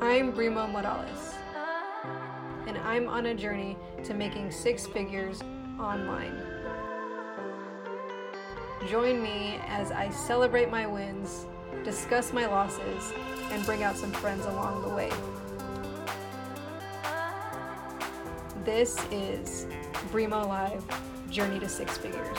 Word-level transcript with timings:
I'm 0.00 0.32
Brimo 0.32 0.70
Morales, 0.70 1.34
and 2.66 2.76
I'm 2.78 3.08
on 3.08 3.26
a 3.26 3.34
journey 3.34 3.76
to 4.04 4.14
making 4.14 4.50
six 4.50 4.86
figures 4.86 5.40
online. 5.80 6.36
Join 8.88 9.22
me 9.22 9.60
as 9.68 9.90
I 9.92 10.10
celebrate 10.10 10.70
my 10.70 10.86
wins, 10.86 11.46
discuss 11.84 12.32
my 12.32 12.46
losses, 12.46 13.12
and 13.50 13.64
bring 13.64 13.82
out 13.82 13.96
some 13.96 14.10
friends 14.10 14.44
along 14.44 14.82
the 14.82 14.88
way. 14.88 15.10
This 18.64 18.96
is 19.10 19.66
Brimo 20.10 20.46
Live 20.46 20.84
Journey 21.30 21.58
to 21.60 21.68
Six 21.68 21.96
Figures. 21.96 22.38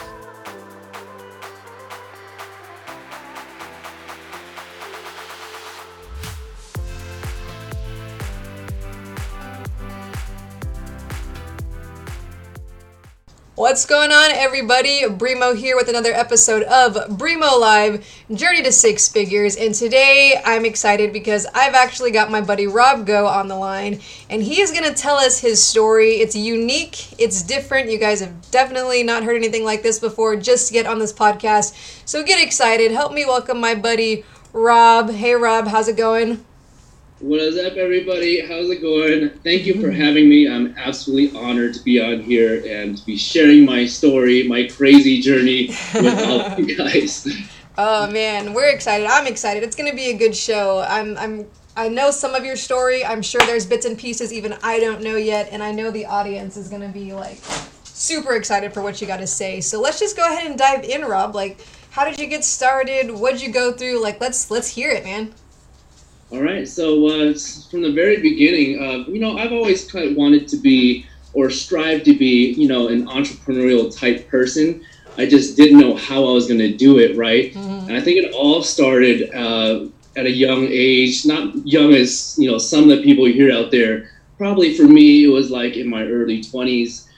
What's 13.64 13.86
going 13.86 14.12
on, 14.12 14.32
everybody? 14.32 15.04
Brimo 15.04 15.56
here 15.56 15.78
with 15.78 15.88
another 15.88 16.12
episode 16.12 16.64
of 16.64 16.96
Brimo 17.18 17.58
Live 17.58 18.06
Journey 18.30 18.62
to 18.62 18.74
Six 18.74 19.08
Figures. 19.08 19.56
And 19.56 19.74
today 19.74 20.38
I'm 20.44 20.66
excited 20.66 21.14
because 21.14 21.46
I've 21.46 21.74
actually 21.74 22.12
got 22.12 22.30
my 22.30 22.42
buddy 22.42 22.68
Rob 22.68 23.08
Go 23.08 23.26
on 23.26 23.48
the 23.48 23.56
line, 23.56 24.02
and 24.30 24.44
he 24.44 24.60
is 24.60 24.72
going 24.72 24.84
to 24.84 24.94
tell 24.94 25.16
us 25.16 25.40
his 25.40 25.64
story. 25.64 26.16
It's 26.16 26.36
unique, 26.36 27.18
it's 27.18 27.42
different. 27.42 27.90
You 27.90 28.00
guys 28.00 28.20
have 28.20 28.52
definitely 28.52 29.02
not 29.02 29.24
heard 29.24 29.38
anything 29.38 29.64
like 29.64 29.82
this 29.82 29.98
before 29.98 30.36
just 30.36 30.74
yet 30.74 30.86
on 30.86 31.00
this 31.00 31.14
podcast. 31.14 31.74
So 32.06 32.22
get 32.22 32.46
excited. 32.46 32.92
Help 32.92 33.14
me 33.14 33.24
welcome 33.24 33.62
my 33.62 33.76
buddy 33.76 34.26
Rob. 34.52 35.10
Hey, 35.10 35.36
Rob, 35.36 35.68
how's 35.68 35.88
it 35.88 35.96
going? 35.96 36.44
What 37.24 37.40
is 37.40 37.58
up, 37.58 37.78
everybody? 37.78 38.42
How's 38.42 38.70
it 38.70 38.82
going? 38.82 39.30
Thank 39.46 39.66
you 39.66 39.80
for 39.80 39.90
having 39.90 40.28
me. 40.28 40.50
I'm 40.50 40.76
absolutely 40.78 41.40
honored 41.40 41.74
to 41.76 41.82
be 41.82 42.02
on 42.02 42.20
here 42.20 42.62
and 42.68 42.98
to 42.98 43.06
be 43.06 43.16
sharing 43.16 43.64
my 43.64 43.86
story, 43.86 44.46
my 44.46 44.68
crazy 44.68 45.22
journey 45.22 45.68
with 45.94 46.20
all 46.20 46.42
of 46.42 46.60
you 46.60 46.76
guys. 46.76 47.26
Oh 47.76 48.12
man, 48.12 48.54
we're 48.54 48.70
excited. 48.70 49.08
I'm 49.08 49.26
excited. 49.26 49.64
It's 49.64 49.76
gonna 49.76 49.96
be 49.96 50.12
a 50.12 50.18
good 50.18 50.36
show. 50.36 50.86
I'm 50.88 51.18
I'm 51.18 51.48
I 51.76 51.90
know 51.90 52.12
some 52.12 52.36
of 52.36 52.46
your 52.46 52.56
story. 52.56 53.04
I'm 53.04 53.24
sure 53.24 53.42
there's 53.48 53.66
bits 53.66 53.88
and 53.88 53.98
pieces 53.98 54.32
even 54.32 54.54
I 54.62 54.80
don't 54.80 55.02
know 55.02 55.16
yet, 55.16 55.50
and 55.52 55.64
I 55.64 55.72
know 55.72 55.90
the 55.90 56.06
audience 56.06 56.56
is 56.56 56.70
gonna 56.70 56.90
be 56.90 57.14
like 57.14 57.40
super 57.84 58.36
excited 58.36 58.76
for 58.76 58.84
what 58.84 59.02
you 59.02 59.08
got 59.08 59.22
to 59.22 59.28
say. 59.28 59.60
So 59.60 59.82
let's 59.82 60.00
just 60.00 60.16
go 60.16 60.24
ahead 60.24 60.46
and 60.46 60.56
dive 60.60 60.84
in, 60.84 61.02
Rob. 61.02 61.34
Like, 61.34 61.66
how 61.90 62.06
did 62.06 62.20
you 62.20 62.28
get 62.28 62.44
started? 62.44 63.10
What'd 63.10 63.42
you 63.42 63.52
go 63.52 63.72
through? 63.72 64.04
Like, 64.04 64.22
let's 64.22 64.52
let's 64.52 64.68
hear 64.68 64.92
it, 64.92 65.04
man. 65.04 65.34
All 66.34 66.42
right. 66.42 66.68
So 66.68 67.06
uh, 67.06 67.36
from 67.70 67.84
the 67.84 67.92
very 67.92 68.20
beginning, 68.20 68.82
uh, 68.82 69.08
you 69.08 69.20
know, 69.20 69.38
I've 69.38 69.52
always 69.52 69.90
kind 69.90 70.10
of 70.10 70.18
wanted 70.18 70.48
to 70.48 70.58
be 70.58 71.06
or 71.34 71.52
strive 71.52 72.02
to 72.04 72.18
be, 72.18 72.54
you 72.54 72.68
know, 72.68 72.88
an 72.88 73.06
entrepreneurial 73.06 73.96
type 73.96 74.28
person. 74.30 74.84
I 75.20 75.28
just 75.28 75.56
didn't 75.56 75.80
know 75.80 75.96
how 75.96 76.26
I 76.26 76.32
was 76.32 76.48
going 76.48 76.60
to 76.60 76.76
do 76.76 76.98
it, 76.98 77.16
right? 77.16 77.54
Mm-hmm. 77.54 77.88
And 77.88 77.96
I 77.96 78.02
think 78.02 78.18
it 78.18 78.34
all 78.34 78.64
started 78.64 79.30
uh, 79.32 79.86
at 80.18 80.26
a 80.26 80.32
young 80.32 80.66
age, 80.72 81.24
not 81.24 81.56
young 81.68 81.94
as 81.94 82.36
you 82.40 82.50
know 82.50 82.58
some 82.58 82.84
of 82.84 82.90
the 82.90 83.04
people 83.04 83.28
you 83.28 83.36
hear 83.36 83.52
out 83.52 83.70
there. 83.70 84.10
Probably 84.40 84.76
for 84.76 84.84
me, 84.84 85.26
it 85.26 85.28
was 85.28 85.52
like 85.52 85.78
in 85.78 85.88
my 85.88 86.04
early 86.04 86.44
twenties. 86.44 87.10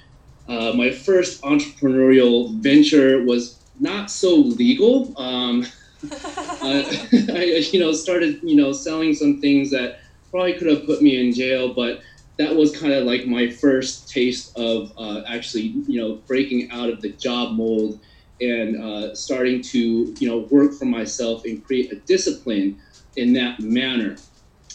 Uh, 0.49 0.73
my 0.73 0.91
first 0.91 1.41
entrepreneurial 1.41 2.53
venture 2.55 3.23
was 3.23 3.59
not 3.79 4.11
so 4.11 4.35
legal. 4.35 5.17
Um, 5.17 5.65
uh, 6.11 6.83
I, 7.33 7.67
you 7.71 7.79
know, 7.79 7.91
started, 7.91 8.39
you 8.43 8.55
know, 8.55 8.71
selling 8.71 9.13
some 9.13 9.41
things 9.41 9.71
that 9.71 9.97
probably 10.31 10.53
could 10.53 10.67
have 10.67 10.85
put 10.85 11.01
me 11.01 11.19
in 11.19 11.33
jail, 11.33 11.73
but 11.73 12.01
that 12.37 12.55
was 12.55 12.77
kind 12.77 12.93
of 12.93 13.05
like 13.05 13.25
my 13.25 13.49
first 13.49 14.09
taste 14.09 14.57
of 14.57 14.91
uh, 14.97 15.21
actually, 15.27 15.83
you 15.87 15.99
know, 15.99 16.21
breaking 16.27 16.69
out 16.71 16.89
of 16.89 17.01
the 17.01 17.13
job 17.13 17.55
mold 17.55 17.99
and 18.41 18.81
uh, 18.83 19.15
starting 19.15 19.61
to, 19.61 20.13
you 20.19 20.27
know, 20.27 20.47
work 20.51 20.73
for 20.73 20.85
myself 20.85 21.43
and 21.45 21.63
create 21.63 21.91
a 21.93 22.01
discipline 22.01 22.77
in 23.15 23.33
that 23.33 23.59
manner. 23.61 24.17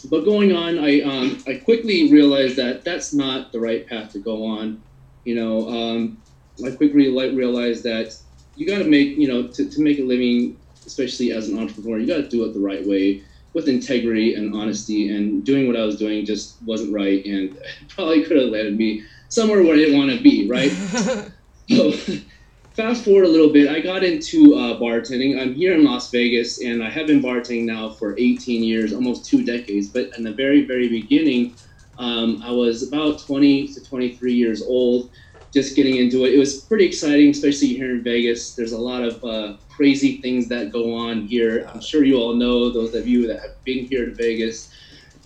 But 0.09 0.25
going 0.25 0.51
on, 0.51 0.79
I 0.79 1.01
um, 1.01 1.43
I 1.47 1.61
quickly 1.63 2.11
realized 2.11 2.55
that 2.55 2.83
that's 2.83 3.13
not 3.13 3.51
the 3.51 3.59
right 3.59 3.87
path 3.87 4.11
to 4.13 4.19
go 4.19 4.43
on. 4.43 4.81
You 5.25 5.35
know, 5.35 5.69
um, 5.69 6.23
I 6.65 6.71
quickly 6.71 7.09
realized 7.09 7.83
that 7.83 8.11
you 8.55 8.67
got 8.67 8.79
to 8.79 8.89
make, 8.89 9.17
you 9.17 9.27
know, 9.27 9.47
to, 9.47 9.69
to 9.69 9.81
make 9.81 9.99
a 9.99 10.03
living 10.03 10.57
especially 10.91 11.31
as 11.31 11.47
an 11.47 11.57
entrepreneur, 11.57 11.97
you 11.97 12.05
got 12.05 12.17
to 12.17 12.27
do 12.27 12.43
it 12.43 12.53
the 12.53 12.59
right 12.59 12.85
way 12.85 13.23
with 13.53 13.67
integrity 13.67 14.35
and 14.35 14.53
honesty. 14.53 15.09
And 15.09 15.43
doing 15.43 15.67
what 15.67 15.77
I 15.77 15.85
was 15.85 15.97
doing 15.97 16.25
just 16.25 16.61
wasn't 16.63 16.93
right, 16.93 17.25
and 17.25 17.57
probably 17.87 18.23
could 18.23 18.37
have 18.37 18.49
landed 18.49 18.77
me 18.77 19.03
somewhere 19.29 19.63
where 19.63 19.73
I 19.73 19.77
didn't 19.77 19.97
want 19.97 20.11
to 20.11 20.21
be. 20.21 20.49
Right. 20.49 20.71
so, 21.69 21.91
fast 22.73 23.05
forward 23.05 23.25
a 23.25 23.29
little 23.29 23.51
bit, 23.51 23.69
I 23.69 23.79
got 23.79 24.03
into 24.03 24.55
uh, 24.55 24.79
bartending. 24.79 25.41
I'm 25.41 25.53
here 25.53 25.73
in 25.73 25.85
Las 25.85 26.11
Vegas, 26.11 26.61
and 26.61 26.83
I 26.83 26.89
have 26.89 27.07
been 27.07 27.21
bartending 27.21 27.65
now 27.65 27.91
for 27.91 28.17
18 28.17 28.63
years, 28.63 28.93
almost 28.93 29.25
two 29.25 29.45
decades. 29.45 29.87
But 29.87 30.17
in 30.17 30.23
the 30.23 30.33
very, 30.33 30.65
very 30.65 30.89
beginning, 30.89 31.55
um, 31.97 32.41
I 32.43 32.51
was 32.51 32.87
about 32.87 33.19
20 33.19 33.69
to 33.69 33.83
23 33.83 34.33
years 34.33 34.61
old 34.61 35.09
just 35.53 35.75
getting 35.75 35.97
into 35.97 36.25
it. 36.25 36.33
It 36.33 36.37
was 36.37 36.61
pretty 36.61 36.85
exciting, 36.85 37.29
especially 37.29 37.69
here 37.69 37.91
in 37.91 38.03
Vegas. 38.03 38.55
There's 38.55 38.71
a 38.71 38.77
lot 38.77 39.03
of 39.03 39.23
uh, 39.23 39.57
crazy 39.81 40.21
things 40.21 40.47
that 40.47 40.71
go 40.71 40.93
on 40.93 41.25
here. 41.25 41.67
I'm 41.73 41.81
sure 41.81 42.03
you 42.03 42.17
all 42.17 42.35
know 42.35 42.71
those 42.71 42.93
of 42.93 43.07
you 43.07 43.25
that 43.25 43.39
have 43.41 43.63
been 43.65 43.85
here 43.85 44.05
to 44.05 44.13
Vegas. 44.13 44.71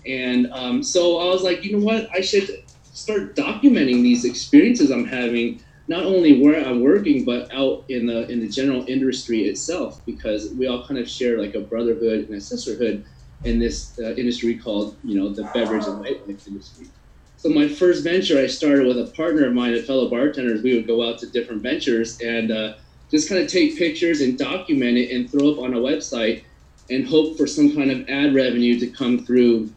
And 0.07 0.47
um, 0.53 0.81
so 0.81 1.19
I 1.19 1.25
was 1.25 1.43
like, 1.43 1.65
you 1.65 1.77
know 1.77 1.83
what? 1.83 2.07
I 2.13 2.21
should 2.21 2.49
start 2.83 3.35
documenting 3.35 4.01
these 4.01 4.23
experiences 4.23 4.91
I'm 4.91 5.05
having, 5.05 5.59
not 5.89 6.05
only 6.05 6.41
where 6.41 6.65
I'm 6.65 6.79
working, 6.79 7.25
but 7.25 7.53
out 7.53 7.83
in 7.89 8.05
the 8.05 8.31
in 8.31 8.39
the 8.39 8.47
general 8.47 8.85
industry 8.87 9.39
itself, 9.41 9.99
because 10.05 10.53
we 10.57 10.67
all 10.67 10.87
kind 10.87 11.01
of 11.01 11.09
share 11.09 11.37
like 11.37 11.53
a 11.55 11.59
brotherhood 11.59 12.19
and 12.29 12.35
a 12.35 12.39
sisterhood 12.39 13.03
in 13.43 13.59
this 13.59 13.99
uh, 13.99 14.13
industry 14.15 14.57
called, 14.57 14.95
you 15.03 15.19
know, 15.19 15.33
the 15.33 15.43
beverage 15.53 15.83
and 15.85 16.01
nightlife 16.01 16.47
industry. 16.47 16.87
So 17.35 17.49
my 17.49 17.67
first 17.67 18.05
venture, 18.05 18.39
I 18.39 18.47
started 18.47 18.87
with 18.87 18.99
a 18.99 19.11
partner 19.17 19.47
of 19.47 19.53
mine, 19.53 19.73
a 19.73 19.81
fellow 19.81 20.09
bartenders. 20.09 20.63
We 20.63 20.75
would 20.75 20.87
go 20.87 21.05
out 21.05 21.19
to 21.19 21.29
different 21.29 21.61
ventures 21.61 22.21
and 22.21 22.51
uh, 22.51 22.75
just 23.11 23.29
kind 23.29 23.41
of 23.41 23.47
take 23.47 23.77
pictures 23.77 24.21
and 24.21 24.37
document 24.37 24.97
it 24.97 25.15
and 25.15 25.29
throw 25.29 25.51
up 25.51 25.59
on 25.59 25.73
a 25.73 25.77
website 25.77 26.43
and 26.89 27.07
hope 27.07 27.37
for 27.37 27.47
some 27.47 27.75
kind 27.75 27.91
of 27.91 28.07
ad 28.09 28.35
revenue 28.35 28.79
to 28.79 28.87
come 28.87 29.25
through 29.25 29.69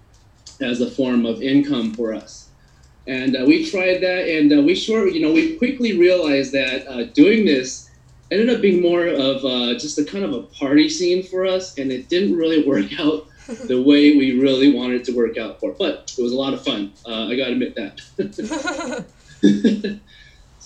as 0.60 0.80
a 0.80 0.90
form 0.90 1.24
of 1.24 1.42
income 1.42 1.94
for 1.94 2.12
us. 2.12 2.48
And 3.06 3.36
uh, 3.36 3.44
we 3.46 3.68
tried 3.70 4.02
that, 4.02 4.28
and 4.28 4.52
uh, 4.52 4.62
we 4.62 4.74
sure, 4.74 5.08
you 5.08 5.20
know, 5.20 5.32
we 5.32 5.56
quickly 5.56 5.98
realized 5.98 6.52
that 6.52 6.86
uh, 6.86 7.04
doing 7.04 7.46
this 7.46 7.90
ended 8.30 8.50
up 8.50 8.60
being 8.60 8.82
more 8.82 9.06
of 9.06 9.44
uh, 9.44 9.72
just 9.78 9.98
a 9.98 10.04
kind 10.04 10.24
of 10.24 10.34
a 10.34 10.42
party 10.42 10.90
scene 10.90 11.22
for 11.22 11.46
us, 11.46 11.78
and 11.78 11.90
it 11.90 12.10
didn't 12.10 12.36
really 12.36 12.66
work 12.66 12.86
out 13.00 13.26
the 13.64 13.80
way 13.80 14.14
we 14.16 14.38
really 14.38 14.74
wanted 14.74 15.00
it 15.00 15.04
to 15.06 15.12
work 15.12 15.38
out 15.38 15.58
for. 15.58 15.72
But 15.72 16.12
it 16.18 16.22
was 16.22 16.32
a 16.32 16.36
lot 16.36 16.52
of 16.52 16.62
fun. 16.62 16.92
Uh, 17.06 17.28
I 17.28 17.36
got 17.36 17.46
to 17.46 17.52
admit 17.52 17.74
that. 17.76 19.04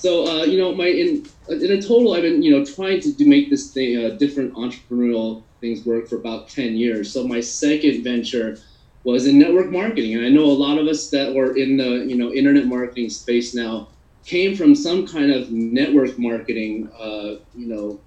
so 0.03 0.27
uh, 0.27 0.43
you 0.43 0.59
know, 0.59 0.75
my 0.75 0.89
in 0.89 1.25
in 1.49 1.71
a 1.71 1.81
total, 1.81 2.15
I've 2.15 2.23
been 2.23 2.43
you 2.43 2.51
know 2.51 2.65
trying 2.65 3.01
to 3.03 3.13
do, 3.13 3.25
make 3.25 3.51
this 3.51 3.73
thing 3.73 4.05
uh, 4.05 4.17
different 4.17 4.53
entrepreneurial 4.55 5.45
things 5.61 5.87
work 5.87 6.09
for 6.09 6.17
about 6.17 6.49
ten 6.49 6.75
years. 6.75 7.13
So 7.13 7.25
my 7.25 7.39
second 7.39 8.03
venture 8.03 8.59
was 9.05 9.29
in 9.29 9.39
network 9.39 9.71
marketing, 9.71 10.17
and 10.17 10.27
I 10.27 10.29
know 10.29 10.43
a 10.43 10.59
lot 10.67 10.79
of 10.79 10.89
us 10.89 11.11
that 11.11 11.33
were 11.37 11.57
in 11.57 11.77
the 11.77 12.05
you 12.05 12.19
know 12.19 12.33
internet 12.33 12.67
marketing 12.67 13.11
space 13.11 13.55
now 13.55 13.91
came 14.25 14.57
from 14.57 14.75
some 14.75 15.07
kind 15.07 15.31
of 15.33 15.53
network 15.53 16.19
marketing, 16.19 16.91
uh, 16.99 17.37
you 17.55 17.69
know, 17.69 18.01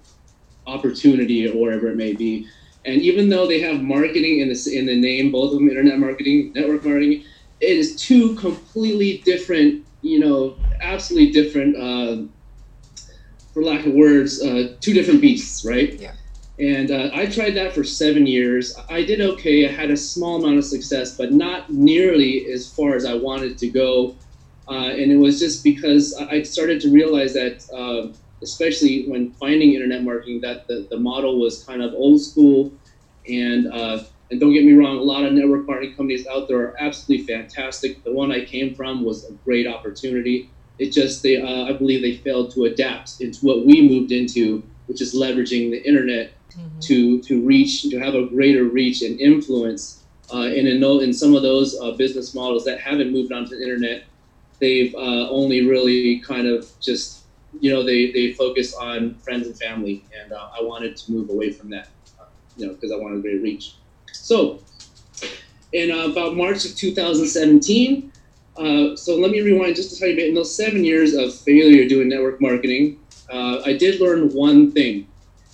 opportunity 0.66 1.48
or 1.48 1.56
whatever 1.56 1.88
it 1.88 1.96
may 1.96 2.12
be. 2.12 2.46
And 2.84 3.00
even 3.00 3.30
though 3.30 3.46
they 3.46 3.60
have 3.60 3.80
marketing 3.80 4.40
in 4.40 4.48
the, 4.48 4.70
in 4.78 4.84
the 4.84 5.00
name, 5.00 5.32
both 5.32 5.52
of 5.52 5.58
them 5.58 5.68
internet 5.70 5.98
marketing, 5.98 6.52
network 6.54 6.84
marketing, 6.84 7.24
it 7.60 7.76
is 7.78 7.96
two 7.96 8.34
completely 8.36 9.22
different, 9.24 9.86
you 10.02 10.20
know, 10.20 10.56
absolutely 10.80 11.32
different, 11.32 11.76
uh, 11.76 12.22
for 13.52 13.62
lack 13.62 13.86
of 13.86 13.92
words, 13.92 14.42
uh, 14.42 14.76
two 14.80 14.92
different 14.92 15.20
beasts, 15.20 15.64
right? 15.64 15.94
Yeah. 15.94 16.12
And 16.58 16.90
uh, 16.90 17.10
I 17.12 17.26
tried 17.26 17.50
that 17.52 17.74
for 17.74 17.84
seven 17.84 18.26
years. 18.26 18.74
I 18.88 19.02
did 19.02 19.20
okay. 19.20 19.68
I 19.68 19.72
had 19.72 19.90
a 19.90 19.96
small 19.96 20.42
amount 20.42 20.58
of 20.58 20.64
success, 20.64 21.16
but 21.16 21.32
not 21.32 21.70
nearly 21.70 22.50
as 22.50 22.70
far 22.70 22.94
as 22.94 23.04
I 23.04 23.14
wanted 23.14 23.58
to 23.58 23.68
go. 23.68 24.16
Uh, 24.68 24.88
and 24.88 25.12
it 25.12 25.18
was 25.18 25.38
just 25.38 25.62
because 25.62 26.14
I 26.14 26.42
started 26.42 26.80
to 26.82 26.90
realize 26.90 27.34
that 27.34 27.68
uh, 27.72 28.16
especially 28.42 29.06
when 29.06 29.32
finding 29.32 29.74
internet 29.74 30.02
marketing, 30.02 30.40
that 30.40 30.66
the, 30.66 30.86
the 30.90 30.98
model 30.98 31.40
was 31.40 31.62
kind 31.64 31.82
of 31.82 31.92
old 31.94 32.20
school. 32.20 32.72
And 33.28 33.72
uh, 33.72 34.04
and 34.30 34.40
don't 34.40 34.52
get 34.52 34.64
me 34.64 34.72
wrong, 34.72 34.96
a 34.96 35.02
lot 35.02 35.24
of 35.24 35.32
network 35.32 35.66
marketing 35.66 35.94
companies 35.94 36.26
out 36.26 36.48
there 36.48 36.58
are 36.58 36.76
absolutely 36.80 37.26
fantastic. 37.26 38.02
The 38.02 38.12
one 38.12 38.32
I 38.32 38.44
came 38.44 38.74
from 38.74 39.04
was 39.04 39.28
a 39.28 39.32
great 39.44 39.66
opportunity. 39.66 40.50
It 40.78 40.92
just 40.92 41.22
they 41.22 41.40
uh, 41.40 41.64
I 41.64 41.72
believe 41.72 42.02
they 42.02 42.16
failed 42.16 42.52
to 42.54 42.64
adapt 42.64 43.20
into 43.20 43.44
what 43.46 43.64
we 43.66 43.86
moved 43.88 44.12
into, 44.12 44.62
which 44.86 45.00
is 45.00 45.14
leveraging 45.14 45.70
the 45.70 45.82
internet 45.86 46.32
mm-hmm. 46.50 46.80
to 46.80 47.20
to 47.22 47.40
reach 47.44 47.82
to 47.82 47.98
have 47.98 48.14
a 48.14 48.26
greater 48.26 48.64
reach 48.64 49.02
and 49.02 49.20
influence 49.20 50.02
Uh, 50.32 50.42
and 50.42 50.66
in, 50.66 50.82
in 50.82 51.12
some 51.12 51.34
of 51.34 51.42
those 51.42 51.78
uh, 51.80 51.92
business 51.92 52.34
models 52.34 52.64
that 52.64 52.80
haven't 52.80 53.12
moved 53.12 53.32
onto 53.32 53.56
the 53.56 53.62
internet, 53.62 54.04
they've 54.58 54.94
uh, 54.94 55.30
only 55.30 55.66
really 55.66 56.18
kind 56.20 56.48
of 56.48 56.68
just, 56.80 57.22
you 57.60 57.70
know, 57.72 57.84
they, 57.84 58.10
they 58.10 58.32
focus 58.32 58.74
on 58.74 59.14
friends 59.14 59.46
and 59.46 59.56
family. 59.56 60.04
And 60.20 60.32
uh, 60.32 60.48
I 60.58 60.62
wanted 60.62 60.96
to 60.96 61.12
move 61.12 61.30
away 61.30 61.50
from 61.52 61.70
that, 61.70 61.88
uh, 62.18 62.24
you 62.56 62.66
know, 62.66 62.74
because 62.74 62.90
I 62.90 62.96
wanted 62.96 63.18
a 63.18 63.22
great 63.22 63.40
reach. 63.42 63.76
So 64.12 64.58
in 65.72 65.90
uh, 65.90 66.10
about 66.10 66.34
March 66.34 66.64
of 66.64 66.74
2017, 66.74 68.10
so 68.96 69.16
let 69.16 69.30
me 69.30 69.40
rewind 69.40 69.76
just 69.76 69.90
to 69.90 69.98
tell 69.98 70.08
you 70.08 70.14
a 70.14 70.16
tiny 70.16 70.22
bit. 70.22 70.28
In 70.30 70.34
those 70.34 70.54
seven 70.54 70.84
years 70.84 71.14
of 71.14 71.34
failure 71.34 71.88
doing 71.88 72.08
network 72.08 72.40
marketing, 72.40 72.98
I 73.30 73.76
did 73.78 74.00
learn 74.00 74.32
one 74.32 74.72
thing. 74.72 75.06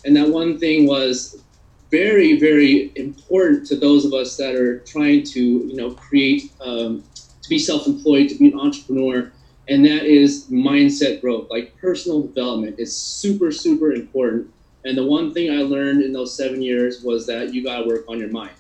And 0.05 0.17
that 0.17 0.29
one 0.29 0.59
thing 0.59 0.87
was 0.87 1.43
very, 1.91 2.39
very 2.41 2.91
important 2.97 3.67
to 3.67 3.77
those 3.77 4.05
of 4.05 4.15
us 4.15 4.37
that 4.37 4.55
are 4.55 4.79
trying 4.81 5.23
to, 5.25 5.41
you 5.41 5.77
know, 5.77 5.91
create, 5.93 6.51
um, 6.61 7.05
to 7.43 7.49
be 7.49 7.59
self-employed, 7.59 8.29
to 8.31 8.35
be 8.37 8.51
an 8.51 8.59
entrepreneur, 8.59 9.31
and 9.69 9.85
that 9.85 10.05
is 10.05 10.47
mindset 10.51 11.21
growth. 11.21 11.49
Like 11.51 11.77
personal 11.79 12.23
development 12.23 12.77
is 12.79 12.97
super, 12.97 13.53
super 13.53 13.93
important. 13.93 14.51
And 14.85 14.97
the 14.97 15.07
one 15.07 15.33
thing 15.33 15.51
I 15.51 15.63
learned 15.63 16.03
in 16.03 16.13
those 16.13 16.37
seven 16.37 16.63
years 16.63 17.03
was 17.03 17.27
that 17.27 17.55
you 17.55 17.63
got 17.63 17.83
to 17.83 17.87
work 17.87 18.05
on 18.09 18.19
your 18.19 18.31
mind. 18.31 18.57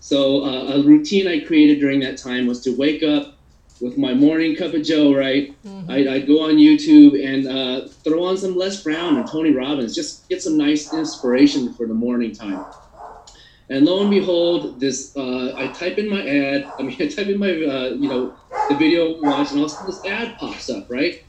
So 0.00 0.44
uh, 0.44 0.76
a 0.76 0.82
routine 0.82 1.28
I 1.28 1.40
created 1.40 1.78
during 1.78 2.00
that 2.00 2.16
time 2.16 2.46
was 2.46 2.60
to 2.62 2.76
wake 2.76 3.02
up, 3.02 3.35
with 3.80 3.98
my 3.98 4.14
morning 4.14 4.56
cup 4.56 4.74
of 4.74 4.82
Joe, 4.82 5.14
right? 5.14 5.54
Mm-hmm. 5.64 5.90
I'd, 5.90 6.06
I'd, 6.06 6.26
go 6.26 6.44
on 6.44 6.56
YouTube 6.56 7.22
and 7.22 7.46
uh, 7.46 7.88
throw 7.88 8.24
on 8.24 8.36
some 8.36 8.56
Les 8.56 8.82
Brown 8.82 9.16
and 9.16 9.28
Tony 9.28 9.52
Robbins, 9.52 9.94
just 9.94 10.28
get 10.28 10.42
some 10.42 10.56
nice 10.56 10.92
inspiration 10.92 11.72
for 11.74 11.86
the 11.86 11.94
morning 11.94 12.32
time. 12.32 12.64
And 13.68 13.84
lo 13.84 14.00
and 14.00 14.10
behold, 14.10 14.78
this 14.78 15.16
uh, 15.16 15.52
I 15.56 15.66
type 15.68 15.98
in 15.98 16.08
my 16.08 16.24
ad. 16.26 16.70
I 16.78 16.82
mean, 16.82 16.96
I 17.00 17.08
type 17.08 17.26
in 17.26 17.38
my 17.38 17.50
uh, 17.50 17.88
you 17.98 18.08
know 18.08 18.34
the 18.68 18.76
video 18.76 19.20
watch, 19.20 19.50
and 19.50 19.60
also 19.60 19.84
this 19.86 20.04
ad 20.04 20.38
pops 20.38 20.70
up, 20.70 20.88
right? 20.88 21.22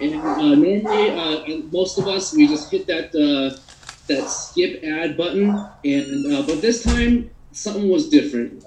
And 0.00 0.20
uh, 0.20 0.54
normally, 0.56 1.10
uh, 1.10 1.62
most 1.70 1.98
of 1.98 2.08
us 2.08 2.34
we 2.34 2.48
just 2.48 2.70
hit 2.70 2.88
that 2.88 3.14
uh, 3.14 3.56
that 4.08 4.28
skip 4.28 4.82
ad 4.82 5.16
button, 5.16 5.50
and 5.84 6.46
but 6.46 6.60
this 6.60 6.82
time 6.82 7.30
something 7.52 7.88
was 7.88 8.08
different 8.08 8.64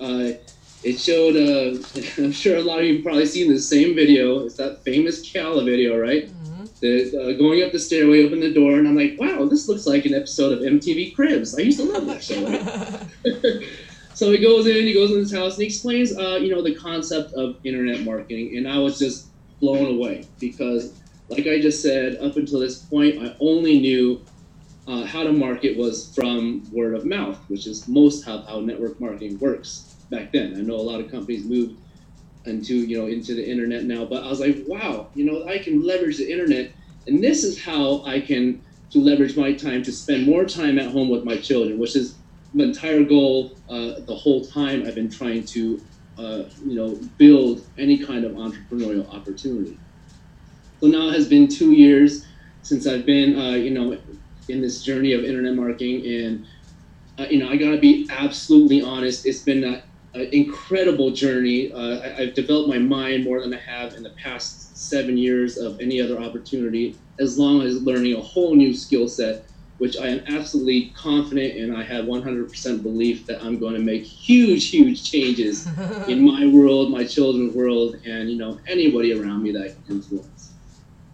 it 0.87 0.99
showed, 0.99 1.35
uh, 1.35 1.77
I'm 2.23 2.31
sure 2.31 2.57
a 2.57 2.61
lot 2.61 2.79
of 2.79 2.85
you 2.85 2.95
have 2.95 3.03
probably 3.03 3.25
seen 3.25 3.51
the 3.51 3.59
same 3.59 3.93
video. 3.93 4.45
It's 4.45 4.55
that 4.55 4.83
famous 4.83 5.31
Cala 5.31 5.63
video, 5.63 5.99
right? 5.99 6.29
Mm-hmm. 6.29 6.65
The, 6.79 7.33
uh, 7.33 7.37
going 7.37 7.61
up 7.63 7.73
the 7.73 7.79
stairway, 7.79 8.23
open 8.23 8.39
the 8.39 8.53
door, 8.53 8.77
and 8.77 8.87
I'm 8.87 8.95
like, 8.95 9.19
wow, 9.19 9.45
this 9.45 9.67
looks 9.67 9.85
like 9.85 10.05
an 10.05 10.13
episode 10.13 10.53
of 10.53 10.59
MTV 10.59 11.13
Cribs. 11.13 11.57
I 11.57 11.63
used 11.63 11.79
to 11.79 11.85
love 11.85 12.05
that 12.05 12.23
show. 12.23 13.61
So 14.17 14.31
he 14.31 14.39
goes 14.39 14.65
in, 14.65 14.73
he 14.73 14.95
goes 14.95 15.11
in 15.11 15.19
his 15.19 15.31
house, 15.31 15.53
and 15.53 15.61
he 15.61 15.67
explains, 15.67 16.17
uh, 16.17 16.39
you 16.41 16.49
know, 16.49 16.63
the 16.63 16.73
concept 16.73 17.33
of 17.33 17.57
internet 17.63 18.01
marketing, 18.01 18.57
and 18.57 18.67
I 18.67 18.79
was 18.79 18.97
just 18.97 19.27
blown 19.59 19.93
away 19.93 20.25
because, 20.39 20.99
like 21.29 21.45
I 21.45 21.61
just 21.61 21.83
said, 21.83 22.15
up 22.15 22.35
until 22.35 22.59
this 22.59 22.79
point, 22.79 23.21
I 23.21 23.35
only 23.39 23.79
knew 23.79 24.19
uh, 24.87 25.05
how 25.05 25.21
to 25.21 25.31
market 25.31 25.77
was 25.77 26.15
from 26.15 26.67
word 26.71 26.95
of 26.95 27.05
mouth, 27.05 27.37
which 27.47 27.67
is 27.67 27.87
most 27.87 28.25
how, 28.25 28.41
how 28.41 28.59
network 28.59 28.99
marketing 28.99 29.37
works 29.37 29.86
back 30.09 30.31
then. 30.31 30.55
I 30.57 30.61
know 30.61 30.75
a 30.75 30.81
lot 30.89 31.01
of 31.01 31.11
companies 31.11 31.45
moved 31.47 31.75
into 32.45 32.75
you 32.75 32.97
know 32.97 33.07
into 33.07 33.35
the 33.35 33.49
internet 33.49 33.83
now, 33.83 34.05
but 34.05 34.23
I 34.23 34.29
was 34.29 34.39
like, 34.39 34.63
wow, 34.67 35.11
you 35.13 35.25
know, 35.25 35.45
I 35.47 35.57
can 35.59 35.85
leverage 35.85 36.17
the 36.17 36.31
internet, 36.31 36.73
and 37.07 37.23
this 37.23 37.43
is 37.43 37.61
how 37.63 38.03
I 38.05 38.21
can 38.21 38.61
to 38.91 38.99
leverage 38.99 39.35
my 39.35 39.53
time 39.53 39.83
to 39.83 39.91
spend 39.91 40.25
more 40.25 40.45
time 40.45 40.79
at 40.79 40.91
home 40.91 41.09
with 41.09 41.25
my 41.25 41.37
children, 41.37 41.77
which 41.77 41.95
is 41.95 42.21
my 42.53 42.63
entire 42.63 43.03
goal 43.03 43.59
uh, 43.69 43.95
the 44.07 44.15
whole 44.15 44.45
time 44.45 44.83
I've 44.87 44.95
been 44.95 45.11
trying 45.11 45.45
to 45.47 45.81
uh, 46.17 46.43
you 46.65 46.75
know 46.75 47.01
build 47.17 47.61
any 47.77 48.03
kind 48.03 48.25
of 48.25 48.31
entrepreneurial 48.33 49.13
opportunity. 49.13 49.81
So 50.81 50.87
now 50.87 51.09
it 51.09 51.13
has 51.13 51.27
been 51.27 51.47
two 51.47 51.73
years 51.73 52.25
since 52.61 52.87
I've 52.87 53.05
been 53.05 53.37
uh, 53.37 53.55
you 53.55 53.71
know 53.71 53.97
in 54.47 54.61
this 54.61 54.83
journey 54.83 55.13
of 55.13 55.23
internet 55.23 55.55
marketing 55.55 56.05
and. 56.05 56.45
Uh, 57.19 57.25
you 57.31 57.39
know, 57.39 57.49
I 57.49 57.57
gotta 57.57 57.79
be 57.79 58.07
absolutely 58.11 58.79
honest. 58.81 59.25
It's 59.25 59.41
been 59.41 59.81
incredible 60.13 61.11
journey. 61.11 61.71
Uh, 61.71 61.99
I, 62.01 62.25
have 62.25 62.33
developed 62.33 62.69
my 62.69 62.79
mind 62.79 63.23
more 63.23 63.41
than 63.41 63.53
I 63.53 63.59
have 63.59 63.93
in 63.93 64.03
the 64.03 64.11
past 64.11 64.77
seven 64.77 65.17
years 65.17 65.57
of 65.57 65.79
any 65.79 66.01
other 66.01 66.19
opportunity, 66.19 66.97
as 67.19 67.37
long 67.37 67.61
as 67.61 67.81
learning 67.81 68.15
a 68.15 68.21
whole 68.21 68.55
new 68.55 68.73
skill 68.73 69.07
set, 69.07 69.45
which 69.77 69.97
I 69.97 70.07
am 70.07 70.23
absolutely 70.27 70.91
confident 70.95 71.57
and 71.57 71.75
I 71.75 71.83
have 71.83 72.05
100% 72.05 72.83
belief 72.83 73.27
that 73.27 73.43
I'm 73.43 73.59
going 73.59 73.75
to 73.75 73.79
make 73.79 74.03
huge, 74.03 74.69
huge 74.69 75.09
changes 75.09 75.67
in 76.07 76.25
my 76.25 76.47
world, 76.47 76.91
my 76.91 77.03
children's 77.03 77.53
world, 77.53 77.97
and 78.05 78.29
you 78.29 78.37
know 78.37 78.59
anybody 78.67 79.19
around 79.19 79.43
me 79.43 79.51
that 79.51 79.61
I 79.61 79.67
can 79.69 79.83
influence. 79.89 80.53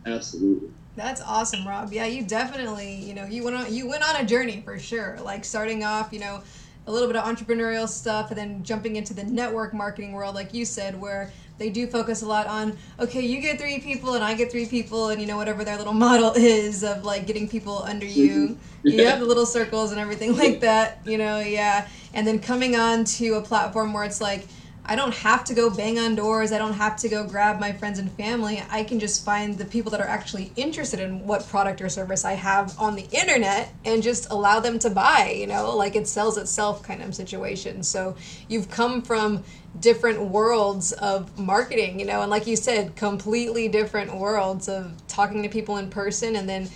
Absolutely. 0.05 0.69
That's 0.95 1.21
awesome, 1.21 1.67
Rob. 1.67 1.91
Yeah, 1.91 2.05
you 2.05 2.23
definitely, 2.23 2.95
you 2.95 3.15
know, 3.15 3.25
you 3.25 3.43
went 3.43 3.55
on 3.55 3.73
you 3.73 3.87
went 3.87 4.07
on 4.07 4.17
a 4.17 4.25
journey 4.25 4.61
for 4.63 4.77
sure. 4.77 5.17
Like 5.21 5.43
starting 5.43 5.83
off, 5.83 6.13
you 6.13 6.19
know, 6.19 6.43
a 6.85 6.91
little 6.91 7.07
bit 7.07 7.15
of 7.15 7.23
entrepreneurial 7.23 7.87
stuff 7.87 8.29
and 8.29 8.37
then 8.37 8.63
jumping 8.63 8.95
into 8.95 9.13
the 9.13 9.23
network 9.23 9.73
marketing 9.73 10.13
world 10.13 10.35
like 10.35 10.53
you 10.53 10.65
said 10.65 10.99
where 10.99 11.31
they 11.57 11.69
do 11.69 11.87
focus 11.87 12.21
a 12.21 12.25
lot 12.25 12.47
on 12.47 12.75
okay 12.99 13.21
you 13.21 13.39
get 13.39 13.59
three 13.59 13.79
people 13.79 14.15
and 14.15 14.23
i 14.23 14.33
get 14.33 14.51
three 14.51 14.65
people 14.65 15.09
and 15.09 15.21
you 15.21 15.27
know 15.27 15.37
whatever 15.37 15.63
their 15.63 15.77
little 15.77 15.93
model 16.07 16.33
is 16.33 16.83
of 16.83 17.03
like 17.03 17.25
getting 17.25 17.47
people 17.47 17.83
under 17.83 18.05
you. 18.05 18.57
You 18.85 19.05
have 19.07 19.21
the 19.21 19.25
little 19.25 19.45
circles 19.45 19.91
and 19.91 19.99
everything 20.01 20.35
like 20.35 20.59
that 20.59 20.99
you 21.05 21.17
know 21.17 21.39
yeah. 21.39 21.87
And 22.13 22.27
then 22.27 22.39
coming 22.39 22.75
on 22.75 23.05
to 23.05 23.35
a 23.35 23.41
platform 23.41 23.93
where 23.93 24.03
it's 24.03 24.19
like 24.19 24.45
I 24.85 24.97
don't 24.97 25.13
have 25.13 25.45
to 25.45 25.53
go 25.53 25.69
bang 25.69 25.97
on 25.97 26.15
doors. 26.15 26.51
I 26.51 26.57
don't 26.57 26.73
have 26.73 26.97
to 26.97 27.09
go 27.09 27.25
grab 27.25 27.59
my 27.59 27.71
friends 27.71 27.99
and 27.99 28.11
family. 28.11 28.61
I 28.69 28.83
can 28.83 28.99
just 28.99 29.23
find 29.23 29.57
the 29.57 29.63
people 29.63 29.91
that 29.91 30.01
are 30.01 30.07
actually 30.07 30.51
interested 30.57 30.99
in 30.99 31.25
what 31.25 31.47
product 31.47 31.81
or 31.81 31.87
service 31.87 32.25
I 32.25 32.33
have 32.33 32.77
on 32.77 32.95
the 32.95 33.07
internet 33.11 33.73
and 33.85 34.03
just 34.03 34.29
allow 34.29 34.59
them 34.59 34.79
to 34.79 34.89
buy, 34.89 35.33
you 35.37 35.47
know, 35.47 35.75
like 35.75 35.95
it 35.95 36.07
sells 36.07 36.37
itself 36.37 36.83
kind 36.83 37.01
of 37.01 37.15
situation. 37.15 37.81
So 37.83 38.17
you've 38.49 38.69
come 38.69 39.01
from 39.01 39.45
different 39.79 40.21
worlds 40.21 40.91
of 40.91 41.39
marketing, 41.39 41.99
you 41.99 42.05
know, 42.05 42.21
and 42.21 42.29
like 42.29 42.45
you 42.45 42.57
said, 42.57 42.95
completely 42.97 43.69
different 43.69 44.13
worlds 44.13 44.67
of 44.67 44.91
talking 45.07 45.43
to 45.43 45.49
people 45.49 45.77
in 45.77 45.89
person 45.89 46.35
and 46.35 46.47
then 46.47 46.69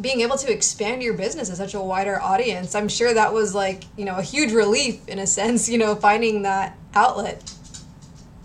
being 0.00 0.20
able 0.22 0.36
to 0.36 0.52
expand 0.52 1.02
your 1.02 1.14
business 1.14 1.48
to 1.48 1.56
such 1.56 1.74
a 1.74 1.80
wider 1.80 2.20
audience. 2.20 2.74
I'm 2.74 2.88
sure 2.88 3.14
that 3.14 3.32
was 3.32 3.54
like, 3.54 3.84
you 3.96 4.04
know, 4.04 4.16
a 4.16 4.22
huge 4.22 4.52
relief 4.52 5.08
in 5.08 5.18
a 5.18 5.26
sense, 5.26 5.68
you 5.68 5.78
know, 5.78 5.94
finding 5.94 6.42
that 6.42 6.76
outlet. 6.94 7.52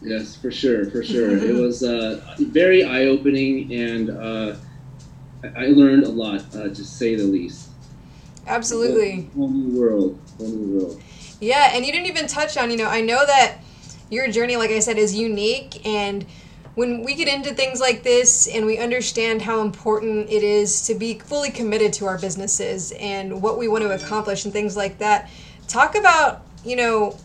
Yes, 0.01 0.35
for 0.35 0.51
sure, 0.51 0.89
for 0.89 1.03
sure. 1.03 1.31
it 1.37 1.55
was 1.55 1.83
uh, 1.83 2.21
very 2.39 2.83
eye 2.83 3.05
opening, 3.05 3.73
and 3.73 4.09
uh, 4.09 4.55
I 5.55 5.67
learned 5.67 6.03
a 6.03 6.09
lot, 6.09 6.43
uh, 6.55 6.69
to 6.69 6.83
say 6.83 7.15
the 7.15 7.23
least. 7.23 7.69
Absolutely. 8.47 9.29
Whole, 9.35 9.47
whole 9.47 9.49
new 9.49 9.79
world, 9.79 10.19
whole 10.37 10.47
new 10.47 10.79
world. 10.79 11.01
Yeah, 11.39 11.71
and 11.73 11.85
you 11.85 11.91
didn't 11.91 12.07
even 12.07 12.27
touch 12.27 12.57
on, 12.57 12.71
you 12.71 12.77
know, 12.77 12.89
I 12.89 13.01
know 13.01 13.25
that 13.25 13.59
your 14.09 14.29
journey, 14.29 14.57
like 14.57 14.71
I 14.71 14.79
said, 14.79 14.97
is 14.97 15.15
unique, 15.15 15.85
and 15.85 16.25
when 16.75 17.03
we 17.03 17.13
get 17.13 17.27
into 17.27 17.53
things 17.53 17.81
like 17.81 18.03
this 18.03 18.47
and 18.47 18.65
we 18.65 18.77
understand 18.77 19.41
how 19.41 19.61
important 19.61 20.29
it 20.29 20.43
is 20.43 20.81
to 20.83 20.95
be 20.95 21.19
fully 21.19 21.51
committed 21.51 21.91
to 21.91 22.05
our 22.05 22.17
businesses 22.17 22.93
and 22.93 23.41
what 23.41 23.57
we 23.57 23.67
want 23.67 23.83
to 23.83 23.91
accomplish 23.91 24.45
and 24.45 24.53
things 24.53 24.77
like 24.77 24.97
that, 24.99 25.29
talk 25.67 25.95
about, 25.95 26.45
you 26.63 26.77
know, 26.77 27.17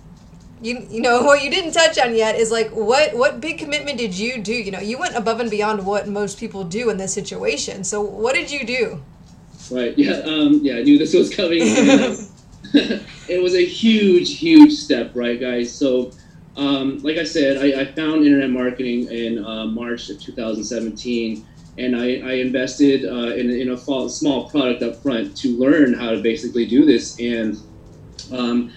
you 0.64 0.86
you 0.90 1.00
know 1.00 1.22
what 1.26 1.42
you 1.42 1.50
didn't 1.50 1.72
touch 1.72 1.98
on 1.98 2.14
yet 2.14 2.36
is 2.36 2.50
like 2.50 2.70
what 2.70 3.14
what 3.14 3.40
big 3.40 3.58
commitment 3.58 3.98
did 3.98 4.16
you 4.16 4.42
do? 4.42 4.52
You 4.52 4.70
know 4.70 4.80
you 4.80 4.98
went 4.98 5.16
above 5.16 5.40
and 5.40 5.50
beyond 5.50 5.84
what 5.84 6.08
most 6.08 6.38
people 6.38 6.64
do 6.64 6.90
in 6.90 6.96
this 6.96 7.12
situation. 7.12 7.84
So 7.84 8.00
what 8.00 8.34
did 8.34 8.50
you 8.50 8.66
do? 8.66 9.02
Right 9.70 9.96
yeah 9.96 10.20
um 10.24 10.60
yeah 10.62 10.76
i 10.76 10.82
knew 10.82 10.98
this 10.98 11.14
was 11.14 11.34
coming. 11.34 11.60
It 13.26 13.42
was 13.42 13.54
a 13.54 13.64
huge 13.64 14.38
huge 14.38 14.72
step 14.72 15.12
right 15.14 15.40
guys? 15.40 15.72
So 15.72 16.12
um, 16.56 16.98
like 16.98 17.16
i 17.16 17.24
said 17.24 17.56
I, 17.58 17.80
I 17.80 17.84
found 17.84 18.24
internet 18.24 18.50
marketing 18.50 19.10
in 19.10 19.44
uh, 19.44 19.66
march 19.66 20.08
of 20.10 20.20
2017 20.20 21.44
and 21.78 21.96
I, 21.96 22.18
I 22.18 22.32
invested 22.34 23.04
uh, 23.04 23.34
in, 23.34 23.50
in 23.50 23.70
a 23.70 24.08
small 24.08 24.48
product 24.48 24.82
up 24.82 25.02
front 25.02 25.36
to 25.38 25.58
learn 25.58 25.92
how 25.94 26.10
to 26.10 26.22
basically 26.22 26.66
do 26.66 26.84
this. 26.84 27.18
And 27.18 27.58
um, 28.32 28.72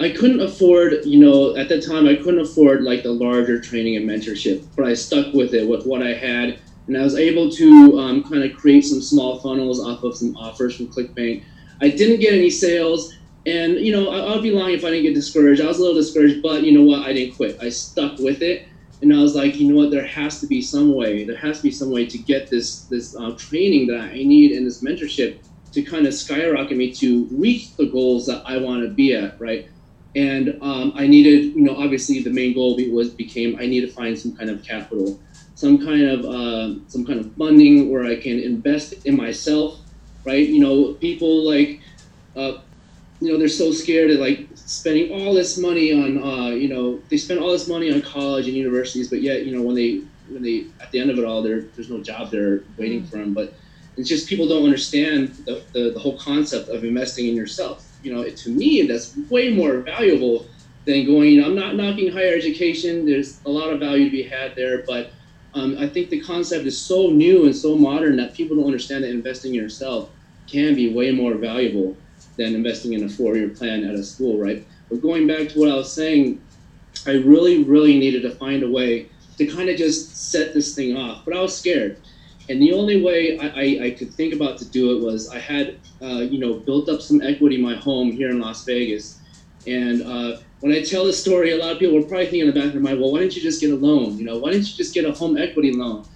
I 0.00 0.10
couldn't 0.10 0.40
afford, 0.40 1.04
you 1.04 1.18
know, 1.18 1.56
at 1.56 1.68
the 1.68 1.80
time 1.82 2.06
I 2.06 2.14
couldn't 2.14 2.40
afford 2.40 2.84
like 2.84 3.02
the 3.02 3.10
larger 3.10 3.60
training 3.60 3.96
and 3.96 4.08
mentorship, 4.08 4.64
but 4.76 4.86
I 4.86 4.94
stuck 4.94 5.34
with 5.34 5.54
it 5.54 5.68
with 5.68 5.86
what 5.86 6.02
I 6.02 6.14
had, 6.14 6.60
and 6.86 6.96
I 6.96 7.02
was 7.02 7.16
able 7.16 7.50
to 7.50 7.98
um, 7.98 8.22
kind 8.22 8.44
of 8.44 8.56
create 8.56 8.82
some 8.82 9.02
small 9.02 9.40
funnels 9.40 9.84
off 9.84 10.04
of 10.04 10.16
some 10.16 10.36
offers 10.36 10.76
from 10.76 10.86
ClickBank. 10.86 11.42
I 11.80 11.90
didn't 11.90 12.20
get 12.20 12.32
any 12.32 12.50
sales, 12.50 13.12
and 13.44 13.74
you 13.74 13.90
know, 13.90 14.10
I, 14.10 14.34
I'd 14.34 14.42
be 14.42 14.52
lying 14.52 14.76
if 14.76 14.84
I 14.84 14.90
didn't 14.90 15.02
get 15.02 15.14
discouraged. 15.14 15.60
I 15.60 15.66
was 15.66 15.78
a 15.78 15.82
little 15.82 15.96
discouraged, 15.96 16.42
but 16.42 16.62
you 16.62 16.78
know 16.78 16.84
what? 16.84 17.04
I 17.04 17.12
didn't 17.12 17.34
quit. 17.34 17.58
I 17.60 17.68
stuck 17.68 18.20
with 18.20 18.40
it, 18.40 18.68
and 19.02 19.12
I 19.12 19.20
was 19.20 19.34
like, 19.34 19.56
you 19.56 19.68
know 19.68 19.80
what? 19.80 19.90
There 19.90 20.06
has 20.06 20.40
to 20.40 20.46
be 20.46 20.62
some 20.62 20.94
way. 20.94 21.24
There 21.24 21.36
has 21.36 21.56
to 21.56 21.62
be 21.64 21.72
some 21.72 21.90
way 21.90 22.06
to 22.06 22.18
get 22.18 22.48
this 22.48 22.82
this 22.84 23.16
uh, 23.16 23.32
training 23.32 23.88
that 23.88 24.00
I 24.00 24.14
need 24.14 24.52
and 24.52 24.64
this 24.64 24.80
mentorship 24.80 25.38
to 25.72 25.82
kind 25.82 26.06
of 26.06 26.14
skyrocket 26.14 26.76
me 26.76 26.92
to 26.94 27.26
reach 27.32 27.74
the 27.76 27.86
goals 27.86 28.26
that 28.26 28.44
I 28.46 28.58
want 28.58 28.84
to 28.84 28.90
be 28.90 29.14
at, 29.14 29.40
right? 29.40 29.68
And 30.16 30.58
um, 30.62 30.92
I 30.94 31.06
needed, 31.06 31.54
you 31.54 31.62
know, 31.62 31.76
obviously 31.76 32.20
the 32.22 32.30
main 32.30 32.54
goal 32.54 32.78
was 32.90 33.10
became 33.10 33.56
I 33.56 33.66
need 33.66 33.82
to 33.82 33.88
find 33.88 34.18
some 34.18 34.34
kind 34.34 34.50
of 34.50 34.62
capital, 34.62 35.20
some 35.54 35.84
kind 35.84 36.02
of 36.02 36.24
uh, 36.24 36.88
some 36.88 37.04
kind 37.04 37.20
of 37.20 37.32
funding 37.34 37.90
where 37.90 38.04
I 38.04 38.16
can 38.16 38.38
invest 38.38 39.06
in 39.06 39.16
myself, 39.16 39.78
right? 40.24 40.46
You 40.48 40.60
know, 40.60 40.94
people 40.94 41.46
like, 41.46 41.80
uh, 42.36 42.58
you 43.20 43.30
know, 43.30 43.38
they're 43.38 43.48
so 43.48 43.70
scared 43.72 44.10
of 44.10 44.20
like 44.20 44.48
spending 44.54 45.12
all 45.12 45.34
this 45.34 45.58
money 45.58 45.92
on, 45.92 46.22
uh, 46.22 46.48
you 46.50 46.68
know, 46.68 47.00
they 47.10 47.16
spend 47.16 47.40
all 47.40 47.52
this 47.52 47.68
money 47.68 47.92
on 47.92 48.00
college 48.00 48.46
and 48.46 48.56
universities, 48.56 49.10
but 49.10 49.20
yet, 49.20 49.44
you 49.44 49.54
know, 49.54 49.62
when 49.62 49.74
they 49.74 50.02
when 50.30 50.42
they 50.42 50.66
at 50.80 50.90
the 50.90 51.00
end 51.00 51.10
of 51.10 51.18
it 51.18 51.24
all, 51.24 51.42
there 51.42 51.62
there's 51.76 51.90
no 51.90 52.02
job 52.02 52.30
there 52.30 52.62
waiting 52.78 53.00
mm-hmm. 53.00 53.10
for 53.10 53.16
them. 53.18 53.34
But 53.34 53.52
it's 53.98 54.08
just 54.08 54.28
people 54.28 54.48
don't 54.48 54.64
understand 54.64 55.30
the, 55.44 55.62
the, 55.72 55.90
the 55.90 55.98
whole 55.98 56.16
concept 56.16 56.68
of 56.68 56.84
investing 56.84 57.26
in 57.26 57.34
yourself 57.34 57.87
you 58.02 58.14
know, 58.14 58.28
to 58.28 58.50
me, 58.50 58.82
that's 58.86 59.16
way 59.28 59.50
more 59.50 59.78
valuable 59.78 60.46
than 60.84 61.06
going, 61.06 61.42
I'm 61.42 61.54
not 61.54 61.74
knocking 61.74 62.10
higher 62.10 62.34
education. 62.34 63.04
There's 63.04 63.40
a 63.44 63.50
lot 63.50 63.70
of 63.70 63.80
value 63.80 64.04
to 64.04 64.10
be 64.10 64.22
had 64.22 64.54
there, 64.54 64.84
but 64.86 65.10
um, 65.54 65.76
I 65.78 65.88
think 65.88 66.10
the 66.10 66.20
concept 66.20 66.66
is 66.66 66.78
so 66.78 67.10
new 67.10 67.44
and 67.44 67.54
so 67.54 67.76
modern 67.76 68.16
that 68.16 68.34
people 68.34 68.56
don't 68.56 68.66
understand 68.66 69.04
that 69.04 69.10
investing 69.10 69.54
in 69.54 69.60
yourself 69.60 70.10
can 70.46 70.74
be 70.74 70.92
way 70.92 71.10
more 71.10 71.34
valuable 71.34 71.96
than 72.36 72.54
investing 72.54 72.92
in 72.92 73.04
a 73.04 73.08
four-year 73.08 73.48
plan 73.50 73.84
at 73.84 73.94
a 73.94 74.02
school, 74.02 74.38
right? 74.38 74.66
But 74.88 75.02
going 75.02 75.26
back 75.26 75.48
to 75.50 75.58
what 75.58 75.70
I 75.70 75.74
was 75.74 75.92
saying, 75.92 76.40
I 77.06 77.12
really, 77.12 77.64
really 77.64 77.98
needed 77.98 78.22
to 78.22 78.30
find 78.30 78.62
a 78.62 78.70
way 78.70 79.08
to 79.36 79.46
kind 79.46 79.68
of 79.68 79.76
just 79.76 80.30
set 80.30 80.54
this 80.54 80.74
thing 80.74 80.96
off. 80.96 81.24
But 81.24 81.36
I 81.36 81.40
was 81.40 81.56
scared. 81.56 81.98
And 82.48 82.62
the 82.62 82.72
only 82.72 83.02
way 83.02 83.38
I, 83.38 83.46
I, 83.46 83.84
I 83.86 83.90
could 83.90 84.12
think 84.12 84.34
about 84.34 84.58
to 84.58 84.64
do 84.64 84.96
it 84.96 85.04
was 85.04 85.28
I 85.28 85.38
had, 85.38 85.78
uh, 86.00 86.20
you 86.20 86.38
know, 86.38 86.54
built 86.54 86.88
up 86.88 87.02
some 87.02 87.20
equity 87.20 87.56
in 87.56 87.62
my 87.62 87.74
home 87.74 88.10
here 88.10 88.30
in 88.30 88.40
Las 88.40 88.64
Vegas. 88.64 89.20
And 89.66 90.02
uh, 90.02 90.38
when 90.60 90.72
I 90.72 90.82
tell 90.82 91.04
this 91.04 91.20
story, 91.20 91.52
a 91.52 91.56
lot 91.56 91.72
of 91.72 91.78
people 91.78 91.98
are 91.98 92.02
probably 92.02 92.24
thinking 92.24 92.40
in 92.40 92.46
the 92.46 92.52
back 92.52 92.66
of 92.66 92.72
their 92.72 92.80
mind, 92.80 93.00
well, 93.00 93.12
why 93.12 93.20
didn't 93.20 93.36
you 93.36 93.42
just 93.42 93.60
get 93.60 93.70
a 93.70 93.76
loan? 93.76 94.16
You 94.16 94.24
know, 94.24 94.38
why 94.38 94.50
didn't 94.50 94.70
you 94.70 94.76
just 94.76 94.94
get 94.94 95.04
a 95.04 95.12
home 95.12 95.36
equity 95.36 95.72
loan? 95.72 96.06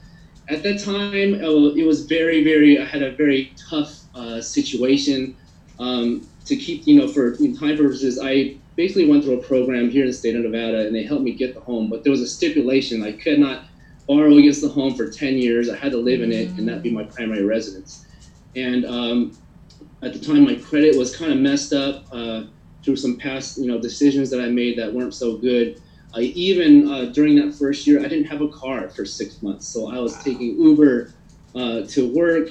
At 0.48 0.62
that 0.62 0.80
time, 0.80 1.34
uh, 1.34 1.74
it 1.74 1.86
was 1.86 2.06
very, 2.06 2.42
very, 2.42 2.78
I 2.78 2.84
had 2.84 3.02
a 3.02 3.12
very 3.12 3.52
tough 3.56 4.00
uh, 4.14 4.40
situation. 4.40 5.36
Um, 5.78 6.26
to 6.46 6.56
keep, 6.56 6.86
you 6.86 6.96
know, 6.96 7.08
for 7.08 7.36
time 7.36 7.76
purposes, 7.76 8.18
I 8.22 8.56
basically 8.76 9.08
went 9.08 9.24
through 9.24 9.38
a 9.40 9.42
program 9.42 9.90
here 9.90 10.02
in 10.02 10.08
the 10.08 10.12
state 10.12 10.34
of 10.34 10.42
Nevada 10.42 10.86
and 10.86 10.94
they 10.94 11.04
helped 11.04 11.22
me 11.22 11.32
get 11.32 11.54
the 11.54 11.60
home, 11.60 11.88
but 11.88 12.04
there 12.04 12.10
was 12.10 12.20
a 12.20 12.26
stipulation 12.26 13.02
I 13.02 13.12
could 13.12 13.38
not 13.38 13.64
borrow 14.06 14.36
against 14.36 14.62
the 14.62 14.68
home 14.68 14.94
for 14.94 15.10
10 15.10 15.38
years. 15.38 15.68
I 15.68 15.76
had 15.76 15.92
to 15.92 15.98
live 15.98 16.22
in 16.22 16.32
it, 16.32 16.50
and 16.50 16.68
that 16.68 16.82
be 16.82 16.90
my 16.90 17.04
primary 17.04 17.44
residence. 17.44 18.06
And 18.54 18.84
um, 18.84 19.36
at 20.02 20.12
the 20.12 20.18
time, 20.18 20.44
my 20.44 20.56
credit 20.56 20.96
was 20.96 21.16
kind 21.16 21.32
of 21.32 21.38
messed 21.38 21.72
up 21.72 22.06
uh, 22.12 22.44
through 22.84 22.96
some 22.96 23.16
past, 23.16 23.58
you 23.58 23.66
know, 23.66 23.80
decisions 23.80 24.30
that 24.30 24.40
I 24.40 24.48
made 24.48 24.78
that 24.78 24.92
weren't 24.92 25.14
so 25.14 25.36
good. 25.36 25.80
I 26.14 26.20
even 26.20 26.90
uh, 26.90 27.06
during 27.06 27.36
that 27.36 27.54
first 27.54 27.86
year, 27.86 28.00
I 28.00 28.08
didn't 28.08 28.26
have 28.26 28.42
a 28.42 28.48
car 28.48 28.90
for 28.90 29.04
six 29.04 29.40
months, 29.42 29.66
so 29.66 29.90
I 29.90 29.98
was 29.98 30.22
taking 30.22 30.60
Uber 30.60 31.14
uh, 31.54 31.82
to 31.88 32.12
work, 32.12 32.50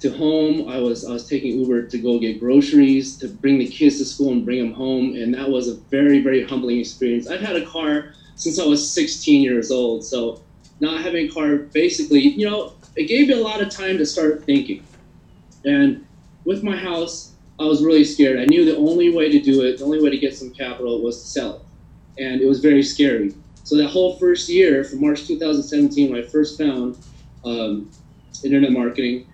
to 0.00 0.10
home. 0.10 0.68
I 0.68 0.78
was 0.78 1.04
I 1.04 1.12
was 1.12 1.28
taking 1.28 1.58
Uber 1.60 1.88
to 1.88 1.98
go 1.98 2.18
get 2.18 2.40
groceries, 2.40 3.18
to 3.18 3.28
bring 3.28 3.58
the 3.58 3.68
kids 3.68 3.98
to 3.98 4.04
school 4.06 4.32
and 4.32 4.44
bring 4.44 4.58
them 4.58 4.72
home, 4.72 5.14
and 5.16 5.34
that 5.34 5.50
was 5.50 5.68
a 5.68 5.74
very 5.90 6.22
very 6.22 6.44
humbling 6.44 6.80
experience. 6.80 7.28
I've 7.28 7.40
had 7.40 7.56
a 7.56 7.66
car 7.66 8.14
since 8.36 8.58
I 8.58 8.64
was 8.64 8.90
16 8.90 9.42
years 9.42 9.70
old, 9.70 10.04
so 10.04 10.42
not 10.84 11.02
having 11.02 11.26
a 11.26 11.32
car 11.32 11.56
basically, 11.56 12.20
you 12.20 12.48
know, 12.48 12.74
it 12.96 13.08
gave 13.08 13.28
me 13.28 13.34
a 13.34 13.42
lot 13.42 13.60
of 13.60 13.70
time 13.70 13.98
to 13.98 14.06
start 14.06 14.44
thinking. 14.44 14.84
And 15.64 16.06
with 16.44 16.62
my 16.62 16.76
house, 16.76 17.32
I 17.58 17.64
was 17.64 17.82
really 17.84 18.04
scared. 18.04 18.38
I 18.38 18.44
knew 18.46 18.64
the 18.64 18.76
only 18.76 19.14
way 19.14 19.30
to 19.30 19.40
do 19.40 19.62
it, 19.62 19.78
the 19.78 19.84
only 19.84 20.02
way 20.02 20.10
to 20.10 20.18
get 20.18 20.36
some 20.36 20.50
capital 20.50 21.02
was 21.02 21.22
to 21.22 21.28
sell 21.28 21.56
it. 21.56 22.22
And 22.22 22.40
it 22.40 22.46
was 22.46 22.60
very 22.60 22.82
scary. 22.82 23.34
So 23.64 23.76
that 23.76 23.88
whole 23.88 24.16
first 24.18 24.48
year, 24.48 24.84
from 24.84 25.00
March 25.00 25.26
2017, 25.26 26.10
when 26.10 26.22
I 26.22 26.26
first 26.26 26.58
found 26.58 26.98
um, 27.44 27.90
internet 28.44 28.72
marketing 28.72 29.26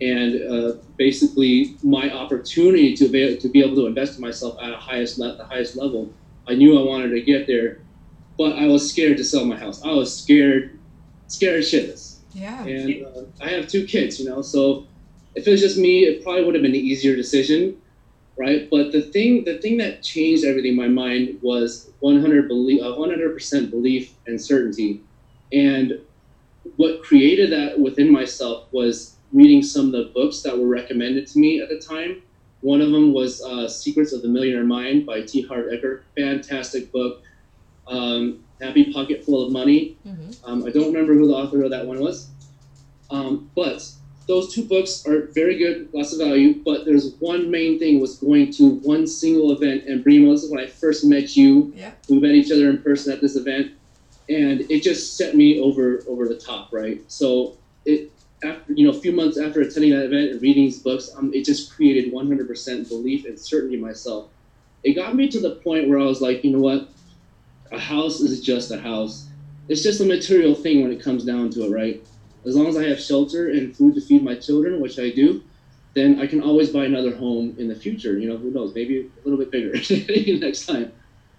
and 0.00 0.42
uh, 0.50 0.72
basically 0.96 1.76
my 1.82 2.10
opportunity 2.10 2.96
to 2.96 3.08
be, 3.08 3.36
to 3.36 3.48
be 3.48 3.62
able 3.62 3.76
to 3.76 3.86
invest 3.86 4.16
in 4.16 4.20
myself 4.20 4.56
at 4.62 4.72
a 4.72 4.76
highest 4.76 5.18
le- 5.18 5.36
the 5.36 5.44
highest 5.44 5.76
level, 5.76 6.12
I 6.48 6.54
knew 6.54 6.78
I 6.78 6.84
wanted 6.84 7.10
to 7.10 7.20
get 7.20 7.46
there, 7.46 7.78
but 8.36 8.56
I 8.56 8.66
was 8.66 8.90
scared 8.90 9.16
to 9.18 9.24
sell 9.24 9.44
my 9.44 9.56
house. 9.56 9.82
I 9.84 9.92
was 9.92 10.16
scared 10.16 10.77
scared 11.28 11.62
shitless. 11.62 12.16
Yeah. 12.32 12.64
And 12.64 13.06
uh, 13.06 13.22
I 13.40 13.50
have 13.50 13.68
two 13.68 13.86
kids, 13.86 14.20
you 14.20 14.28
know, 14.28 14.42
so 14.42 14.86
if 15.34 15.46
it 15.46 15.50
was 15.50 15.60
just 15.60 15.78
me, 15.78 16.04
it 16.04 16.22
probably 16.22 16.44
would 16.44 16.54
have 16.54 16.62
been 16.62 16.74
an 16.74 16.80
easier 16.80 17.14
decision, 17.14 17.80
right? 18.36 18.68
But 18.70 18.92
the 18.92 19.02
thing, 19.02 19.44
the 19.44 19.58
thing 19.58 19.78
that 19.78 20.02
changed 20.02 20.44
everything 20.44 20.72
in 20.72 20.76
my 20.76 20.88
mind 20.88 21.38
was 21.42 21.90
100 22.00 22.48
belief, 22.48 22.82
uh, 22.82 22.86
100% 22.86 23.70
belief 23.70 24.14
and 24.26 24.40
certainty. 24.40 25.02
And 25.52 26.00
what 26.76 27.02
created 27.02 27.50
that 27.52 27.78
within 27.78 28.12
myself 28.12 28.66
was 28.72 29.16
reading 29.32 29.62
some 29.62 29.86
of 29.86 29.92
the 29.92 30.10
books 30.14 30.42
that 30.42 30.58
were 30.58 30.66
recommended 30.66 31.26
to 31.28 31.38
me 31.38 31.60
at 31.60 31.68
the 31.68 31.78
time. 31.78 32.22
One 32.60 32.80
of 32.80 32.90
them 32.90 33.12
was 33.12 33.42
uh, 33.42 33.68
Secrets 33.68 34.12
of 34.12 34.22
the 34.22 34.28
Millionaire 34.28 34.64
Mind 34.64 35.06
by 35.06 35.22
T. 35.22 35.42
Harv 35.42 35.66
Eker. 35.66 36.02
Fantastic 36.16 36.90
book. 36.90 37.22
Um, 37.88 38.44
Happy 38.60 38.92
Pocket 38.92 39.24
Full 39.24 39.46
of 39.46 39.52
Money. 39.52 39.96
Mm-hmm. 40.06 40.44
Um, 40.44 40.64
I 40.64 40.70
don't 40.70 40.86
remember 40.86 41.14
who 41.14 41.28
the 41.28 41.34
author 41.34 41.62
of 41.62 41.70
that 41.70 41.86
one 41.86 42.00
was. 42.00 42.28
Um, 43.10 43.50
but 43.54 43.88
those 44.26 44.52
two 44.54 44.64
books 44.64 45.06
are 45.06 45.22
very 45.28 45.56
good, 45.56 45.88
lots 45.92 46.12
of 46.12 46.18
value. 46.18 46.62
But 46.64 46.84
there's 46.84 47.14
one 47.18 47.50
main 47.50 47.78
thing 47.78 48.00
was 48.00 48.18
going 48.18 48.52
to 48.54 48.74
one 48.80 49.06
single 49.06 49.52
event. 49.52 49.84
And 49.84 50.04
Brimo, 50.04 50.32
this 50.32 50.44
is 50.44 50.50
when 50.50 50.60
I 50.60 50.66
first 50.66 51.04
met 51.04 51.36
you. 51.36 51.72
Yeah. 51.74 51.92
We 52.08 52.18
met 52.20 52.32
each 52.32 52.52
other 52.52 52.68
in 52.68 52.82
person 52.82 53.12
at 53.12 53.20
this 53.20 53.36
event, 53.36 53.72
and 54.28 54.60
it 54.70 54.82
just 54.82 55.16
set 55.16 55.34
me 55.34 55.60
over 55.60 56.04
over 56.06 56.28
the 56.28 56.36
top, 56.36 56.72
right? 56.72 57.00
So 57.10 57.56
it 57.84 58.12
after 58.44 58.72
you 58.72 58.84
know 58.84 58.96
a 58.96 59.00
few 59.00 59.12
months 59.12 59.38
after 59.38 59.62
attending 59.62 59.92
that 59.92 60.04
event 60.04 60.30
and 60.32 60.42
reading 60.42 60.64
these 60.64 60.82
books, 60.82 61.10
um, 61.16 61.32
it 61.32 61.44
just 61.44 61.74
created 61.74 62.12
100% 62.12 62.88
belief 62.88 63.24
and 63.24 63.38
certainty 63.38 63.76
in 63.76 63.80
myself. 63.80 64.28
It 64.84 64.92
got 64.92 65.16
me 65.16 65.28
to 65.28 65.40
the 65.40 65.56
point 65.56 65.88
where 65.88 65.98
I 65.98 66.04
was 66.04 66.20
like, 66.20 66.44
you 66.44 66.52
know 66.52 66.60
what? 66.60 66.88
A 67.72 67.78
house 67.78 68.20
is 68.20 68.40
just 68.40 68.70
a 68.70 68.78
house. 68.78 69.28
It's 69.68 69.82
just 69.82 70.00
a 70.00 70.04
material 70.04 70.54
thing 70.54 70.82
when 70.82 70.92
it 70.92 71.02
comes 71.02 71.24
down 71.24 71.50
to 71.50 71.64
it, 71.64 71.70
right? 71.70 72.06
As 72.46 72.56
long 72.56 72.66
as 72.66 72.76
I 72.76 72.84
have 72.84 73.00
shelter 73.00 73.50
and 73.50 73.76
food 73.76 73.94
to 73.94 74.00
feed 74.00 74.22
my 74.22 74.34
children, 74.34 74.80
which 74.80 74.98
I 74.98 75.10
do, 75.10 75.42
then 75.94 76.20
I 76.20 76.26
can 76.26 76.42
always 76.42 76.70
buy 76.70 76.84
another 76.84 77.14
home 77.14 77.54
in 77.58 77.68
the 77.68 77.74
future. 77.74 78.18
You 78.18 78.28
know, 78.30 78.36
who 78.36 78.50
knows? 78.50 78.74
Maybe 78.74 79.00
a 79.00 79.28
little 79.28 79.38
bit 79.38 79.50
bigger 79.50 79.72
next 80.46 80.66
time. 80.66 80.92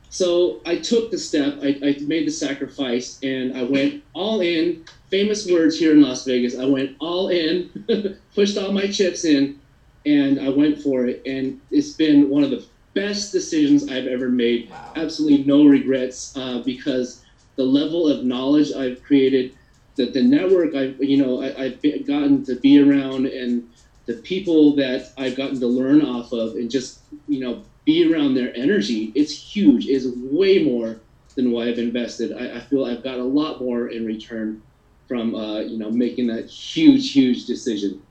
So 0.09 0.59
I 0.65 0.77
took 0.77 1.11
the 1.11 1.17
step, 1.17 1.59
I, 1.61 1.79
I 1.83 1.97
made 2.01 2.27
the 2.27 2.31
sacrifice, 2.31 3.19
and 3.21 3.55
I 3.55 3.63
went 3.63 4.03
all 4.13 4.41
in. 4.41 4.83
Famous 5.09 5.49
words 5.49 5.77
here 5.77 5.91
in 5.93 6.01
Las 6.01 6.25
Vegas. 6.25 6.57
I 6.57 6.65
went 6.65 6.95
all 6.99 7.29
in, 7.29 7.69
pushed 8.35 8.57
all 8.57 8.71
my 8.71 8.87
chips 8.87 9.23
in, 9.25 9.59
and 10.05 10.39
I 10.39 10.49
went 10.49 10.81
for 10.81 11.05
it. 11.05 11.21
And 11.25 11.61
it's 11.71 11.93
been 11.93 12.29
one 12.29 12.43
of 12.43 12.49
the 12.49 12.65
best 12.93 13.31
decisions 13.31 13.89
I've 13.89 14.07
ever 14.07 14.29
made. 14.29 14.69
Wow. 14.69 14.93
Absolutely 14.95 15.45
no 15.45 15.65
regrets 15.65 16.35
uh, 16.35 16.61
because 16.63 17.23
the 17.55 17.63
level 17.63 18.07
of 18.07 18.23
knowledge 18.23 18.71
I've 18.71 19.03
created, 19.03 19.53
the, 19.95 20.05
the 20.05 20.23
network 20.23 20.75
I've 20.75 21.01
you 21.03 21.17
know 21.17 21.41
I, 21.41 21.69
have 21.69 22.07
gotten 22.07 22.43
to 22.45 22.55
be 22.55 22.79
around, 22.79 23.25
and 23.25 23.69
the 24.05 24.15
people 24.15 24.75
that 24.75 25.11
I've 25.17 25.35
gotten 25.35 25.59
to 25.59 25.67
learn 25.67 26.01
off 26.01 26.31
of, 26.31 26.55
and 26.55 26.69
just 26.69 27.01
you 27.27 27.39
know 27.39 27.63
be 27.85 28.11
around 28.11 28.35
their 28.35 28.55
energy. 28.55 29.11
It's 29.15 29.31
huge. 29.31 29.87
It's 29.87 30.05
way 30.31 30.63
more 30.63 30.99
than 31.35 31.51
what 31.51 31.67
I've 31.67 31.79
invested. 31.79 32.33
I, 32.33 32.57
I 32.57 32.59
feel 32.61 32.85
I've 32.85 33.03
got 33.03 33.17
a 33.17 33.23
lot 33.23 33.61
more 33.61 33.89
in 33.89 34.05
return 34.05 34.61
from 35.07 35.35
uh, 35.35 35.59
you 35.59 35.77
know 35.77 35.91
making 35.91 36.27
that 36.27 36.45
huge, 36.47 37.11
huge 37.11 37.45
decision. 37.45 38.01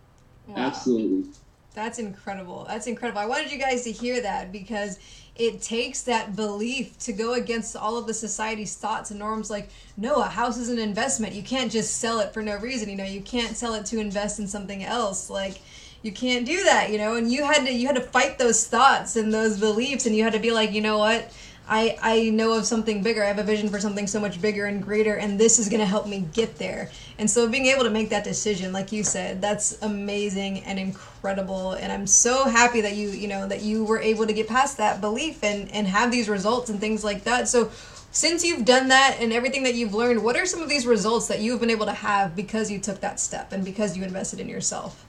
Wow. 0.47 0.55
Absolutely. 0.57 1.31
That's 1.75 1.99
incredible. 1.99 2.65
That's 2.69 2.87
incredible. 2.87 3.21
I 3.21 3.27
wanted 3.27 3.53
you 3.53 3.59
guys 3.59 3.85
to 3.85 3.93
hear 3.93 4.21
that 4.23 4.51
because 4.51 4.99
it 5.37 5.63
takes 5.63 6.03
that 6.03 6.35
belief 6.35 6.99
to 6.99 7.13
go 7.13 7.35
against 7.35 7.77
all 7.77 7.97
of 7.97 8.07
the 8.07 8.15
society's 8.15 8.75
thoughts 8.75 9.11
and 9.11 9.21
norms. 9.21 9.51
Like 9.51 9.71
no 9.97 10.17
a 10.17 10.25
house 10.25 10.59
is 10.59 10.69
an 10.69 10.79
investment. 10.79 11.35
You 11.35 11.43
can't 11.43 11.71
just 11.71 11.99
sell 11.99 12.19
it 12.21 12.35
for 12.35 12.43
no 12.43 12.59
reason. 12.59 12.89
You 12.89 12.97
know 12.97 13.05
you 13.05 13.21
can't 13.21 13.57
sell 13.57 13.75
it 13.75 13.87
to 13.87 14.01
invest 14.01 14.41
in 14.41 14.49
something 14.49 14.83
else. 14.83 15.31
Like 15.31 15.61
you 16.03 16.11
can't 16.11 16.45
do 16.45 16.65
that 16.65 16.91
you 16.91 16.99
know? 16.99 17.15
And 17.15 17.31
you 17.31 17.45
had 17.45 17.65
to 17.67 17.73
you 17.73 17.87
had 17.87 17.97
to 17.97 18.03
fight 18.03 18.39
those 18.39 18.67
thoughts 18.67 19.15
and 19.15 19.33
those 19.33 19.61
beliefs 19.61 20.07
and 20.07 20.17
you 20.17 20.25
had 20.25 20.33
to 20.33 20.41
be 20.41 20.51
like 20.51 20.73
you 20.73 20.81
know 20.81 20.99
what 20.99 21.33
I, 21.69 21.99
I 22.01 22.31
know 22.31 22.55
of 22.55 22.65
something 22.65 23.03
bigger. 23.03 23.23
I 23.23 23.27
have 23.27 23.39
a 23.39 23.43
vision 23.43 23.69
for 23.69 23.79
something 23.79 24.07
so 24.07 24.19
much 24.19 24.41
bigger 24.41 24.67
and 24.67 24.83
greater, 24.83 25.17
and 25.17 25.39
this 25.39 25.59
is 25.59 25.69
going 25.69 25.81
to 25.81 25.87
help 25.87 26.07
me 26.07 26.27
get 26.33 26.57
there. 26.57 26.91
And 27.19 27.31
so, 27.31 27.49
being 27.49 27.67
able 27.67 27.85
to 27.85 27.91
make 27.91 28.09
that 28.09 28.25
decision, 28.25 28.73
like 28.73 28.91
you 28.91 29.05
said, 29.05 29.43
that's 29.43 29.81
amazing 29.83 30.61
and 30.61 30.79
incredible. 30.79 31.73
And 31.73 31.93
I'm 31.93 32.07
so 32.07 32.45
happy 32.45 32.81
that 32.81 32.95
you, 32.95 33.11
you 33.11 33.29
know, 33.29 33.47
that 33.47 33.61
you 33.61 33.85
were 33.85 34.01
able 34.01 34.27
to 34.27 34.33
get 34.33 34.49
past 34.49 34.79
that 34.79 35.01
belief 35.01 35.45
and 35.45 35.71
and 35.73 35.87
have 35.87 36.11
these 36.11 36.29
results 36.29 36.71
and 36.71 36.81
things 36.81 37.05
like 37.05 37.25
that. 37.25 37.49
So, 37.49 37.71
since 38.11 38.45
you've 38.45 38.65
done 38.65 38.89
that 38.89 39.19
and 39.21 39.33
everything 39.33 39.65
that 39.65 39.75
you've 39.75 39.95
learned, 39.95 40.25
what 40.25 40.37
are 40.37 40.47
some 40.47 40.63
of 40.63 40.69
these 40.69 40.87
results 40.87 41.29
that 41.29 41.41
you've 41.41 41.61
been 41.61 41.71
able 41.71 41.87
to 41.87 41.93
have 41.93 42.35
because 42.35 42.71
you 42.71 42.79
took 42.79 43.01
that 43.01 43.21
step 43.21 43.53
and 43.53 43.65
because 43.65 43.97
you 43.97 44.03
invested 44.03 44.41
in 44.41 44.49
yourself? 44.49 45.05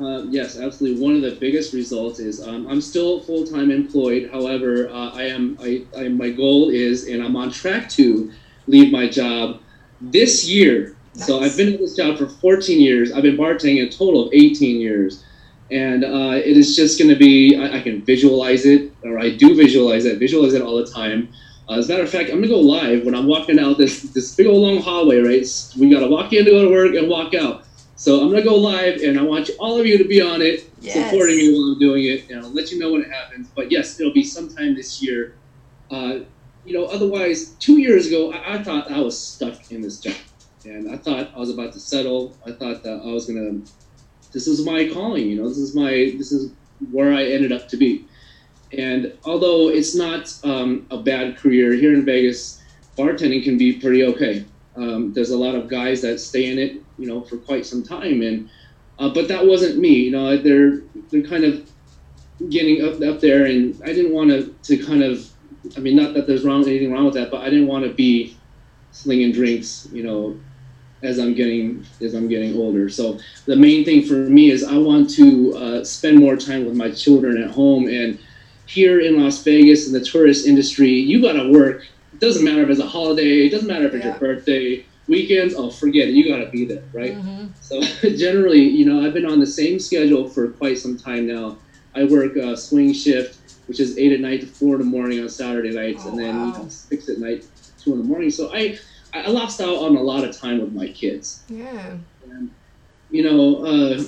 Uh, 0.00 0.24
yes, 0.28 0.58
absolutely. 0.58 1.02
One 1.02 1.16
of 1.16 1.22
the 1.22 1.32
biggest 1.32 1.72
results 1.72 2.18
is 2.18 2.46
um, 2.46 2.66
I'm 2.66 2.80
still 2.80 3.20
full 3.20 3.46
time 3.46 3.70
employed. 3.70 4.30
However, 4.30 4.90
uh, 4.90 5.10
I 5.10 5.24
am 5.24 5.56
I, 5.60 5.84
I 5.96 6.08
my 6.08 6.30
goal 6.30 6.68
is, 6.68 7.08
and 7.08 7.22
I'm 7.22 7.34
on 7.34 7.50
track 7.50 7.88
to 7.90 8.30
leave 8.66 8.92
my 8.92 9.08
job 9.08 9.60
this 10.00 10.46
year. 10.46 10.96
Nice. 11.14 11.26
So 11.26 11.40
I've 11.40 11.56
been 11.56 11.74
at 11.74 11.80
this 11.80 11.96
job 11.96 12.18
for 12.18 12.28
14 12.28 12.78
years. 12.78 13.12
I've 13.12 13.22
been 13.22 13.38
bartending 13.38 13.86
a 13.86 13.88
total 13.88 14.26
of 14.26 14.34
18 14.34 14.78
years, 14.78 15.24
and 15.70 16.04
uh, 16.04 16.34
it 16.34 16.58
is 16.58 16.76
just 16.76 16.98
going 16.98 17.10
to 17.10 17.16
be. 17.16 17.56
I, 17.56 17.78
I, 17.78 17.80
can 17.80 18.02
visualize 18.04 18.66
it, 18.66 18.92
or 19.02 19.18
I 19.18 19.30
do 19.30 19.54
visualize 19.54 20.04
it. 20.04 20.18
Visualize 20.18 20.52
it 20.52 20.60
all 20.60 20.76
the 20.76 20.86
time. 20.86 21.32
Uh, 21.70 21.78
as 21.78 21.88
a 21.88 21.92
matter 21.92 22.04
of 22.04 22.10
fact, 22.10 22.28
I'm 22.28 22.36
gonna 22.36 22.48
go 22.48 22.60
live 22.60 23.04
when 23.04 23.14
I'm 23.14 23.26
walking 23.26 23.58
out 23.58 23.78
this 23.78 24.02
this 24.02 24.34
big 24.36 24.46
old 24.46 24.62
long 24.62 24.82
hallway. 24.82 25.20
Right, 25.20 25.72
we 25.78 25.88
gotta 25.88 26.06
walk 26.06 26.34
in 26.34 26.44
to 26.44 26.50
go 26.50 26.64
to 26.66 26.70
work 26.70 26.94
and 26.94 27.08
walk 27.08 27.34
out. 27.34 27.65
So 27.96 28.20
I'm 28.20 28.28
gonna 28.28 28.42
go 28.42 28.54
live, 28.54 29.00
and 29.00 29.18
I 29.18 29.22
want 29.22 29.48
you, 29.48 29.54
all 29.58 29.80
of 29.80 29.86
you 29.86 29.96
to 29.96 30.04
be 30.04 30.20
on 30.20 30.42
it, 30.42 30.70
yes. 30.80 30.94
supporting 30.94 31.36
me 31.36 31.52
while 31.52 31.72
I'm 31.72 31.78
doing 31.78 32.04
it, 32.04 32.30
and 32.30 32.40
I'll 32.40 32.52
let 32.52 32.70
you 32.70 32.78
know 32.78 32.92
when 32.92 33.00
it 33.00 33.10
happens. 33.10 33.48
But 33.54 33.72
yes, 33.72 33.98
it'll 33.98 34.12
be 34.12 34.22
sometime 34.22 34.74
this 34.74 35.02
year. 35.02 35.34
Uh, 35.90 36.20
you 36.66 36.74
know, 36.74 36.84
otherwise, 36.84 37.50
two 37.52 37.78
years 37.78 38.06
ago, 38.06 38.32
I, 38.32 38.56
I, 38.56 38.62
thought 38.62 38.90
I 38.90 39.00
was 39.00 39.18
stuck 39.18 39.72
in 39.72 39.80
this 39.80 39.98
job, 39.98 40.14
and 40.66 40.90
I 40.90 40.98
thought 40.98 41.30
I 41.34 41.38
was 41.38 41.48
about 41.48 41.72
to 41.72 41.80
settle. 41.80 42.36
I 42.46 42.52
thought 42.52 42.82
that 42.82 43.00
I 43.02 43.06
was 43.06 43.26
gonna. 43.26 43.60
This 44.32 44.46
is 44.46 44.66
my 44.66 44.90
calling, 44.92 45.26
you 45.30 45.36
know. 45.36 45.48
This 45.48 45.58
is 45.58 45.74
my. 45.74 45.90
This 46.18 46.32
is 46.32 46.52
where 46.90 47.14
I 47.14 47.24
ended 47.24 47.52
up 47.52 47.66
to 47.68 47.78
be. 47.78 48.04
And 48.76 49.16
although 49.24 49.70
it's 49.70 49.94
not 49.94 50.34
um, 50.44 50.86
a 50.90 50.98
bad 50.98 51.38
career 51.38 51.72
here 51.72 51.94
in 51.94 52.04
Vegas, 52.04 52.62
bartending 52.98 53.42
can 53.42 53.56
be 53.56 53.74
pretty 53.80 54.04
okay. 54.04 54.44
Um, 54.76 55.14
there's 55.14 55.30
a 55.30 55.38
lot 55.38 55.54
of 55.54 55.68
guys 55.68 56.02
that 56.02 56.18
stay 56.18 56.50
in 56.50 56.58
it, 56.58 56.82
you 56.98 57.06
know, 57.06 57.22
for 57.22 57.36
quite 57.36 57.66
some 57.66 57.82
time, 57.82 58.22
and 58.22 58.48
uh, 58.98 59.08
but 59.08 59.28
that 59.28 59.46
wasn't 59.46 59.78
me. 59.78 59.94
You 59.94 60.10
know, 60.10 60.36
they're 60.36 60.82
they're 61.10 61.22
kind 61.22 61.44
of 61.44 61.68
getting 62.50 62.84
up 62.84 63.00
up 63.02 63.20
there, 63.20 63.46
and 63.46 63.80
I 63.82 63.88
didn't 63.88 64.12
want 64.12 64.30
to 64.30 64.54
to 64.64 64.84
kind 64.84 65.02
of, 65.02 65.28
I 65.76 65.80
mean, 65.80 65.96
not 65.96 66.14
that 66.14 66.26
there's 66.26 66.44
wrong 66.44 66.66
anything 66.66 66.92
wrong 66.92 67.04
with 67.04 67.14
that, 67.14 67.30
but 67.30 67.42
I 67.42 67.50
didn't 67.50 67.66
want 67.66 67.84
to 67.84 67.92
be 67.92 68.36
slinging 68.92 69.32
drinks, 69.32 69.88
you 69.92 70.02
know, 70.02 70.38
as 71.02 71.18
I'm 71.18 71.34
getting 71.34 71.84
as 72.00 72.14
I'm 72.14 72.28
getting 72.28 72.56
older. 72.56 72.88
So 72.88 73.18
the 73.44 73.56
main 73.56 73.84
thing 73.84 74.02
for 74.02 74.14
me 74.14 74.50
is 74.50 74.64
I 74.64 74.78
want 74.78 75.10
to 75.10 75.54
uh, 75.56 75.84
spend 75.84 76.18
more 76.18 76.36
time 76.36 76.64
with 76.64 76.74
my 76.74 76.90
children 76.90 77.42
at 77.42 77.50
home. 77.50 77.88
And 77.88 78.18
here 78.66 79.00
in 79.00 79.22
Las 79.22 79.42
Vegas 79.44 79.86
in 79.86 79.92
the 79.92 80.04
tourist 80.04 80.46
industry, 80.46 80.90
you 80.90 81.22
got 81.22 81.34
to 81.34 81.52
work 81.52 81.86
it 82.16 82.20
doesn't 82.20 82.44
matter 82.44 82.62
if 82.62 82.70
it's 82.70 82.80
a 82.80 82.86
holiday. 82.86 83.46
It 83.46 83.50
doesn't 83.50 83.68
matter 83.68 83.86
if 83.86 83.92
it's 83.92 84.04
yeah. 84.04 84.12
your 84.12 84.18
birthday. 84.18 84.86
Weekends, 85.08 85.54
oh, 85.54 85.70
forget 85.70 86.08
it. 86.08 86.14
You 86.14 86.28
got 86.28 86.44
to 86.44 86.50
be 86.50 86.64
there, 86.64 86.82
right? 86.92 87.16
Mm-hmm. 87.16 87.46
So 87.60 87.80
generally, 88.16 88.62
you 88.62 88.84
know, 88.84 89.06
I've 89.06 89.14
been 89.14 89.26
on 89.26 89.40
the 89.40 89.46
same 89.46 89.78
schedule 89.78 90.28
for 90.28 90.48
quite 90.48 90.78
some 90.78 90.98
time 90.98 91.26
now. 91.26 91.58
I 91.94 92.04
work 92.04 92.36
a 92.36 92.56
swing 92.56 92.92
shift, 92.92 93.38
which 93.68 93.80
is 93.80 93.96
eight 93.98 94.12
at 94.12 94.20
night 94.20 94.40
to 94.40 94.46
four 94.46 94.74
in 94.74 94.80
the 94.80 94.86
morning 94.86 95.20
on 95.20 95.28
Saturday 95.28 95.70
nights, 95.70 96.02
oh, 96.04 96.10
and 96.10 96.18
then 96.18 96.36
wow. 96.36 96.46
you 96.46 96.62
know, 96.64 96.68
six 96.68 97.08
at 97.08 97.18
night, 97.18 97.46
two 97.78 97.92
in 97.92 97.98
the 97.98 98.04
morning. 98.04 98.30
So 98.30 98.50
I, 98.54 98.78
I 99.14 99.28
lost 99.28 99.60
out 99.60 99.76
on 99.76 99.96
a 99.96 100.02
lot 100.02 100.24
of 100.24 100.36
time 100.36 100.60
with 100.60 100.72
my 100.72 100.88
kids. 100.88 101.42
Yeah. 101.48 101.96
And, 102.28 102.50
you 103.10 103.22
know, 103.22 103.64
uh, 103.64 104.02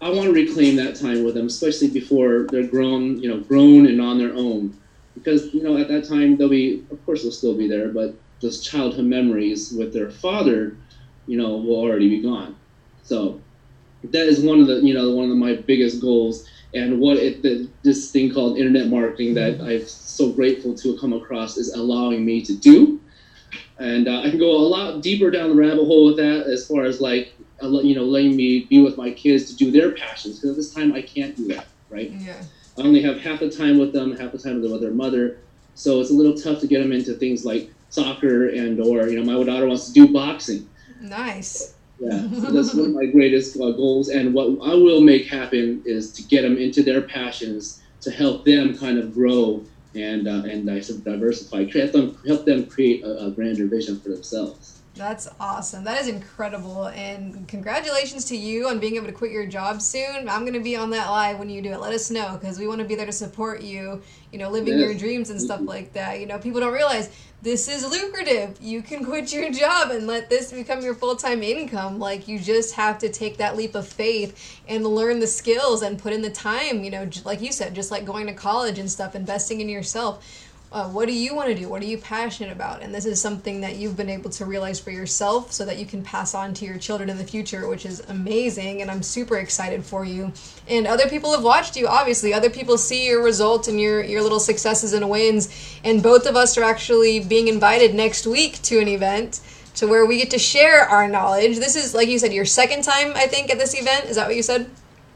I 0.00 0.10
want 0.10 0.24
to 0.24 0.32
reclaim 0.32 0.76
that 0.76 0.96
time 0.96 1.24
with 1.24 1.34
them, 1.34 1.46
especially 1.46 1.88
before 1.88 2.46
they're 2.50 2.66
grown, 2.66 3.20
you 3.22 3.28
know, 3.28 3.40
grown 3.40 3.86
and 3.86 4.00
on 4.00 4.18
their 4.18 4.32
own 4.34 4.76
because 5.16 5.52
you 5.52 5.62
know 5.62 5.76
at 5.76 5.88
that 5.88 6.06
time 6.06 6.36
they'll 6.36 6.48
be 6.48 6.84
of 6.90 7.04
course 7.04 7.22
they'll 7.22 7.32
still 7.32 7.56
be 7.56 7.66
there 7.66 7.88
but 7.88 8.14
those 8.40 8.62
childhood 8.62 9.04
memories 9.04 9.72
with 9.76 9.92
their 9.92 10.10
father 10.10 10.76
you 11.26 11.36
know 11.36 11.56
will 11.56 11.76
already 11.76 12.08
be 12.08 12.22
gone. 12.22 12.56
So 13.02 13.40
that 14.04 14.26
is 14.26 14.40
one 14.40 14.60
of 14.60 14.66
the 14.66 14.76
you 14.76 14.94
know 14.94 15.10
one 15.10 15.30
of 15.30 15.36
my 15.36 15.54
biggest 15.54 16.00
goals 16.00 16.48
and 16.74 17.00
what 17.00 17.16
it 17.16 17.42
the, 17.42 17.68
this 17.82 18.10
thing 18.10 18.32
called 18.32 18.58
internet 18.58 18.88
marketing 18.88 19.34
that 19.34 19.60
i'm 19.60 19.84
so 19.86 20.30
grateful 20.32 20.74
to 20.74 20.96
come 20.98 21.12
across 21.12 21.56
is 21.56 21.72
allowing 21.72 22.24
me 22.24 22.44
to 22.44 22.54
do. 22.56 23.00
And 23.78 24.06
uh, 24.06 24.20
i 24.20 24.30
can 24.30 24.38
go 24.38 24.50
a 24.50 24.68
lot 24.68 25.02
deeper 25.02 25.30
down 25.30 25.50
the 25.50 25.56
rabbit 25.56 25.84
hole 25.84 26.06
with 26.06 26.16
that 26.18 26.46
as 26.46 26.66
far 26.66 26.84
as 26.84 27.00
like 27.00 27.34
you 27.62 27.94
know 27.94 28.04
letting 28.04 28.36
me 28.36 28.66
be 28.70 28.80
with 28.80 28.96
my 28.96 29.10
kids 29.10 29.50
to 29.50 29.56
do 29.56 29.70
their 29.70 29.92
passions 29.92 30.36
because 30.36 30.50
at 30.50 30.56
this 30.56 30.74
time 30.74 30.92
i 30.92 31.02
can't 31.02 31.36
do 31.36 31.48
that 31.48 31.66
right? 31.90 32.10
Yeah. 32.10 32.42
I 32.78 32.82
only 32.82 33.02
have 33.02 33.18
half 33.18 33.40
the 33.40 33.50
time 33.50 33.78
with 33.78 33.92
them, 33.92 34.16
half 34.16 34.32
the 34.32 34.38
time 34.38 34.60
with 34.60 34.80
their 34.80 34.90
mother. 34.90 35.38
So 35.74 36.00
it's 36.00 36.10
a 36.10 36.14
little 36.14 36.34
tough 36.34 36.60
to 36.60 36.66
get 36.66 36.80
them 36.80 36.92
into 36.92 37.14
things 37.14 37.44
like 37.44 37.70
soccer 37.90 38.48
and 38.48 38.80
or 38.80 39.08
you 39.08 39.22
know 39.22 39.38
my 39.38 39.44
daughter 39.44 39.66
wants 39.66 39.86
to 39.86 39.92
do 39.92 40.12
boxing. 40.12 40.68
Nice. 41.00 41.74
Yeah, 41.98 42.20
so 42.30 42.40
that's 42.52 42.74
one 42.74 42.86
of 42.86 42.92
my 42.92 43.06
greatest 43.06 43.56
uh, 43.56 43.70
goals. 43.70 44.08
And 44.08 44.34
what 44.34 44.46
I 44.68 44.74
will 44.74 45.00
make 45.00 45.26
happen 45.26 45.82
is 45.84 46.12
to 46.12 46.22
get 46.22 46.42
them 46.42 46.58
into 46.58 46.82
their 46.82 47.02
passions 47.02 47.82
to 48.02 48.10
help 48.10 48.44
them 48.44 48.76
kind 48.76 48.98
of 48.98 49.14
grow 49.14 49.64
and 49.94 50.28
uh, 50.28 50.42
and 50.44 50.66
diversify, 50.66 51.64
help 51.70 51.92
them 51.92 52.18
help 52.26 52.44
them 52.44 52.66
create 52.66 53.02
a, 53.02 53.26
a 53.26 53.30
grander 53.30 53.66
vision 53.66 53.98
for 54.00 54.10
themselves. 54.10 54.76
That's 54.96 55.28
awesome. 55.38 55.84
That 55.84 56.00
is 56.00 56.08
incredible. 56.08 56.86
And 56.88 57.46
congratulations 57.46 58.24
to 58.26 58.36
you 58.36 58.68
on 58.68 58.78
being 58.78 58.96
able 58.96 59.06
to 59.06 59.12
quit 59.12 59.30
your 59.30 59.46
job 59.46 59.82
soon. 59.82 60.26
I'm 60.28 60.40
going 60.40 60.54
to 60.54 60.60
be 60.60 60.74
on 60.74 60.88
that 60.90 61.10
live 61.10 61.38
when 61.38 61.50
you 61.50 61.60
do 61.60 61.70
it. 61.72 61.80
Let 61.80 61.92
us 61.92 62.10
know 62.10 62.38
because 62.40 62.58
we 62.58 62.66
want 62.66 62.80
to 62.80 62.86
be 62.86 62.94
there 62.94 63.04
to 63.04 63.12
support 63.12 63.60
you, 63.60 64.02
you 64.32 64.38
know, 64.38 64.48
living 64.50 64.78
yes. 64.78 64.80
your 64.80 64.94
dreams 64.94 65.28
and 65.28 65.40
stuff 65.40 65.60
like 65.64 65.92
that. 65.92 66.18
You 66.18 66.26
know, 66.26 66.38
people 66.38 66.60
don't 66.60 66.72
realize 66.72 67.14
this 67.42 67.68
is 67.68 67.88
lucrative. 67.88 68.56
You 68.60 68.82
can 68.82 69.04
quit 69.04 69.32
your 69.32 69.52
job 69.52 69.90
and 69.90 70.06
let 70.06 70.30
this 70.30 70.52
become 70.52 70.82
your 70.82 70.94
full 70.94 71.16
time 71.16 71.42
income. 71.42 71.98
Like, 71.98 72.26
you 72.26 72.38
just 72.38 72.74
have 72.74 72.98
to 72.98 73.08
take 73.08 73.36
that 73.36 73.56
leap 73.56 73.74
of 73.74 73.86
faith 73.86 74.60
and 74.66 74.86
learn 74.86 75.20
the 75.20 75.26
skills 75.26 75.82
and 75.82 75.98
put 75.98 76.12
in 76.12 76.22
the 76.22 76.30
time, 76.30 76.82
you 76.82 76.90
know, 76.90 77.08
like 77.24 77.40
you 77.40 77.52
said, 77.52 77.74
just 77.74 77.90
like 77.90 78.04
going 78.04 78.26
to 78.26 78.32
college 78.32 78.78
and 78.78 78.90
stuff, 78.90 79.14
investing 79.14 79.60
in 79.60 79.68
yourself 79.68 80.45
uh, 80.76 80.86
what 80.90 81.06
do 81.06 81.14
you 81.14 81.34
want 81.34 81.48
to 81.48 81.54
do? 81.54 81.70
What 81.70 81.80
are 81.80 81.86
you 81.86 81.96
passionate 81.96 82.52
about? 82.52 82.82
And 82.82 82.94
this 82.94 83.06
is 83.06 83.18
something 83.18 83.62
that 83.62 83.76
you've 83.76 83.96
been 83.96 84.10
able 84.10 84.28
to 84.28 84.44
realize 84.44 84.78
for 84.78 84.90
yourself 84.90 85.50
so 85.50 85.64
that 85.64 85.78
you 85.78 85.86
can 85.86 86.02
pass 86.02 86.34
on 86.34 86.52
to 86.52 86.66
your 86.66 86.76
children 86.76 87.08
in 87.08 87.16
the 87.16 87.24
future, 87.24 87.66
which 87.66 87.86
is 87.86 88.00
amazing. 88.10 88.82
And 88.82 88.90
I'm 88.90 89.02
super 89.02 89.38
excited 89.38 89.82
for 89.82 90.04
you. 90.04 90.34
And 90.68 90.86
other 90.86 91.08
people 91.08 91.32
have 91.32 91.42
watched 91.42 91.78
you, 91.78 91.88
obviously. 91.88 92.34
Other 92.34 92.50
people 92.50 92.76
see 92.76 93.06
your 93.06 93.22
results 93.22 93.68
and 93.68 93.80
your, 93.80 94.04
your 94.04 94.20
little 94.22 94.38
successes 94.38 94.92
and 94.92 95.08
wins. 95.08 95.48
And 95.82 96.02
both 96.02 96.26
of 96.26 96.36
us 96.36 96.58
are 96.58 96.64
actually 96.64 97.20
being 97.20 97.48
invited 97.48 97.94
next 97.94 98.26
week 98.26 98.60
to 98.64 98.78
an 98.78 98.88
event 98.88 99.40
to 99.76 99.86
where 99.86 100.04
we 100.04 100.18
get 100.18 100.30
to 100.32 100.38
share 100.38 100.82
our 100.82 101.08
knowledge. 101.08 101.56
This 101.56 101.74
is, 101.74 101.94
like 101.94 102.08
you 102.08 102.18
said, 102.18 102.34
your 102.34 102.44
second 102.44 102.84
time, 102.84 103.12
I 103.14 103.28
think, 103.28 103.50
at 103.50 103.58
this 103.58 103.72
event. 103.80 104.10
Is 104.10 104.16
that 104.16 104.26
what 104.26 104.36
you 104.36 104.42
said? 104.42 104.68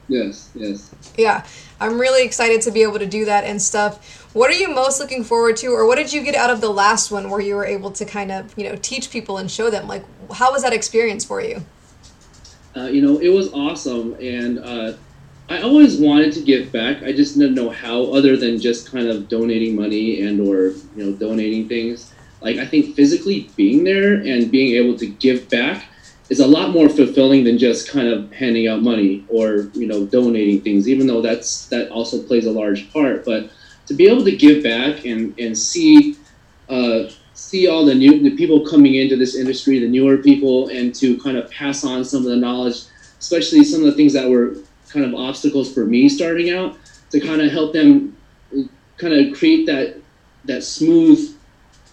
Yes, 0.08 0.48
yes. 0.54 0.90
Yeah. 1.18 1.44
I'm 1.80 1.98
really 1.98 2.24
excited 2.24 2.60
to 2.62 2.70
be 2.70 2.82
able 2.82 2.98
to 2.98 3.06
do 3.06 3.24
that 3.24 3.44
and 3.44 3.60
stuff. 3.60 4.19
What 4.32 4.48
are 4.50 4.54
you 4.54 4.72
most 4.72 5.00
looking 5.00 5.24
forward 5.24 5.56
to, 5.58 5.68
or 5.68 5.86
what 5.86 5.96
did 5.96 6.12
you 6.12 6.22
get 6.22 6.36
out 6.36 6.50
of 6.50 6.60
the 6.60 6.70
last 6.70 7.10
one 7.10 7.30
where 7.30 7.40
you 7.40 7.56
were 7.56 7.64
able 7.64 7.90
to 7.90 8.04
kind 8.04 8.30
of, 8.30 8.56
you 8.56 8.68
know, 8.68 8.76
teach 8.80 9.10
people 9.10 9.38
and 9.38 9.50
show 9.50 9.70
them? 9.70 9.88
Like, 9.88 10.04
how 10.32 10.52
was 10.52 10.62
that 10.62 10.72
experience 10.72 11.24
for 11.24 11.40
you? 11.40 11.64
Uh, 12.76 12.84
you 12.84 13.02
know, 13.02 13.18
it 13.18 13.30
was 13.30 13.52
awesome, 13.52 14.14
and 14.20 14.60
uh, 14.60 14.92
I 15.48 15.62
always 15.62 15.98
wanted 15.98 16.32
to 16.34 16.42
give 16.42 16.70
back. 16.70 17.02
I 17.02 17.10
just 17.10 17.36
didn't 17.36 17.56
know 17.56 17.70
how, 17.70 18.04
other 18.12 18.36
than 18.36 18.60
just 18.60 18.92
kind 18.92 19.08
of 19.08 19.28
donating 19.28 19.74
money 19.74 20.22
and 20.22 20.40
or 20.40 20.74
you 20.94 21.04
know 21.04 21.12
donating 21.12 21.68
things. 21.68 22.14
Like 22.40 22.58
I 22.58 22.66
think 22.66 22.94
physically 22.94 23.50
being 23.56 23.82
there 23.82 24.14
and 24.14 24.48
being 24.48 24.76
able 24.76 24.96
to 24.98 25.06
give 25.06 25.48
back 25.48 25.86
is 26.28 26.38
a 26.38 26.46
lot 26.46 26.70
more 26.70 26.88
fulfilling 26.88 27.42
than 27.42 27.58
just 27.58 27.90
kind 27.90 28.06
of 28.06 28.32
handing 28.32 28.68
out 28.68 28.80
money 28.80 29.24
or 29.28 29.68
you 29.74 29.88
know 29.88 30.06
donating 30.06 30.60
things. 30.60 30.88
Even 30.88 31.08
though 31.08 31.20
that's 31.20 31.66
that 31.66 31.90
also 31.90 32.22
plays 32.22 32.46
a 32.46 32.52
large 32.52 32.92
part, 32.92 33.24
but 33.24 33.50
to 33.90 33.94
be 33.96 34.06
able 34.06 34.24
to 34.24 34.36
give 34.36 34.62
back 34.62 35.04
and 35.04 35.36
and 35.40 35.58
see 35.58 36.16
uh, 36.68 37.10
see 37.34 37.66
all 37.66 37.84
the 37.84 37.94
new 37.94 38.22
the 38.22 38.36
people 38.36 38.64
coming 38.64 38.94
into 38.94 39.16
this 39.16 39.34
industry, 39.34 39.80
the 39.80 39.88
newer 39.88 40.18
people, 40.18 40.68
and 40.68 40.94
to 40.94 41.18
kind 41.18 41.36
of 41.36 41.50
pass 41.50 41.82
on 41.82 42.04
some 42.04 42.20
of 42.22 42.30
the 42.30 42.36
knowledge, 42.36 42.82
especially 43.18 43.64
some 43.64 43.80
of 43.80 43.86
the 43.86 43.92
things 43.92 44.12
that 44.12 44.30
were 44.30 44.54
kind 44.88 45.04
of 45.04 45.12
obstacles 45.12 45.74
for 45.74 45.84
me 45.86 46.08
starting 46.08 46.50
out, 46.50 46.78
to 47.10 47.18
kind 47.18 47.42
of 47.42 47.50
help 47.50 47.72
them 47.72 48.16
kind 48.96 49.12
of 49.12 49.36
create 49.36 49.66
that 49.66 49.96
that 50.44 50.62
smooth 50.62 51.36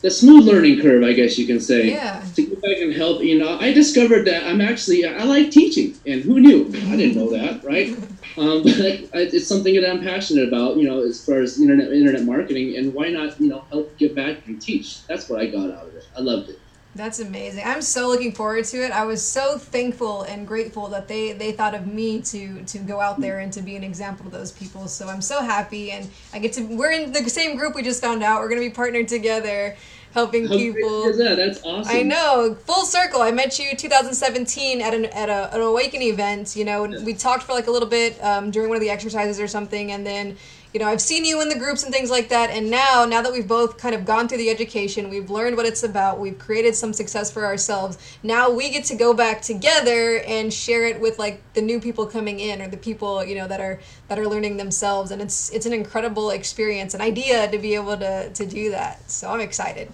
the 0.02 0.12
smooth 0.12 0.46
learning 0.46 0.80
curve, 0.80 1.04
I 1.04 1.14
guess 1.14 1.40
you 1.40 1.48
can 1.48 1.60
say. 1.60 1.90
Yeah. 1.90 2.24
To 2.36 2.44
get 2.44 2.62
back 2.62 2.78
and 2.78 2.94
help, 2.94 3.24
you 3.24 3.40
know, 3.40 3.58
I 3.58 3.74
discovered 3.74 4.26
that 4.28 4.46
I'm 4.46 4.62
actually 4.62 5.04
I 5.04 5.24
like 5.24 5.50
teaching, 5.50 5.96
and 6.06 6.22
who 6.22 6.40
knew? 6.40 6.68
I 6.68 6.96
didn't 6.96 7.16
know 7.16 7.32
that, 7.32 7.64
right? 7.64 7.98
Um, 8.38 8.64
but 8.64 9.10
it's 9.14 9.48
something 9.48 9.74
that 9.76 9.90
I'm 9.90 10.02
passionate 10.02 10.48
about, 10.48 10.78
you 10.78 10.88
know, 10.88 11.02
as 11.02 11.24
far 11.24 11.42
as 11.42 11.60
internet 11.60 11.92
internet 11.92 12.24
marketing, 12.24 12.78
and 12.78 12.94
why 12.94 13.10
not, 13.10 13.40
you 13.42 13.50
know, 13.50 13.66
help 13.72 13.98
get 13.98 14.16
back 14.16 14.46
and 14.48 14.62
teach? 14.62 15.06
That's 15.08 15.30
what 15.30 15.40
I 15.40 15.48
got 15.48 15.72
out 15.72 15.88
of 15.88 15.96
it. 15.96 16.06
I 16.16 16.22
loved 16.22 16.50
it. 16.50 16.60
That's 16.98 17.20
amazing. 17.20 17.64
I'm 17.64 17.84
so 17.84 18.08
looking 18.08 18.32
forward 18.32 18.66
to 18.66 18.84
it. 18.84 18.92
I 18.92 19.06
was 19.06 19.26
so 19.26 19.60
thankful 19.60 20.24
and 20.24 20.48
grateful 20.48 20.88
that 20.88 21.08
they 21.08 21.34
they 21.34 21.52
thought 21.52 21.76
of 21.76 21.86
me 21.86 22.22
to 22.24 22.64
to 22.64 22.80
go 22.80 23.00
out 23.00 23.20
there 23.20 23.40
and 23.40 23.54
to 23.54 23.62
be 23.62 23.76
an 23.76 23.84
example 23.84 24.26
to 24.26 24.32
those 24.32 24.52
people. 24.52 24.88
So 24.88 25.08
I'm 25.08 25.22
so 25.22 25.42
happy 25.42 25.92
and 25.92 26.10
I 26.34 26.40
get 26.40 26.54
to 26.54 26.64
we're 26.64 26.92
in 26.92 27.12
the 27.12 27.30
same 27.30 27.56
group 27.56 27.76
we 27.76 27.84
just 27.84 28.02
found 28.02 28.24
out. 28.24 28.42
We're 28.42 28.50
going 28.50 28.62
to 28.62 28.68
be 28.68 28.74
partnered 28.74 29.08
together 29.08 29.78
helping 30.18 30.48
How 30.48 30.58
people. 30.58 31.14
that? 31.14 31.36
That's 31.38 31.64
awesome. 31.64 31.96
I 31.96 32.02
know, 32.02 32.58
full 32.66 32.86
circle. 32.86 33.22
I 33.22 33.32
met 33.32 33.60
you 33.60 33.76
2017 33.76 34.82
at 34.82 34.94
an 34.94 35.06
at 35.06 35.30
a, 35.30 35.54
an 35.54 35.62
awaken 35.62 36.02
event. 36.02 36.56
You 36.56 36.66
know, 36.66 36.88
we 37.04 37.14
talked 37.14 37.44
for 37.44 37.54
like 37.54 37.68
a 37.68 37.72
little 37.72 37.88
bit 37.88 38.22
um, 38.24 38.50
during 38.50 38.70
one 38.70 38.78
of 38.78 38.82
the 38.82 38.90
exercises 38.90 39.40
or 39.40 39.48
something, 39.48 39.92
and 39.92 40.06
then 40.06 40.36
you 40.74 40.80
know 40.80 40.88
I've 40.88 41.02
seen 41.02 41.24
you 41.24 41.40
in 41.42 41.50
the 41.50 41.58
groups 41.58 41.84
and 41.84 41.94
things 41.94 42.10
like 42.10 42.30
that. 42.30 42.50
And 42.50 42.72
now, 42.72 43.06
now 43.06 43.22
that 43.22 43.32
we've 43.32 43.48
both 43.48 43.78
kind 43.78 43.94
of 43.94 44.06
gone 44.06 44.28
through 44.28 44.40
the 44.40 44.50
education, 44.50 45.10
we've 45.10 45.30
learned 45.30 45.56
what 45.56 45.68
it's 45.68 45.84
about. 45.84 46.20
We've 46.20 46.40
created 46.40 46.74
some 46.74 46.94
success 46.94 47.32
for 47.32 47.46
ourselves. 47.46 48.00
Now 48.24 48.50
we 48.50 48.72
get 48.72 48.86
to 48.86 48.96
go 48.96 49.14
back 49.14 49.44
together 49.44 50.20
and 50.26 50.52
share 50.52 50.86
it 50.88 51.00
with 51.00 51.20
like 51.20 51.42
the 51.54 51.62
new 51.62 51.80
people 51.80 52.08
coming 52.08 52.40
in 52.40 52.60
or 52.60 52.68
the 52.68 52.78
people 52.78 53.24
you 53.24 53.36
know 53.36 53.48
that 53.48 53.62
are 53.62 53.80
that 54.08 54.18
are 54.18 54.28
learning 54.28 54.58
themselves. 54.58 55.12
And 55.12 55.22
it's 55.22 55.52
it's 55.52 55.68
an 55.68 55.74
incredible 55.74 56.32
experience, 56.32 56.96
an 56.96 57.02
idea 57.02 57.52
to 57.52 57.60
be 57.60 57.76
able 57.76 57.98
to 57.98 58.32
to 58.32 58.46
do 58.48 58.72
that. 58.72 59.12
So 59.12 59.30
I'm 59.30 59.42
excited. 59.42 59.92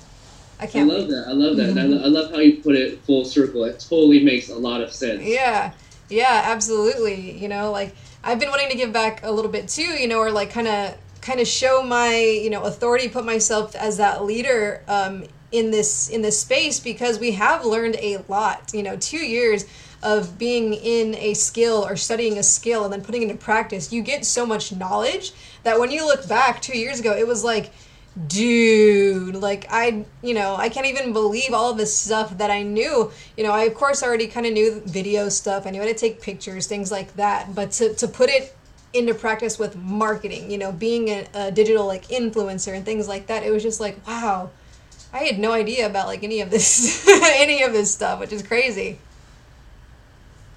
I 0.64 0.66
I 0.66 0.68
can't 0.68 0.88
love 0.88 1.10
that. 1.10 1.26
I 1.28 1.34
love 1.34 1.58
that. 1.58 1.70
And 1.72 1.80
I, 1.80 1.84
lo- 1.84 2.04
I 2.04 2.08
love 2.08 2.32
how 2.32 2.40
you 2.40 2.62
put 2.62 2.76
it 2.76 3.02
full 3.02 3.26
circle. 3.26 3.66
It 3.66 3.86
totally 3.90 4.24
makes 4.24 4.48
a 4.48 4.56
lot 4.56 4.80
of 4.80 4.94
sense. 4.94 5.22
Yeah, 5.22 5.74
yeah, 6.10 6.44
absolutely. 6.46 7.38
You 7.38 7.50
know, 7.50 7.70
like 7.70 7.94
I've 8.24 8.40
been 8.40 8.50
wanting 8.50 8.70
to 8.70 8.78
give 8.78 8.94
back 8.94 9.20
a 9.24 9.32
little 9.32 9.52
bit 9.52 9.68
too. 9.68 9.82
You 9.82 10.08
know, 10.08 10.20
or 10.20 10.32
like 10.32 10.52
kind 10.52 10.70
of 10.70 10.98
kind 11.20 11.42
of 11.42 11.48
show 11.48 11.84
my 11.84 12.16
you 12.16 12.50
know 12.50 12.64
authority, 12.64 13.10
put 13.10 13.26
myself 13.26 13.76
as 13.76 13.98
that 13.98 14.24
leader 14.24 14.82
um, 14.88 15.26
in 15.52 15.72
this 15.72 16.08
in 16.08 16.22
this 16.22 16.40
space 16.40 16.80
because 16.80 17.20
we 17.20 17.32
have 17.32 17.66
learned 17.66 17.98
a 18.00 18.20
lot. 18.30 18.72
You 18.74 18.84
know, 18.84 18.96
two 18.96 19.18
years 19.18 19.66
of 20.02 20.38
being 20.38 20.74
in 20.74 21.16
a 21.16 21.34
skill 21.34 21.86
or 21.86 21.98
studying 21.98 22.38
a 22.38 22.44
skill 22.44 22.86
and 22.86 22.94
then 22.94 23.02
putting 23.02 23.22
it 23.22 23.30
into 23.30 23.44
practice, 23.44 23.92
you 23.92 24.02
get 24.02 24.26
so 24.26 24.46
much 24.46 24.72
knowledge 24.72 25.34
that 25.64 25.78
when 25.80 25.92
you 25.92 26.06
look 26.06 26.28
back 26.28 26.62
two 26.62 26.78
years 26.78 27.02
ago, 27.02 27.14
it 27.14 27.28
was 27.28 27.44
like 27.44 27.72
dude 28.28 29.36
like 29.36 29.66
i 29.72 30.06
you 30.22 30.36
know 30.36 30.56
i 30.56 30.70
can't 30.70 30.86
even 30.86 31.14
believe 31.14 31.52
all 31.52 31.74
this 31.74 31.96
stuff 31.96 32.38
that 32.38 32.52
i 32.52 32.62
knew. 32.62 33.12
You 33.36 33.44
know 33.44 33.52
i 33.52 33.64
of 33.64 33.74
course 33.74 34.04
already 34.04 34.28
kind 34.28 34.46
of 34.46 34.54
knew 34.54 34.82
video 34.86 35.30
stuff. 35.30 35.66
I 35.66 35.72
knew 35.72 35.82
how 35.82 35.88
to 35.88 35.96
take 35.96 36.22
pictures 36.22 36.68
things 36.68 36.92
like 36.92 37.16
that. 37.16 37.56
But 37.56 37.72
to, 37.72 37.94
to 37.96 38.08
put 38.08 38.30
it 38.30 38.56
into 38.94 39.16
practice 39.16 39.58
with 39.58 39.76
marketing 39.76 40.52
you 40.52 40.60
know 40.60 40.72
being 40.72 41.10
a, 41.10 41.26
a 41.34 41.52
digital 41.52 41.88
like 41.88 42.08
influencer 42.10 42.76
and 42.76 42.86
things 42.86 43.08
like 43.08 43.28
that 43.28 43.44
it 43.44 43.52
was 43.52 43.64
just 43.64 43.80
like 43.80 44.06
wow. 44.08 44.52
I 45.12 45.20
had 45.20 45.38
no 45.38 45.52
idea 45.52 45.86
about 45.86 46.08
like 46.08 46.24
any 46.24 46.42
of 46.42 46.52
this 46.52 47.08
any 47.36 47.64
of 47.64 47.74
this 47.74 47.92
stuff 47.92 48.20
which 48.20 48.32
is 48.32 48.44
crazy. 48.44 49.00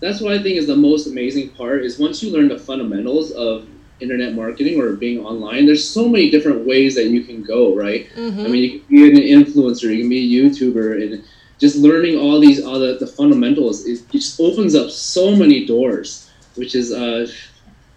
That's 0.01 0.21
what 0.21 0.35
I 0.35 0.42
think 0.42 0.59
is 0.59 0.66
the 0.66 0.77
most 0.77 1.07
amazing 1.07 1.51
part 1.51 1.83
is 1.83 1.99
once 1.99 2.23
you 2.23 2.31
learn 2.31 2.49
the 2.49 2.59
fundamentals 2.59 3.33
of 3.33 3.66
internet 4.01 4.35
marketing 4.35 4.81
or 4.81 4.93
being 4.93 5.25
online, 5.25 5.67
there's 5.67 5.89
so 5.89 6.09
many 6.09 6.31
different 6.31 6.67
ways 6.67 6.95
that 6.95 7.07
you 7.07 7.23
can 7.23 7.43
go, 7.43 7.75
right? 7.75 8.09
mm-hmm. 8.15 8.41
I 8.41 8.49
mean, 8.49 8.63
you 8.63 8.81
can 8.81 8.89
be 8.89 9.33
an 9.33 9.45
influencer, 9.45 9.95
you 9.95 10.01
can 10.01 10.09
be 10.09 10.39
a 10.39 10.43
YouTuber, 10.43 11.03
and 11.03 11.25
just 11.59 11.77
learning 11.77 12.19
all 12.19 12.39
these 12.39 12.63
other 12.65 12.99
the 12.99 13.07
fundamentals, 13.07 13.87
it, 13.87 14.01
it 14.01 14.11
just 14.11 14.41
opens 14.41 14.75
up 14.75 14.91
so 14.91 15.35
many 15.35 15.65
doors. 15.67 16.31
Which 16.57 16.75
is, 16.75 16.91
uh, 16.91 17.27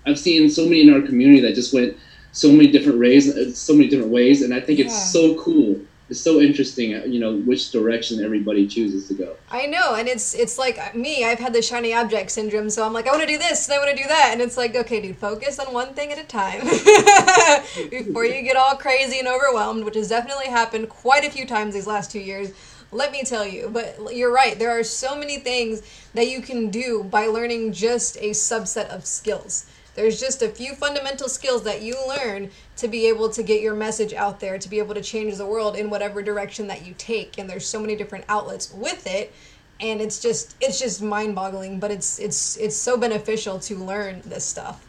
I've 0.05 0.19
seen 0.19 0.49
so 0.49 0.63
many 0.65 0.81
in 0.81 0.93
our 0.93 1.01
community 1.01 1.39
that 1.41 1.55
just 1.55 1.73
went 1.73 1.95
so 2.33 2.51
many 2.51 2.69
different 2.69 2.99
ways, 2.99 3.33
uh, 3.33 3.51
so 3.53 3.73
many 3.73 3.87
different 3.87 4.11
ways, 4.11 4.41
and 4.41 4.53
I 4.53 4.59
think 4.59 4.79
Yeah. 4.79 4.85
it's 4.85 5.11
so 5.13 5.35
cool. 5.35 5.79
It's 6.09 6.19
so 6.19 6.41
interesting, 6.41 6.95
uh, 6.95 7.03
you 7.05 7.19
know, 7.19 7.37
which 7.37 7.71
direction 7.71 8.23
everybody 8.23 8.65
chooses 8.65 9.07
to 9.09 9.13
go. 9.13 9.35
I 9.51 9.67
know, 9.67 9.93
and 9.93 10.07
it's 10.07 10.33
it's 10.33 10.57
like 10.57 10.95
me. 10.95 11.23
I've 11.23 11.37
had 11.37 11.53
the 11.53 11.61
shiny 11.61 11.93
object 11.93 12.31
syndrome, 12.31 12.69
so 12.71 12.83
I'm 12.83 12.93
like, 12.93 13.07
I 13.07 13.11
want 13.11 13.21
to 13.21 13.27
do 13.27 13.37
this, 13.37 13.67
and 13.67 13.75
I 13.75 13.77
want 13.77 13.95
to 13.95 14.03
do 14.03 14.07
that, 14.09 14.29
and 14.33 14.41
it's 14.41 14.57
like, 14.57 14.75
okay, 14.75 15.01
dude, 15.01 15.17
focus 15.17 15.59
on 15.59 15.71
one 15.71 15.93
thing 15.93 16.11
at 16.11 16.17
a 16.17 16.23
time 16.23 16.61
before 17.89 18.25
you 18.25 18.41
get 18.41 18.55
all 18.55 18.75
crazy 18.75 19.19
and 19.19 19.27
overwhelmed, 19.27 19.85
which 19.85 19.95
has 19.95 20.09
definitely 20.09 20.47
happened 20.47 20.89
quite 20.89 21.23
a 21.25 21.29
few 21.29 21.45
times 21.45 21.75
these 21.75 21.87
last 21.87 22.11
two 22.11 22.19
years. 22.19 22.51
Let 22.91 23.11
me 23.11 23.21
tell 23.23 23.45
you, 23.45 23.69
but 23.71 24.15
you're 24.15 24.33
right. 24.33 24.57
There 24.57 24.71
are 24.71 24.83
so 24.83 25.15
many 25.15 25.37
things 25.37 25.83
that 26.15 26.27
you 26.27 26.41
can 26.41 26.71
do 26.71 27.03
by 27.03 27.27
learning 27.27 27.73
just 27.73 28.17
a 28.17 28.31
subset 28.31 28.89
of 28.89 29.05
skills. 29.05 29.68
There's 29.95 30.19
just 30.19 30.41
a 30.41 30.47
few 30.49 30.75
fundamental 30.75 31.27
skills 31.27 31.63
that 31.63 31.81
you 31.81 31.95
learn 32.07 32.51
to 32.77 32.87
be 32.87 33.07
able 33.07 33.29
to 33.31 33.43
get 33.43 33.61
your 33.61 33.75
message 33.75 34.13
out 34.13 34.39
there, 34.39 34.57
to 34.57 34.69
be 34.69 34.79
able 34.79 34.95
to 34.95 35.01
change 35.01 35.35
the 35.37 35.45
world 35.45 35.75
in 35.75 35.89
whatever 35.89 36.21
direction 36.21 36.67
that 36.67 36.85
you 36.85 36.95
take. 36.97 37.37
And 37.37 37.49
there's 37.49 37.65
so 37.65 37.79
many 37.81 37.95
different 37.95 38.25
outlets 38.29 38.71
with 38.73 39.05
it, 39.07 39.33
and 39.79 39.99
it's 40.01 40.19
just 40.19 40.55
it's 40.61 40.79
just 40.79 41.01
mind-boggling, 41.01 41.79
but 41.79 41.91
it's 41.91 42.19
it's 42.19 42.55
it's 42.57 42.75
so 42.75 42.97
beneficial 42.97 43.59
to 43.59 43.75
learn 43.75 44.21
this 44.25 44.45
stuff 44.45 44.85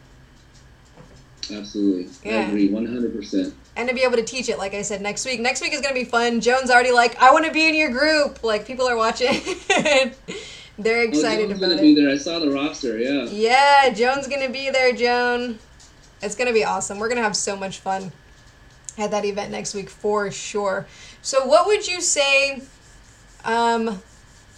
Absolutely, 1.51 2.07
I 2.23 2.33
Yeah. 2.35 2.47
agree, 2.47 2.69
one 2.69 2.85
hundred 2.85 3.13
percent. 3.13 3.53
and 3.75 3.89
to 3.89 3.95
be 3.95 4.03
able 4.03 4.15
to 4.15 4.23
teach 4.23 4.47
it. 4.47 4.57
Like 4.57 4.73
I 4.73 4.83
said, 4.83 5.01
next 5.01 5.25
week. 5.25 5.39
Next 5.41 5.61
week 5.61 5.73
is 5.73 5.81
gonna 5.81 5.93
be 5.93 6.05
fun. 6.05 6.39
Joan's 6.39 6.69
already 6.69 6.91
like, 6.91 7.21
I 7.21 7.31
want 7.33 7.45
to 7.45 7.51
be 7.51 7.67
in 7.67 7.75
your 7.75 7.89
group. 7.89 8.43
Like 8.43 8.65
people 8.65 8.87
are 8.87 8.95
watching. 8.95 9.41
They're 10.77 11.03
excited 11.03 11.45
oh, 11.45 11.47
Joan's 11.47 11.59
about 11.59 11.69
gonna 11.69 11.81
it. 11.81 11.95
be 11.95 11.95
there. 11.95 12.09
I 12.09 12.17
saw 12.17 12.39
the 12.39 12.49
roster. 12.49 12.97
Yeah. 12.97 13.25
Yeah, 13.25 13.89
Joan's 13.93 14.27
gonna 14.27 14.49
be 14.49 14.69
there, 14.69 14.93
Joan. 14.93 15.59
It's 16.21 16.35
gonna 16.35 16.53
be 16.53 16.63
awesome. 16.63 16.99
We're 16.99 17.09
gonna 17.09 17.21
have 17.21 17.35
so 17.35 17.55
much 17.55 17.79
fun 17.79 18.11
at 18.97 19.11
that 19.11 19.25
event 19.25 19.51
next 19.51 19.73
week 19.73 19.89
for 19.89 20.31
sure. 20.31 20.85
So, 21.21 21.45
what 21.45 21.67
would 21.67 21.87
you 21.87 22.01
say 22.01 22.61
um, 23.43 24.01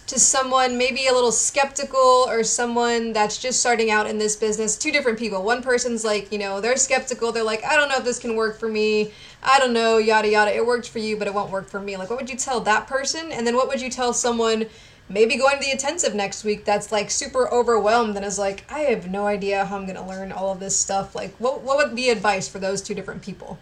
to 0.06 0.18
someone 0.18 0.78
maybe 0.78 1.06
a 1.06 1.12
little 1.12 1.32
skeptical 1.32 2.26
or 2.28 2.44
someone 2.44 3.12
that's 3.12 3.38
just 3.38 3.60
starting 3.60 3.90
out 3.90 4.06
in 4.06 4.18
this 4.18 4.36
business? 4.36 4.76
Two 4.76 4.92
different 4.92 5.18
people. 5.18 5.42
One 5.42 5.62
person's 5.62 6.04
like, 6.04 6.32
you 6.32 6.38
know, 6.38 6.60
they're 6.60 6.76
skeptical. 6.76 7.32
They're 7.32 7.42
like, 7.42 7.64
I 7.64 7.76
don't 7.76 7.88
know 7.88 7.96
if 7.96 8.04
this 8.04 8.18
can 8.18 8.36
work 8.36 8.58
for 8.58 8.68
me. 8.68 9.12
I 9.42 9.58
don't 9.58 9.72
know, 9.72 9.98
yada 9.98 10.28
yada. 10.28 10.54
It 10.54 10.64
worked 10.64 10.88
for 10.88 11.00
you, 11.00 11.16
but 11.16 11.26
it 11.26 11.34
won't 11.34 11.50
work 11.50 11.68
for 11.68 11.80
me. 11.80 11.96
Like, 11.96 12.08
what 12.08 12.18
would 12.18 12.30
you 12.30 12.36
tell 12.36 12.60
that 12.60 12.86
person? 12.86 13.30
And 13.32 13.46
then 13.46 13.56
what 13.56 13.68
would 13.68 13.80
you 13.80 13.90
tell 13.90 14.12
someone? 14.12 14.66
Maybe 15.08 15.36
going 15.36 15.58
to 15.58 15.64
the 15.64 15.70
intensive 15.70 16.14
next 16.14 16.44
week 16.44 16.64
that's 16.64 16.90
like 16.90 17.10
super 17.10 17.48
overwhelmed 17.52 18.16
and 18.16 18.24
is 18.24 18.38
like 18.38 18.64
i 18.72 18.80
have 18.80 19.10
no 19.10 19.26
idea 19.26 19.64
how 19.64 19.76
i'm 19.76 19.84
going 19.84 19.96
to 19.96 20.02
learn 20.02 20.32
all 20.32 20.50
of 20.50 20.60
this 20.60 20.76
stuff 20.76 21.14
like 21.14 21.34
what, 21.36 21.60
what 21.60 21.76
would 21.76 21.94
be 21.94 22.08
advice 22.08 22.48
for 22.48 22.58
those 22.58 22.80
two 22.82 22.94
different 22.94 23.22
people 23.22 23.58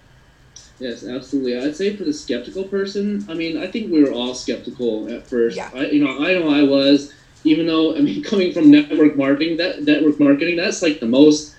Yes, 0.78 1.06
absolutely. 1.06 1.58
I'd 1.58 1.76
say 1.76 1.94
for 1.94 2.02
the 2.02 2.12
skeptical 2.12 2.64
person, 2.64 3.24
I 3.28 3.34
mean, 3.34 3.56
I 3.56 3.68
think 3.68 3.92
we 3.92 4.02
were 4.02 4.10
all 4.10 4.34
skeptical 4.34 5.08
at 5.12 5.24
first. 5.24 5.56
Yeah. 5.56 5.70
I, 5.72 5.86
you 5.86 6.02
know, 6.04 6.24
I 6.26 6.34
know 6.34 6.50
I 6.52 6.64
was, 6.64 7.12
even 7.44 7.66
though 7.66 7.94
I 7.94 8.00
mean, 8.00 8.20
coming 8.30 8.52
from 8.52 8.68
network 8.68 9.16
marketing, 9.16 9.58
that 9.58 9.84
network 9.84 10.18
marketing, 10.18 10.56
that's 10.56 10.82
like 10.82 10.98
the 10.98 11.06
most 11.06 11.54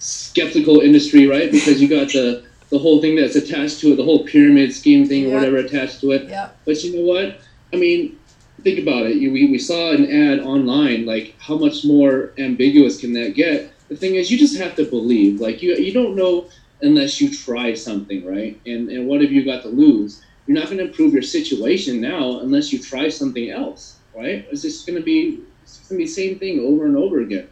skeptical 0.00 0.80
industry, 0.80 1.28
right? 1.28 1.52
Because 1.52 1.80
you 1.80 1.88
got 1.88 2.08
the 2.08 2.44
the 2.70 2.78
whole 2.78 3.00
thing 3.00 3.14
that's 3.14 3.36
attached 3.36 3.78
to 3.80 3.92
it, 3.92 3.96
the 3.96 4.02
whole 4.04 4.24
pyramid 4.24 4.72
scheme 4.72 5.06
thing, 5.06 5.24
Yeah. 5.24 5.28
or 5.30 5.34
whatever 5.34 5.58
attached 5.58 6.00
to 6.00 6.10
it. 6.10 6.28
yep 6.28 6.56
But 6.64 6.82
you 6.82 6.96
know 6.96 7.02
what? 7.06 7.40
I 7.72 7.76
mean, 7.76 8.18
think 8.64 8.80
about 8.80 9.06
it. 9.06 9.16
We, 9.18 9.46
we 9.46 9.58
saw 9.58 9.92
an 9.92 10.10
ad 10.10 10.40
online. 10.40 11.06
Like, 11.06 11.36
how 11.38 11.56
much 11.56 11.84
more 11.84 12.32
ambiguous 12.38 12.98
can 12.98 13.12
that 13.12 13.34
get? 13.34 13.70
The 13.88 13.96
thing 13.96 14.16
is, 14.16 14.30
you 14.30 14.38
just 14.38 14.56
have 14.56 14.74
to 14.76 14.84
believe. 14.84 15.40
Like, 15.40 15.62
you 15.62 15.76
you 15.76 15.92
don't 15.92 16.16
know 16.16 16.48
unless 16.80 17.20
you 17.20 17.30
try 17.30 17.74
something, 17.74 18.26
right? 18.26 18.60
And 18.66 18.88
and 18.90 19.06
what 19.06 19.20
have 19.20 19.30
you 19.30 19.44
got 19.44 19.62
to 19.62 19.68
lose? 19.68 20.22
You're 20.46 20.56
not 20.56 20.66
going 20.66 20.78
to 20.78 20.84
improve 20.84 21.12
your 21.12 21.22
situation 21.22 22.00
now 22.00 22.40
unless 22.40 22.72
you 22.72 22.78
try 22.78 23.08
something 23.08 23.50
else, 23.50 23.98
right? 24.14 24.46
It's 24.50 24.62
just 24.62 24.86
going 24.86 24.98
to 24.98 25.04
be 25.04 25.40
it's 25.62 25.78
going 25.78 26.00
to 26.00 26.04
be 26.04 26.04
the 26.04 26.10
same 26.10 26.38
thing 26.38 26.60
over 26.60 26.86
and 26.86 26.96
over 26.96 27.20
again. 27.20 27.48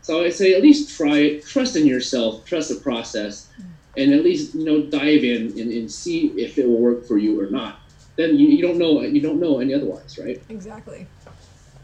So 0.00 0.24
I 0.24 0.30
say 0.30 0.54
at 0.54 0.62
least 0.62 0.96
try 0.96 1.18
it. 1.18 1.46
Trust 1.46 1.76
in 1.76 1.86
yourself. 1.86 2.44
Trust 2.44 2.70
the 2.70 2.76
process, 2.76 3.50
and 3.96 4.12
at 4.12 4.22
least 4.22 4.54
you 4.54 4.64
know 4.64 4.82
dive 4.82 5.24
in 5.24 5.58
and, 5.60 5.72
and 5.72 5.90
see 5.90 6.28
if 6.36 6.56
it 6.56 6.66
will 6.66 6.80
work 6.80 7.04
for 7.06 7.18
you 7.18 7.40
or 7.40 7.50
not 7.50 7.81
then 8.16 8.36
you, 8.36 8.48
you 8.48 8.62
don't 8.62 8.78
know 8.78 9.00
you 9.02 9.20
don't 9.20 9.40
know 9.40 9.60
any 9.60 9.74
otherwise, 9.74 10.18
right? 10.18 10.42
exactly 10.48 11.06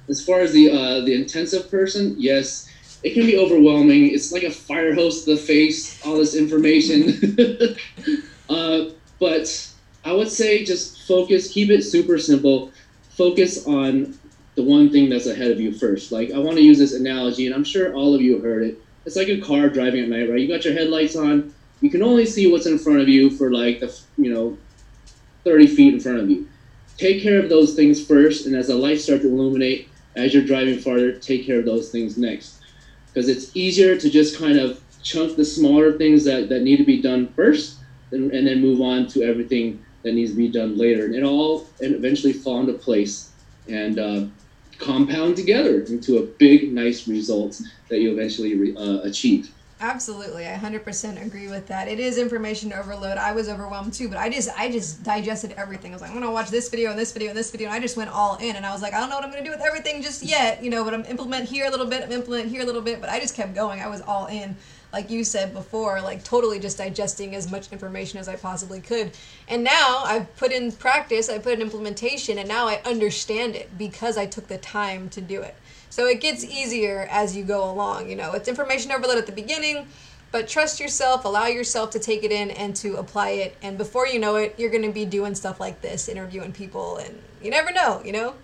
As 0.08 0.24
far 0.24 0.40
as 0.40 0.52
the 0.52 0.70
uh, 0.70 1.00
the 1.04 1.14
intensive 1.14 1.70
person, 1.70 2.14
yes, 2.18 2.68
it 3.02 3.14
can 3.14 3.26
be 3.26 3.38
overwhelming. 3.38 4.10
It's 4.12 4.32
like 4.32 4.42
a 4.42 4.50
fire 4.50 4.94
hose 4.94 5.24
to 5.24 5.34
the 5.34 5.40
face, 5.40 6.04
all 6.04 6.16
this 6.16 6.34
information. 6.34 7.76
uh, 8.48 8.90
but 9.20 9.74
I 10.04 10.12
would 10.12 10.30
say 10.30 10.64
just 10.64 11.06
focus, 11.06 11.52
keep 11.52 11.70
it 11.70 11.82
super 11.82 12.18
simple. 12.18 12.72
Focus 13.10 13.66
on 13.66 14.18
the 14.54 14.62
one 14.62 14.90
thing 14.90 15.08
that's 15.08 15.26
ahead 15.26 15.50
of 15.50 15.60
you 15.60 15.72
first. 15.72 16.12
Like 16.12 16.32
I 16.32 16.38
want 16.38 16.56
to 16.56 16.62
use 16.62 16.78
this 16.78 16.94
analogy, 16.94 17.46
and 17.46 17.54
I'm 17.54 17.64
sure 17.64 17.94
all 17.94 18.14
of 18.14 18.20
you 18.20 18.40
heard 18.40 18.64
it. 18.64 18.78
It's 19.06 19.16
like 19.16 19.28
a 19.28 19.40
car 19.40 19.68
driving 19.68 20.02
at 20.02 20.08
night, 20.08 20.28
right? 20.28 20.40
You 20.40 20.48
got 20.48 20.64
your 20.64 20.74
headlights 20.74 21.16
on. 21.16 21.54
You 21.80 21.90
can 21.90 22.02
only 22.02 22.26
see 22.26 22.50
what's 22.50 22.66
in 22.66 22.78
front 22.78 23.00
of 23.00 23.08
you 23.08 23.30
for 23.30 23.52
like 23.52 23.80
the 23.80 23.96
you 24.16 24.32
know 24.32 24.58
30 25.48 25.66
feet 25.66 25.94
in 25.94 26.00
front 26.00 26.18
of 26.18 26.30
you. 26.30 26.46
Take 26.98 27.22
care 27.22 27.38
of 27.40 27.48
those 27.48 27.74
things 27.74 28.04
first, 28.04 28.46
and 28.46 28.54
as 28.54 28.66
the 28.66 28.74
lights 28.74 29.04
start 29.04 29.22
to 29.22 29.28
illuminate, 29.28 29.88
as 30.14 30.34
you're 30.34 30.44
driving 30.44 30.78
farther, 30.78 31.12
take 31.12 31.46
care 31.46 31.58
of 31.58 31.64
those 31.64 31.90
things 31.90 32.18
next. 32.18 32.60
Because 33.06 33.28
it's 33.28 33.56
easier 33.56 33.96
to 33.96 34.10
just 34.10 34.38
kind 34.38 34.58
of 34.58 34.82
chunk 35.02 35.36
the 35.36 35.44
smaller 35.44 35.96
things 35.96 36.24
that, 36.24 36.48
that 36.50 36.62
need 36.62 36.76
to 36.76 36.84
be 36.84 37.00
done 37.00 37.28
first, 37.28 37.78
and, 38.10 38.30
and 38.32 38.46
then 38.46 38.60
move 38.60 38.80
on 38.82 39.06
to 39.08 39.22
everything 39.22 39.82
that 40.02 40.12
needs 40.12 40.32
to 40.32 40.36
be 40.36 40.48
done 40.48 40.76
later. 40.76 41.06
And 41.06 41.14
it 41.14 41.22
all 41.22 41.66
and 41.80 41.94
eventually 41.94 42.32
fall 42.32 42.60
into 42.60 42.74
place 42.74 43.32
and 43.68 43.98
uh, 43.98 44.26
compound 44.78 45.36
together 45.36 45.80
into 45.82 46.18
a 46.18 46.22
big, 46.22 46.72
nice 46.72 47.08
result 47.08 47.60
that 47.88 48.00
you 48.00 48.12
eventually 48.12 48.76
uh, 48.76 49.00
achieve. 49.02 49.50
Absolutely, 49.80 50.44
I 50.44 50.56
100% 50.56 51.24
agree 51.24 51.46
with 51.46 51.68
that. 51.68 51.86
It 51.86 52.00
is 52.00 52.18
information 52.18 52.72
overload. 52.72 53.16
I 53.16 53.30
was 53.30 53.48
overwhelmed 53.48 53.92
too, 53.92 54.08
but 54.08 54.18
I 54.18 54.28
just 54.28 54.48
I 54.58 54.72
just 54.72 55.04
digested 55.04 55.52
everything. 55.56 55.92
I 55.92 55.94
was 55.94 56.02
like, 56.02 56.10
I'm 56.10 56.18
gonna 56.18 56.32
watch 56.32 56.50
this 56.50 56.68
video 56.68 56.90
and 56.90 56.98
this 56.98 57.12
video 57.12 57.28
and 57.28 57.38
this 57.38 57.52
video, 57.52 57.68
and 57.68 57.76
I 57.76 57.78
just 57.78 57.96
went 57.96 58.10
all 58.10 58.36
in. 58.38 58.56
And 58.56 58.66
I 58.66 58.72
was 58.72 58.82
like, 58.82 58.92
I 58.92 58.98
don't 58.98 59.08
know 59.08 59.14
what 59.14 59.24
I'm 59.24 59.30
gonna 59.30 59.44
do 59.44 59.52
with 59.52 59.60
everything 59.60 60.02
just 60.02 60.24
yet, 60.24 60.64
you 60.64 60.70
know. 60.70 60.82
But 60.82 60.94
I'm 60.94 61.04
implement 61.04 61.48
here 61.48 61.66
a 61.66 61.70
little 61.70 61.86
bit, 61.86 62.02
I'm 62.02 62.10
implement 62.10 62.48
here 62.48 62.62
a 62.62 62.66
little 62.66 62.82
bit, 62.82 63.00
but 63.00 63.08
I 63.08 63.20
just 63.20 63.36
kept 63.36 63.54
going. 63.54 63.80
I 63.80 63.86
was 63.86 64.00
all 64.00 64.26
in, 64.26 64.56
like 64.92 65.10
you 65.10 65.22
said 65.22 65.54
before, 65.54 66.00
like 66.00 66.24
totally 66.24 66.58
just 66.58 66.78
digesting 66.78 67.36
as 67.36 67.48
much 67.48 67.70
information 67.70 68.18
as 68.18 68.26
I 68.26 68.34
possibly 68.34 68.80
could. 68.80 69.12
And 69.46 69.62
now 69.62 70.02
I've 70.04 70.36
put 70.38 70.50
in 70.50 70.72
practice, 70.72 71.28
I 71.28 71.38
put 71.38 71.52
in 71.52 71.62
implementation, 71.62 72.38
and 72.38 72.48
now 72.48 72.66
I 72.66 72.80
understand 72.84 73.54
it 73.54 73.78
because 73.78 74.18
I 74.18 74.26
took 74.26 74.48
the 74.48 74.58
time 74.58 75.08
to 75.10 75.20
do 75.20 75.40
it. 75.40 75.54
So 75.90 76.06
it 76.06 76.20
gets 76.20 76.44
easier 76.44 77.08
as 77.10 77.36
you 77.36 77.44
go 77.44 77.70
along. 77.70 78.08
You 78.08 78.16
know, 78.16 78.32
it's 78.32 78.48
information 78.48 78.92
overload 78.92 79.18
at 79.18 79.26
the 79.26 79.32
beginning, 79.32 79.86
but 80.30 80.48
trust 80.48 80.80
yourself, 80.80 81.24
allow 81.24 81.46
yourself 81.46 81.90
to 81.90 81.98
take 81.98 82.22
it 82.24 82.32
in 82.32 82.50
and 82.50 82.76
to 82.76 82.96
apply 82.96 83.30
it. 83.30 83.56
And 83.62 83.78
before 83.78 84.06
you 84.06 84.18
know 84.18 84.36
it, 84.36 84.54
you're 84.58 84.70
going 84.70 84.82
to 84.82 84.92
be 84.92 85.04
doing 85.04 85.34
stuff 85.34 85.60
like 85.60 85.80
this, 85.80 86.08
interviewing 86.08 86.52
people, 86.52 86.98
and 86.98 87.20
you 87.42 87.50
never 87.50 87.72
know, 87.72 88.02
you 88.04 88.12
know? 88.12 88.34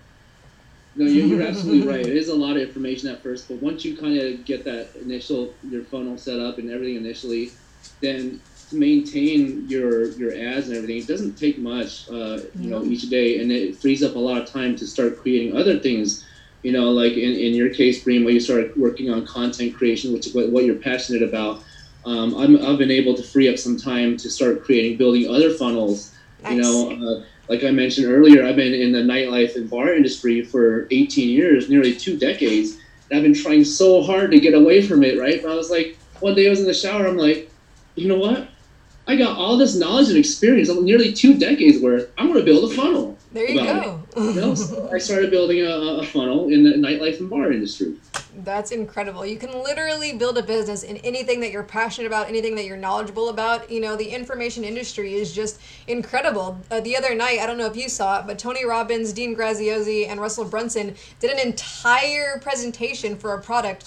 No, 0.95 1.05
you're, 1.05 1.25
you're 1.25 1.47
absolutely 1.47 1.87
right. 1.87 2.05
It 2.05 2.15
is 2.15 2.29
a 2.29 2.35
lot 2.35 2.55
of 2.55 2.61
information 2.61 3.09
at 3.09 3.21
first, 3.21 3.49
but 3.49 3.61
once 3.61 3.83
you 3.83 3.97
kind 3.97 4.17
of 4.17 4.45
get 4.45 4.63
that 4.63 4.95
initial 4.95 5.53
your 5.69 5.83
funnel 5.83 6.17
set 6.17 6.39
up 6.39 6.57
and 6.57 6.71
everything 6.71 6.95
initially, 6.95 7.51
then 7.99 8.39
to 8.69 8.75
maintain 8.77 9.67
your 9.67 10.07
your 10.11 10.31
ads 10.31 10.69
and 10.69 10.77
everything, 10.77 10.97
it 10.97 11.07
doesn't 11.07 11.35
take 11.37 11.57
much, 11.57 12.09
uh, 12.09 12.39
you 12.55 12.69
know, 12.69 12.83
each 12.85 13.09
day, 13.09 13.41
and 13.41 13.51
it 13.51 13.75
frees 13.75 14.03
up 14.03 14.15
a 14.15 14.19
lot 14.19 14.41
of 14.41 14.49
time 14.49 14.75
to 14.77 14.87
start 14.87 15.19
creating 15.19 15.55
other 15.57 15.77
things 15.79 16.25
you 16.65 16.71
know, 16.71 16.89
like 16.89 17.13
in, 17.13 17.33
in 17.35 17.53
your 17.53 17.69
case, 17.69 18.03
Bream, 18.03 18.23
where 18.23 18.33
you 18.33 18.39
started 18.39 18.75
working 18.75 19.11
on 19.11 19.23
content 19.23 19.75
creation, 19.75 20.11
which 20.11 20.25
is 20.25 20.33
what, 20.33 20.49
what 20.49 20.65
you're 20.65 20.73
passionate 20.73 21.21
about, 21.21 21.61
um, 22.05 22.35
I'm, 22.35 22.57
I've 22.65 22.79
been 22.79 22.89
able 22.89 23.13
to 23.13 23.21
free 23.21 23.47
up 23.47 23.59
some 23.59 23.77
time 23.77 24.17
to 24.17 24.27
start 24.31 24.63
creating, 24.63 24.97
building 24.97 25.29
other 25.29 25.51
funnels. 25.51 26.15
Nice. 26.41 26.53
You 26.53 26.61
know, 26.63 26.91
uh, 26.91 27.23
like 27.49 27.63
I 27.63 27.69
mentioned 27.69 28.07
earlier, 28.07 28.43
I've 28.43 28.55
been 28.55 28.73
in 28.73 28.91
the 28.91 29.01
nightlife 29.01 29.55
and 29.55 29.69
bar 29.69 29.93
industry 29.93 30.43
for 30.43 30.87
18 30.89 31.29
years, 31.29 31.69
nearly 31.69 31.95
two 31.95 32.17
decades. 32.17 32.79
And 33.11 33.17
I've 33.19 33.23
been 33.23 33.35
trying 33.35 33.63
so 33.63 34.01
hard 34.01 34.31
to 34.31 34.39
get 34.39 34.55
away 34.55 34.81
from 34.81 35.03
it, 35.03 35.19
right? 35.19 35.43
But 35.43 35.51
I 35.51 35.55
was 35.55 35.69
like, 35.69 35.99
one 36.19 36.33
day 36.33 36.47
I 36.47 36.49
was 36.49 36.61
in 36.61 36.65
the 36.65 36.73
shower, 36.73 37.05
I'm 37.05 37.17
like, 37.17 37.51
you 37.93 38.07
know 38.07 38.17
what? 38.17 38.47
I 39.05 39.15
got 39.17 39.37
all 39.37 39.55
this 39.55 39.75
knowledge 39.75 40.09
and 40.09 40.17
experience, 40.17 40.69
of 40.69 40.81
nearly 40.81 41.13
two 41.13 41.37
decades 41.37 41.79
worth. 41.79 42.11
I'm 42.17 42.25
going 42.25 42.39
to 42.39 42.43
build 42.43 42.71
a 42.71 42.75
funnel. 42.75 43.19
There 43.35 43.49
you 43.49 43.65
go. 43.65 44.01
you 44.15 44.33
know, 44.33 44.55
so 44.55 44.89
I 44.93 44.97
started 44.97 45.29
building 45.29 45.59
a, 45.59 45.69
a, 45.69 46.05
funnel 46.05 46.47
in 46.47 46.63
the 46.63 46.69
nightlife 46.69 47.19
and 47.19 47.29
bar 47.29 47.51
industry. 47.51 47.97
That's 48.45 48.71
incredible. 48.71 49.25
You 49.25 49.37
can 49.37 49.51
literally 49.61 50.13
build 50.13 50.37
a 50.37 50.43
business 50.43 50.83
in 50.83 50.95
anything 50.97 51.41
that 51.41 51.51
you're 51.51 51.63
passionate 51.63 52.07
about, 52.07 52.29
anything 52.29 52.55
that 52.55 52.63
you're 52.63 52.77
knowledgeable 52.77 53.27
about. 53.27 53.69
You 53.69 53.81
know, 53.81 53.97
the 53.97 54.07
information 54.07 54.63
industry 54.63 55.15
is 55.15 55.33
just 55.33 55.59
incredible. 55.87 56.57
Uh, 56.71 56.79
the 56.79 56.95
other 56.95 57.13
night, 57.13 57.39
I 57.39 57.45
don't 57.45 57.57
know 57.57 57.65
if 57.65 57.75
you 57.75 57.89
saw 57.89 58.21
it, 58.21 58.25
but 58.25 58.39
Tony 58.39 58.65
Robbins, 58.65 59.11
Dean 59.11 59.35
Graziosi, 59.35 60.07
and 60.07 60.21
Russell 60.21 60.45
Brunson 60.45 60.95
did 61.19 61.29
an 61.29 61.39
entire 61.45 62.39
presentation 62.39 63.17
for 63.17 63.33
a 63.33 63.41
product 63.41 63.83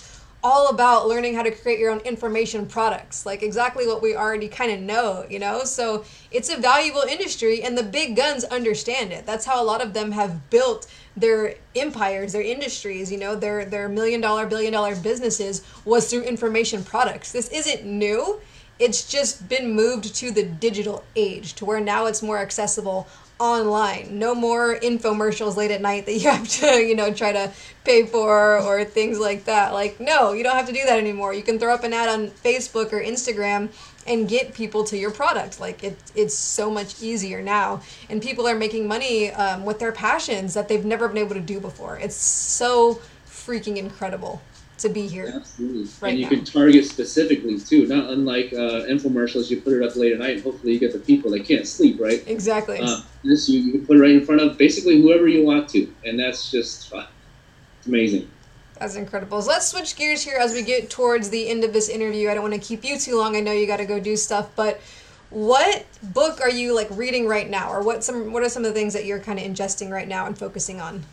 all 0.48 0.68
about 0.68 1.06
learning 1.06 1.34
how 1.34 1.42
to 1.42 1.50
create 1.50 1.78
your 1.78 1.90
own 1.90 2.00
information 2.00 2.64
products 2.64 3.26
like 3.26 3.42
exactly 3.42 3.86
what 3.86 4.00
we 4.00 4.16
already 4.16 4.48
kind 4.48 4.72
of 4.72 4.80
know 4.80 5.26
you 5.28 5.38
know? 5.38 5.62
So 5.64 6.04
it's 6.30 6.48
a 6.48 6.56
valuable 6.56 7.02
industry 7.02 7.62
and 7.62 7.76
the 7.76 7.82
big 7.82 8.16
guns 8.16 8.44
understand 8.44 9.12
it. 9.12 9.26
That's 9.26 9.44
how 9.44 9.62
a 9.62 9.66
lot 9.72 9.82
of 9.82 9.92
them 9.92 10.10
have 10.12 10.48
built 10.48 10.86
their 11.14 11.56
empires 11.76 12.32
their 12.32 12.40
industries 12.56 13.12
you 13.12 13.18
know? 13.18 13.34
Their 13.36 13.66
their 13.66 13.90
million 13.90 14.22
dollar 14.22 14.46
billion 14.46 14.72
dollar 14.72 14.96
businesses 14.96 15.62
was 15.84 16.08
through 16.08 16.22
information 16.22 16.82
products. 16.82 17.30
This 17.30 17.50
isn't 17.50 17.84
new. 17.84 18.40
It's 18.78 19.06
just 19.06 19.48
been 19.50 19.74
moved 19.74 20.14
to 20.14 20.30
the 20.30 20.44
digital 20.44 21.04
age 21.14 21.54
to 21.56 21.66
where 21.66 21.80
now 21.80 22.06
it's 22.06 22.22
more 22.22 22.38
accessible 22.38 23.06
online. 23.38 24.18
No 24.18 24.34
more 24.34 24.76
infomercials 24.76 25.56
late 25.56 25.70
at 25.70 25.80
night 25.80 26.06
that 26.06 26.12
you 26.12 26.28
have 26.30 26.48
to, 26.48 26.82
you 26.82 26.94
know, 26.94 27.12
try 27.12 27.32
to 27.32 27.52
pay 27.84 28.04
for 28.06 28.58
or 28.60 28.84
things 28.84 29.18
like 29.18 29.44
that. 29.44 29.72
Like, 29.72 30.00
no, 30.00 30.32
you 30.32 30.42
don't 30.42 30.56
have 30.56 30.66
to 30.66 30.72
do 30.72 30.84
that 30.84 30.98
anymore. 30.98 31.32
You 31.32 31.42
can 31.42 31.58
throw 31.58 31.74
up 31.74 31.84
an 31.84 31.92
ad 31.92 32.08
on 32.08 32.28
Facebook 32.28 32.92
or 32.92 33.00
Instagram 33.00 33.70
and 34.06 34.28
get 34.28 34.54
people 34.54 34.84
to 34.84 34.96
your 34.96 35.10
product. 35.10 35.60
Like, 35.60 35.84
it, 35.84 35.98
it's 36.14 36.34
so 36.34 36.70
much 36.70 37.02
easier 37.02 37.42
now. 37.42 37.82
And 38.08 38.22
people 38.22 38.46
are 38.48 38.56
making 38.56 38.88
money 38.88 39.30
um, 39.30 39.64
with 39.64 39.78
their 39.78 39.92
passions 39.92 40.54
that 40.54 40.68
they've 40.68 40.84
never 40.84 41.08
been 41.08 41.18
able 41.18 41.34
to 41.34 41.40
do 41.40 41.60
before. 41.60 41.98
It's 41.98 42.16
so 42.16 43.00
freaking 43.26 43.76
incredible 43.76 44.42
to 44.78 44.88
be 44.88 45.06
here. 45.06 45.32
Absolutely. 45.34 45.88
Right 46.00 46.10
and 46.10 46.18
you 46.18 46.24
now. 46.24 46.30
can 46.30 46.44
target 46.44 46.84
specifically 46.84 47.58
too, 47.58 47.86
not 47.86 48.10
unlike 48.10 48.52
uh, 48.52 48.86
infomercials. 48.86 49.50
You 49.50 49.60
put 49.60 49.72
it 49.72 49.82
up 49.82 49.96
late 49.96 50.12
at 50.12 50.18
night, 50.18 50.36
and 50.36 50.42
hopefully 50.42 50.72
you 50.72 50.78
get 50.78 50.92
the 50.92 50.98
people 50.98 51.30
that 51.32 51.44
can't 51.44 51.66
sleep, 51.66 52.00
right? 52.00 52.22
Exactly. 52.26 52.78
Uh, 52.80 53.00
this 53.24 53.48
you, 53.48 53.60
you 53.60 53.72
can 53.72 53.86
put 53.86 53.96
it 53.96 54.00
right 54.00 54.10
in 54.10 54.24
front 54.24 54.40
of 54.40 54.56
basically 54.56 55.00
whoever 55.00 55.28
you 55.28 55.44
want 55.44 55.68
to, 55.70 55.92
and 56.04 56.18
that's 56.18 56.50
just 56.50 56.92
uh, 56.92 57.06
amazing. 57.86 58.28
That's 58.78 58.94
incredible. 58.94 59.42
So 59.42 59.50
let's 59.50 59.66
switch 59.66 59.96
gears 59.96 60.22
here 60.22 60.38
as 60.38 60.52
we 60.52 60.62
get 60.62 60.88
towards 60.88 61.30
the 61.30 61.48
end 61.48 61.64
of 61.64 61.72
this 61.72 61.88
interview. 61.88 62.30
I 62.30 62.34
don't 62.34 62.48
want 62.48 62.54
to 62.54 62.60
keep 62.60 62.84
you 62.84 62.96
too 62.98 63.18
long. 63.18 63.36
I 63.36 63.40
know 63.40 63.52
you 63.52 63.66
got 63.66 63.78
to 63.78 63.86
go 63.86 63.98
do 63.98 64.16
stuff, 64.16 64.50
but 64.54 64.80
what 65.30 65.84
book 66.02 66.40
are 66.40 66.50
you 66.50 66.74
like 66.74 66.88
reading 66.92 67.26
right 67.26 67.48
now, 67.50 67.72
or 67.72 67.82
what 67.82 68.04
some 68.04 68.32
what 68.32 68.42
are 68.42 68.48
some 68.48 68.64
of 68.64 68.72
the 68.72 68.78
things 68.78 68.92
that 68.94 69.04
you're 69.04 69.18
kind 69.18 69.38
of 69.38 69.44
ingesting 69.44 69.90
right 69.90 70.08
now 70.08 70.26
and 70.26 70.38
focusing 70.38 70.80
on? 70.80 71.04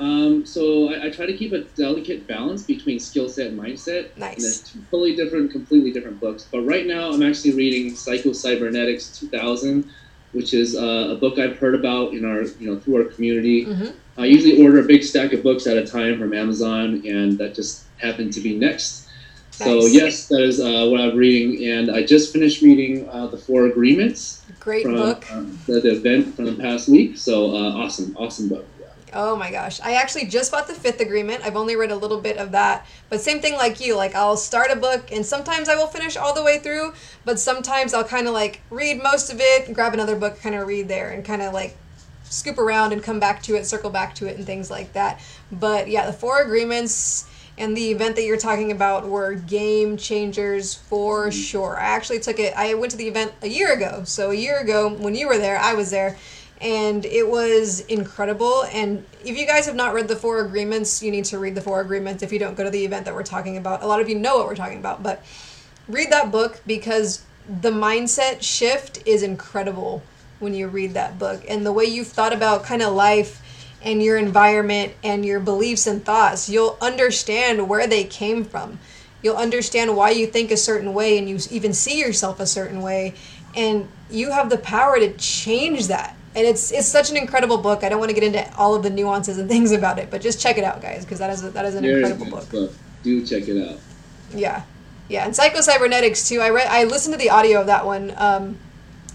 Um, 0.00 0.46
so 0.46 0.94
I, 0.94 1.06
I, 1.06 1.10
try 1.10 1.26
to 1.26 1.36
keep 1.36 1.52
a 1.52 1.60
delicate 1.60 2.26
balance 2.26 2.62
between 2.62 2.98
skill 2.98 3.28
set 3.28 3.48
and 3.48 3.60
mindset. 3.60 4.16
Nice. 4.16 4.34
And 4.34 4.42
there's 4.42 4.60
two 4.62 4.80
totally 4.90 5.14
different, 5.14 5.52
completely 5.52 5.92
different 5.92 6.18
books. 6.18 6.48
But 6.50 6.62
right 6.62 6.86
now, 6.86 7.12
I'm 7.12 7.22
actually 7.22 7.52
reading 7.52 7.94
Psycho 7.94 8.32
Cybernetics 8.32 9.18
2000, 9.18 9.90
which 10.32 10.54
is 10.54 10.74
uh, 10.74 11.08
a 11.10 11.16
book 11.16 11.38
I've 11.38 11.58
heard 11.58 11.74
about 11.74 12.14
in 12.14 12.24
our, 12.24 12.42
you 12.42 12.70
know, 12.70 12.80
through 12.80 12.96
our 12.96 13.12
community. 13.12 13.66
Mm-hmm. 13.66 13.90
I 14.16 14.24
usually 14.24 14.64
order 14.64 14.80
a 14.80 14.84
big 14.84 15.04
stack 15.04 15.34
of 15.34 15.42
books 15.42 15.66
at 15.66 15.76
a 15.76 15.86
time 15.86 16.18
from 16.18 16.32
Amazon, 16.32 17.02
and 17.06 17.36
that 17.36 17.54
just 17.54 17.84
happened 17.98 18.32
to 18.32 18.40
be 18.40 18.56
next. 18.56 19.06
Nice. 19.58 19.68
So 19.68 19.86
yes, 19.86 20.28
that 20.28 20.40
is 20.40 20.60
uh, 20.60 20.88
what 20.88 21.02
I'm 21.02 21.14
reading, 21.14 21.68
and 21.68 21.90
I 21.90 22.04
just 22.04 22.32
finished 22.32 22.62
reading 22.62 23.06
uh, 23.10 23.26
the 23.26 23.36
Four 23.36 23.66
Agreements. 23.66 24.42
Great 24.60 24.84
from, 24.84 24.94
book. 24.94 25.30
Uh, 25.30 25.42
the, 25.66 25.80
the, 25.80 25.92
event 25.92 26.34
from 26.34 26.46
the 26.46 26.54
past 26.54 26.88
week. 26.88 27.18
So 27.18 27.54
uh, 27.54 27.76
awesome, 27.76 28.16
awesome 28.16 28.48
book. 28.48 28.66
Oh 29.12 29.36
my 29.36 29.50
gosh. 29.50 29.80
I 29.80 29.94
actually 29.94 30.26
just 30.26 30.52
bought 30.52 30.66
the 30.66 30.74
fifth 30.74 31.00
agreement. 31.00 31.44
I've 31.44 31.56
only 31.56 31.76
read 31.76 31.90
a 31.90 31.96
little 31.96 32.20
bit 32.20 32.36
of 32.36 32.52
that. 32.52 32.86
But 33.08 33.20
same 33.20 33.40
thing 33.40 33.54
like 33.54 33.80
you. 33.80 33.96
Like 33.96 34.14
I'll 34.14 34.36
start 34.36 34.70
a 34.70 34.76
book 34.76 35.10
and 35.12 35.24
sometimes 35.24 35.68
I 35.68 35.76
will 35.76 35.86
finish 35.86 36.16
all 36.16 36.34
the 36.34 36.42
way 36.42 36.58
through, 36.58 36.94
but 37.24 37.38
sometimes 37.38 37.94
I'll 37.94 38.04
kind 38.04 38.26
of 38.26 38.34
like 38.34 38.60
read 38.70 39.02
most 39.02 39.32
of 39.32 39.38
it, 39.40 39.72
grab 39.72 39.94
another 39.94 40.16
book, 40.16 40.40
kind 40.40 40.54
of 40.54 40.66
read 40.66 40.88
there 40.88 41.10
and 41.10 41.24
kind 41.24 41.42
of 41.42 41.52
like 41.52 41.76
scoop 42.24 42.58
around 42.58 42.92
and 42.92 43.02
come 43.02 43.20
back 43.20 43.42
to 43.42 43.56
it, 43.56 43.66
circle 43.66 43.90
back 43.90 44.14
to 44.16 44.26
it 44.26 44.36
and 44.36 44.46
things 44.46 44.70
like 44.70 44.92
that. 44.92 45.20
But 45.50 45.88
yeah, 45.88 46.06
the 46.06 46.12
four 46.12 46.42
agreements 46.42 47.26
and 47.58 47.76
the 47.76 47.90
event 47.90 48.16
that 48.16 48.24
you're 48.24 48.38
talking 48.38 48.72
about 48.72 49.06
were 49.06 49.34
game 49.34 49.96
changers 49.96 50.74
for 50.74 51.26
mm-hmm. 51.26 51.38
sure. 51.38 51.78
I 51.78 51.86
actually 51.88 52.20
took 52.20 52.38
it 52.38 52.54
I 52.56 52.74
went 52.74 52.92
to 52.92 52.96
the 52.96 53.08
event 53.08 53.32
a 53.42 53.48
year 53.48 53.72
ago. 53.72 54.04
So 54.04 54.30
a 54.30 54.34
year 54.34 54.58
ago 54.58 54.88
when 54.88 55.14
you 55.14 55.28
were 55.28 55.38
there, 55.38 55.58
I 55.58 55.74
was 55.74 55.90
there 55.90 56.16
and 56.60 57.06
it 57.06 57.26
was 57.26 57.80
incredible. 57.80 58.64
And 58.72 59.04
if 59.24 59.38
you 59.38 59.46
guys 59.46 59.66
have 59.66 59.74
not 59.74 59.94
read 59.94 60.08
the 60.08 60.16
Four 60.16 60.40
Agreements, 60.40 61.02
you 61.02 61.10
need 61.10 61.24
to 61.26 61.38
read 61.38 61.54
the 61.54 61.60
Four 61.60 61.80
Agreements 61.80 62.22
if 62.22 62.32
you 62.32 62.38
don't 62.38 62.54
go 62.54 62.64
to 62.64 62.70
the 62.70 62.84
event 62.84 63.06
that 63.06 63.14
we're 63.14 63.22
talking 63.22 63.56
about. 63.56 63.82
A 63.82 63.86
lot 63.86 64.00
of 64.00 64.08
you 64.08 64.18
know 64.18 64.36
what 64.36 64.46
we're 64.46 64.56
talking 64.56 64.78
about, 64.78 65.02
but 65.02 65.24
read 65.88 66.10
that 66.10 66.30
book 66.30 66.60
because 66.66 67.24
the 67.48 67.70
mindset 67.70 68.42
shift 68.42 69.06
is 69.06 69.22
incredible 69.22 70.02
when 70.38 70.52
you 70.52 70.68
read 70.68 70.92
that 70.94 71.18
book. 71.18 71.42
And 71.48 71.64
the 71.64 71.72
way 71.72 71.84
you've 71.84 72.08
thought 72.08 72.32
about 72.32 72.64
kind 72.64 72.82
of 72.82 72.92
life 72.92 73.42
and 73.82 74.02
your 74.02 74.18
environment 74.18 74.92
and 75.02 75.24
your 75.24 75.40
beliefs 75.40 75.86
and 75.86 76.04
thoughts, 76.04 76.48
you'll 76.48 76.76
understand 76.82 77.68
where 77.68 77.86
they 77.86 78.04
came 78.04 78.44
from. 78.44 78.78
You'll 79.22 79.36
understand 79.36 79.96
why 79.96 80.10
you 80.10 80.26
think 80.26 80.50
a 80.50 80.56
certain 80.58 80.92
way 80.92 81.16
and 81.16 81.28
you 81.28 81.38
even 81.50 81.72
see 81.72 81.98
yourself 81.98 82.38
a 82.38 82.46
certain 82.46 82.82
way. 82.82 83.14
And 83.54 83.88
you 84.10 84.30
have 84.30 84.50
the 84.50 84.58
power 84.58 84.98
to 84.98 85.12
change 85.14 85.88
that 85.88 86.16
and 86.34 86.46
it's 86.46 86.70
it's 86.70 86.86
such 86.86 87.10
an 87.10 87.16
incredible 87.16 87.58
book. 87.58 87.82
I 87.82 87.88
don't 87.88 87.98
want 87.98 88.10
to 88.10 88.14
get 88.14 88.24
into 88.24 88.56
all 88.56 88.74
of 88.74 88.82
the 88.82 88.90
nuances 88.90 89.38
and 89.38 89.48
things 89.54 89.72
about 89.72 89.98
it, 89.98 90.10
but 90.10 90.20
just 90.20 90.40
check 90.40 90.58
it 90.58 90.64
out, 90.64 90.80
guys, 90.80 91.04
because 91.04 91.18
that 91.18 91.30
is 91.30 91.44
a, 91.44 91.50
that 91.50 91.64
is 91.64 91.74
an 91.74 91.84
incredible 91.84 92.26
book. 92.26 92.48
book. 92.50 92.72
Do 93.02 93.24
check 93.24 93.48
it 93.48 93.68
out. 93.68 93.78
Yeah, 94.34 94.62
yeah, 95.08 95.24
and 95.24 95.34
Psycho 95.34 95.60
Cybernetics 95.60 96.28
too. 96.28 96.40
I 96.40 96.50
read, 96.50 96.68
I 96.68 96.84
listened 96.84 97.14
to 97.14 97.18
the 97.18 97.30
audio 97.30 97.60
of 97.60 97.66
that 97.66 97.84
one, 97.84 98.14
um, 98.16 98.58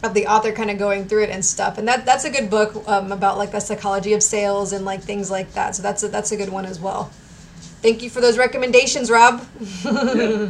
of 0.04 0.14
the 0.14 0.28
author 0.28 0.52
kind 0.52 0.70
of 0.70 0.78
going 0.78 1.08
through 1.08 1.24
it 1.24 1.30
and 1.30 1.46
stuff, 1.46 1.78
and 1.78 1.88
that 1.88 2.06
that's 2.06 2.26
a 2.26 2.30
good 2.30 2.50
book 2.50 2.84
um, 2.88 3.12
about 3.12 3.38
like 3.38 3.52
the 3.52 3.60
psychology 3.60 4.14
of 4.14 4.22
sales 4.22 4.74
and 4.74 4.84
like 4.84 5.02
things 5.02 5.32
like 5.32 5.54
that. 5.54 5.76
So 5.76 5.84
that's 5.84 6.04
a, 6.04 6.10
that's 6.10 6.32
a 6.32 6.38
good 6.38 6.50
one 6.50 6.66
as 6.66 6.80
well. 6.80 7.12
Thank 7.86 8.02
you 8.02 8.10
for 8.10 8.20
those 8.20 8.40
recommendations, 8.40 9.12
Rob. 9.12 9.46
yeah, 9.62 9.92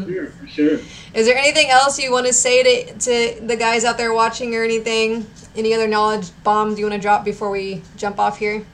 sure, 0.06 0.32
sure. 0.48 0.80
Is 1.14 1.26
there 1.26 1.36
anything 1.36 1.70
else 1.70 2.00
you 2.00 2.10
want 2.10 2.28
to 2.28 2.32
say 2.32 2.64
to, 2.64 2.98
to 2.98 3.42
the 3.46 3.58
guys 3.58 3.84
out 3.84 3.98
there 3.98 4.14
watching 4.14 4.56
or 4.56 4.64
anything? 4.64 5.28
Any 5.54 5.74
other 5.74 5.86
knowledge 5.86 6.32
bombs 6.46 6.80
you 6.80 6.86
want 6.86 6.94
to 6.94 7.02
drop 7.02 7.26
before 7.26 7.52
we 7.52 7.82
jump 7.98 8.20
off 8.20 8.38
here? 8.38 8.66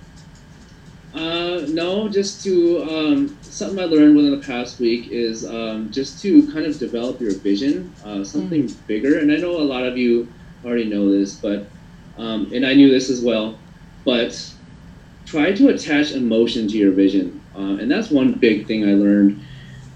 Uh, 1.16 1.66
no, 1.70 2.08
just 2.08 2.44
to 2.44 2.84
um, 2.84 3.38
something 3.42 3.80
I 3.80 3.86
learned 3.86 4.16
within 4.16 4.40
the 4.40 4.46
past 4.46 4.80
week 4.80 5.08
is 5.08 5.44
um, 5.44 5.90
just 5.90 6.22
to 6.22 6.46
kind 6.54 6.68
of 6.68 6.78
develop 6.78 7.20
your 7.20 7.34
vision, 7.34 7.92
uh, 8.06 8.24
something 8.24 8.66
mm. 8.66 8.86
bigger. 8.86 9.18
And 9.18 9.32
I 9.32 9.38
know 9.38 9.58
a 9.58 9.66
lot 9.74 9.86
of 9.86 9.98
you 9.98 10.32
already 10.64 10.86
know 10.86 11.12
this, 11.12 11.34
but 11.34 11.66
um, 12.20 12.54
and 12.54 12.64
I 12.64 12.76
knew 12.76 12.92
this 12.92 13.10
as 13.10 13.22
well. 13.22 13.58
But 14.06 14.54
try 15.26 15.52
to 15.52 15.70
attach 15.70 16.12
emotion 16.12 16.68
to 16.68 16.78
your 16.78 16.92
vision, 16.92 17.41
uh, 17.56 17.78
and 17.80 17.90
that's 17.90 18.10
one 18.10 18.34
big 18.34 18.68
thing 18.68 18.84
I 18.84 18.94
learned. 18.94 19.44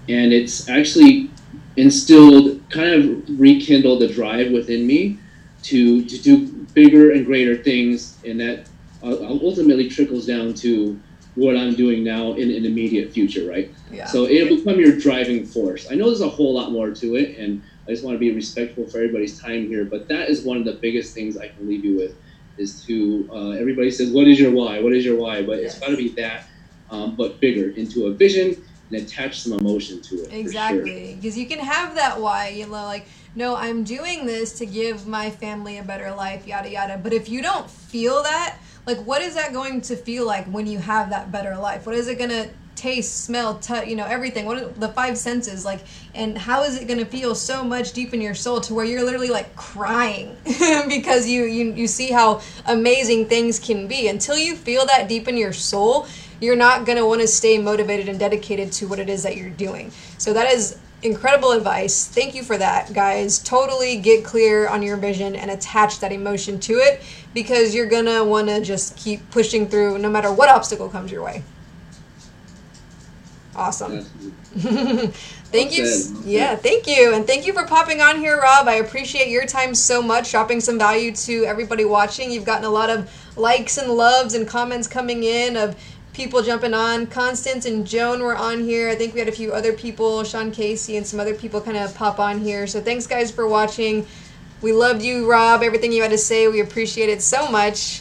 And 0.08 0.32
it's 0.32 0.68
actually 0.68 1.30
instilled, 1.76 2.60
kind 2.70 2.92
of 2.92 3.40
rekindled 3.40 4.00
the 4.00 4.08
drive 4.08 4.52
within 4.52 4.86
me 4.86 5.18
to 5.64 6.04
to 6.04 6.18
do 6.18 6.46
bigger 6.74 7.12
and 7.12 7.26
greater 7.26 7.56
things, 7.56 8.18
and 8.24 8.38
that 8.40 8.68
uh, 9.02 9.16
ultimately 9.26 9.88
trickles 9.88 10.26
down 10.26 10.54
to 10.54 10.98
what 11.34 11.56
I'm 11.56 11.74
doing 11.74 12.02
now 12.02 12.32
in 12.32 12.50
an 12.50 12.64
immediate 12.64 13.12
future, 13.12 13.48
right? 13.48 13.70
Yeah. 13.90 14.06
So 14.06 14.24
it'll 14.24 14.56
become 14.56 14.80
your 14.80 14.98
driving 14.98 15.44
force. 15.44 15.86
I 15.90 15.94
know 15.94 16.06
there's 16.06 16.22
a 16.22 16.28
whole 16.28 16.54
lot 16.54 16.72
more 16.72 16.90
to 16.90 17.16
it, 17.16 17.36
and 17.38 17.62
I 17.86 17.90
just 17.90 18.04
want 18.04 18.14
to 18.14 18.18
be 18.18 18.32
respectful 18.32 18.86
for 18.86 18.98
everybody's 18.98 19.38
time 19.38 19.68
here, 19.68 19.84
but 19.84 20.08
that 20.08 20.30
is 20.30 20.42
one 20.44 20.56
of 20.56 20.64
the 20.64 20.72
biggest 20.72 21.14
things 21.14 21.36
I 21.36 21.48
can 21.48 21.68
leave 21.68 21.84
you 21.84 21.96
with 21.96 22.16
is 22.58 22.82
to 22.86 23.28
uh, 23.30 23.50
everybody 23.50 23.90
says, 23.90 24.10
"What 24.10 24.26
is 24.26 24.40
your 24.40 24.50
why? 24.50 24.80
What 24.80 24.92
is 24.94 25.04
your 25.04 25.16
why?" 25.16 25.42
But 25.42 25.62
yes. 25.62 25.72
it's 25.72 25.78
got 25.78 25.90
to 25.90 25.96
be 25.96 26.08
that, 26.10 26.46
um, 26.90 27.16
but 27.16 27.40
bigger 27.40 27.70
into 27.70 28.06
a 28.06 28.14
vision 28.14 28.56
and 28.90 29.02
attach 29.02 29.40
some 29.40 29.52
emotion 29.58 30.00
to 30.02 30.16
it. 30.16 30.32
Exactly, 30.32 31.14
because 31.16 31.34
sure. 31.34 31.42
you 31.42 31.48
can 31.48 31.58
have 31.58 31.94
that 31.96 32.20
why. 32.20 32.48
You 32.48 32.66
know, 32.66 32.72
like 32.72 33.06
no, 33.34 33.56
I'm 33.56 33.84
doing 33.84 34.26
this 34.26 34.58
to 34.58 34.66
give 34.66 35.06
my 35.06 35.30
family 35.30 35.78
a 35.78 35.82
better 35.82 36.14
life, 36.14 36.46
yada 36.46 36.70
yada. 36.70 36.98
But 37.02 37.12
if 37.12 37.28
you 37.28 37.42
don't 37.42 37.68
feel 37.68 38.22
that, 38.22 38.58
like 38.86 38.98
what 38.98 39.20
is 39.20 39.34
that 39.34 39.52
going 39.52 39.80
to 39.82 39.96
feel 39.96 40.24
like 40.24 40.46
when 40.46 40.66
you 40.66 40.78
have 40.78 41.10
that 41.10 41.30
better 41.30 41.56
life 41.56 41.86
what 41.86 41.94
is 41.94 42.08
it 42.08 42.16
going 42.18 42.30
to 42.30 42.48
taste 42.76 43.24
smell 43.24 43.58
touch 43.58 43.88
you 43.88 43.96
know 43.96 44.04
everything 44.04 44.44
what 44.44 44.58
are 44.58 44.68
the 44.68 44.88
five 44.88 45.16
senses 45.16 45.64
like 45.64 45.86
and 46.14 46.36
how 46.36 46.62
is 46.62 46.76
it 46.76 46.86
going 46.86 46.98
to 46.98 47.06
feel 47.06 47.34
so 47.34 47.64
much 47.64 47.92
deep 47.94 48.12
in 48.12 48.20
your 48.20 48.34
soul 48.34 48.60
to 48.60 48.74
where 48.74 48.84
you're 48.84 49.02
literally 49.02 49.30
like 49.30 49.56
crying 49.56 50.36
because 50.88 51.26
you, 51.26 51.44
you 51.44 51.72
you 51.72 51.86
see 51.86 52.10
how 52.10 52.40
amazing 52.66 53.26
things 53.26 53.58
can 53.58 53.88
be 53.88 54.08
until 54.08 54.36
you 54.36 54.54
feel 54.54 54.84
that 54.84 55.08
deep 55.08 55.26
in 55.26 55.38
your 55.38 55.54
soul 55.54 56.06
you're 56.40 56.56
not 56.56 56.84
going 56.84 56.98
to 56.98 57.06
want 57.06 57.20
to 57.20 57.26
stay 57.26 57.58
motivated 57.58 58.08
and 58.08 58.18
dedicated 58.18 58.72
to 58.72 58.86
what 58.86 58.98
it 58.98 59.08
is 59.08 59.22
that 59.22 59.36
you're 59.36 59.50
doing 59.50 59.90
so 60.18 60.32
that 60.32 60.50
is 60.52 60.78
incredible 61.02 61.52
advice. 61.52 62.06
Thank 62.06 62.34
you 62.34 62.42
for 62.42 62.58
that, 62.58 62.92
guys. 62.92 63.38
Totally 63.38 63.98
get 63.98 64.24
clear 64.24 64.68
on 64.68 64.82
your 64.82 64.96
vision 64.96 65.36
and 65.36 65.50
attach 65.50 66.00
that 66.00 66.12
emotion 66.12 66.58
to 66.60 66.74
it 66.74 67.02
because 67.34 67.74
you're 67.74 67.86
going 67.86 68.06
to 68.06 68.24
want 68.24 68.48
to 68.48 68.60
just 68.60 68.96
keep 68.96 69.30
pushing 69.30 69.68
through 69.68 69.98
no 69.98 70.10
matter 70.10 70.32
what 70.32 70.48
obstacle 70.48 70.88
comes 70.88 71.12
your 71.12 71.22
way. 71.22 71.42
Awesome. 73.54 74.02
thank 74.54 75.76
you. 75.76 75.86
Yeah, 76.24 76.56
thank 76.56 76.86
you. 76.86 77.14
And 77.14 77.26
thank 77.26 77.46
you 77.46 77.54
for 77.54 77.66
popping 77.66 78.02
on 78.02 78.18
here, 78.18 78.38
Rob. 78.38 78.68
I 78.68 78.74
appreciate 78.74 79.28
your 79.28 79.46
time 79.46 79.74
so 79.74 80.02
much, 80.02 80.30
dropping 80.30 80.60
some 80.60 80.78
value 80.78 81.14
to 81.14 81.44
everybody 81.44 81.86
watching. 81.86 82.30
You've 82.30 82.44
gotten 82.44 82.66
a 82.66 82.70
lot 82.70 82.90
of 82.90 83.10
likes 83.36 83.78
and 83.78 83.92
loves 83.92 84.34
and 84.34 84.46
comments 84.46 84.86
coming 84.86 85.22
in 85.22 85.56
of 85.56 85.74
people 86.16 86.42
jumping 86.42 86.72
on. 86.72 87.06
Constance 87.06 87.66
and 87.66 87.86
Joan 87.86 88.22
were 88.22 88.34
on 88.34 88.64
here. 88.64 88.88
I 88.88 88.94
think 88.94 89.12
we 89.12 89.20
had 89.20 89.28
a 89.28 89.32
few 89.32 89.52
other 89.52 89.74
people, 89.74 90.24
Sean 90.24 90.50
Casey 90.50 90.96
and 90.96 91.06
some 91.06 91.20
other 91.20 91.34
people 91.34 91.60
kind 91.60 91.76
of 91.76 91.94
pop 91.94 92.18
on 92.18 92.40
here. 92.40 92.66
So 92.66 92.80
thanks 92.80 93.06
guys 93.06 93.30
for 93.30 93.46
watching. 93.46 94.06
We 94.62 94.72
loved 94.72 95.02
you, 95.02 95.30
Rob. 95.30 95.62
Everything 95.62 95.92
you 95.92 96.00
had 96.00 96.10
to 96.12 96.18
say, 96.18 96.48
we 96.48 96.60
appreciate 96.60 97.10
it 97.10 97.20
so 97.20 97.50
much. 97.50 98.00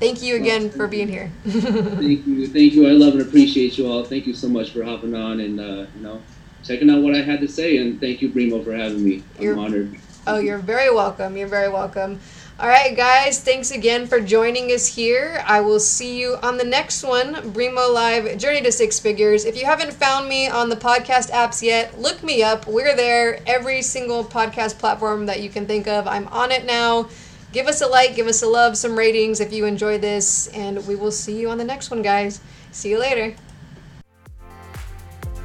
Thank 0.00 0.22
you 0.22 0.36
again 0.36 0.70
for 0.70 0.88
being 0.88 1.08
here. 1.08 1.30
thank 1.46 2.26
you, 2.26 2.46
thank 2.46 2.72
you. 2.72 2.88
I 2.88 2.92
love 2.92 3.12
and 3.12 3.20
appreciate 3.20 3.76
you 3.76 3.86
all. 3.86 4.04
Thank 4.04 4.26
you 4.26 4.32
so 4.32 4.48
much 4.48 4.70
for 4.70 4.82
hopping 4.82 5.14
on 5.14 5.40
and 5.40 5.60
uh, 5.60 5.84
you 5.94 6.00
know 6.00 6.22
checking 6.64 6.88
out 6.88 7.02
what 7.02 7.14
I 7.14 7.20
had 7.20 7.40
to 7.40 7.48
say. 7.48 7.76
And 7.76 8.00
thank 8.00 8.22
you, 8.22 8.30
Brimo, 8.30 8.64
for 8.64 8.74
having 8.74 9.04
me. 9.04 9.22
I'm 9.36 9.44
you're, 9.44 9.58
honored. 9.58 10.00
Oh, 10.26 10.38
you're 10.38 10.58
very 10.58 10.92
welcome. 10.94 11.36
You're 11.36 11.48
very 11.48 11.68
welcome. 11.68 12.20
All 12.60 12.68
right, 12.68 12.94
guys, 12.94 13.40
thanks 13.40 13.70
again 13.70 14.06
for 14.06 14.20
joining 14.20 14.70
us 14.70 14.86
here. 14.86 15.42
I 15.46 15.62
will 15.62 15.80
see 15.80 16.20
you 16.20 16.36
on 16.42 16.58
the 16.58 16.64
next 16.64 17.02
one, 17.02 17.36
Brimo 17.54 17.90
Live 17.90 18.36
Journey 18.36 18.60
to 18.60 18.70
Six 18.70 19.00
Figures. 19.00 19.46
If 19.46 19.56
you 19.56 19.64
haven't 19.64 19.94
found 19.94 20.28
me 20.28 20.46
on 20.46 20.68
the 20.68 20.76
podcast 20.76 21.30
apps 21.30 21.62
yet, 21.62 21.98
look 21.98 22.22
me 22.22 22.42
up. 22.42 22.66
We're 22.66 22.94
there 22.94 23.40
every 23.46 23.80
single 23.80 24.22
podcast 24.22 24.78
platform 24.78 25.24
that 25.24 25.40
you 25.40 25.48
can 25.48 25.64
think 25.64 25.88
of. 25.88 26.06
I'm 26.06 26.28
on 26.28 26.52
it 26.52 26.66
now. 26.66 27.08
Give 27.50 27.66
us 27.66 27.80
a 27.80 27.86
like, 27.86 28.14
give 28.14 28.26
us 28.26 28.42
a 28.42 28.46
love, 28.46 28.76
some 28.76 28.94
ratings 28.94 29.40
if 29.40 29.54
you 29.54 29.64
enjoy 29.64 29.96
this, 29.96 30.48
and 30.48 30.86
we 30.86 30.96
will 30.96 31.12
see 31.12 31.40
you 31.40 31.48
on 31.48 31.56
the 31.56 31.64
next 31.64 31.90
one, 31.90 32.02
guys. 32.02 32.42
See 32.72 32.90
you 32.90 32.98
later. 32.98 33.34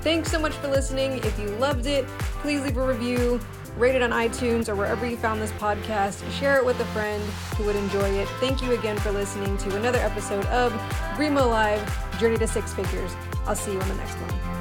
Thanks 0.02 0.30
so 0.30 0.38
much 0.38 0.54
for 0.56 0.68
listening. 0.68 1.20
If 1.20 1.40
you 1.40 1.48
loved 1.60 1.86
it, 1.86 2.06
please 2.42 2.62
leave 2.62 2.76
a 2.76 2.86
review 2.86 3.40
rate 3.78 3.96
it 3.96 4.02
on 4.02 4.12
iTunes 4.12 4.70
or 4.70 4.76
wherever 4.76 5.06
you 5.06 5.18
found 5.18 5.42
this 5.42 5.52
podcast. 5.54 6.30
Share 6.32 6.58
it 6.58 6.66
with 6.66 6.80
a 6.80 6.86
friend 6.86 7.22
who 7.58 7.66
would 7.66 7.76
enjoy 7.76 8.10
it. 8.10 8.28
Thank 8.40 8.62
you 8.62 8.74
again 8.74 8.98
for 8.98 9.12
listening 9.12 9.58
to 9.58 9.76
another 9.76 10.00
episode 10.00 10.46
of 10.48 10.72
Brimo 11.16 11.50
Live 11.50 12.20
Journey 12.20 12.38
to 12.38 12.48
Six 12.48 12.74
Figures. 12.74 13.12
I'll 13.46 13.56
see 13.56 13.74
you 13.74 13.82
on 13.82 13.88
the 13.88 13.96
next 13.96 14.16
one. 14.16 14.55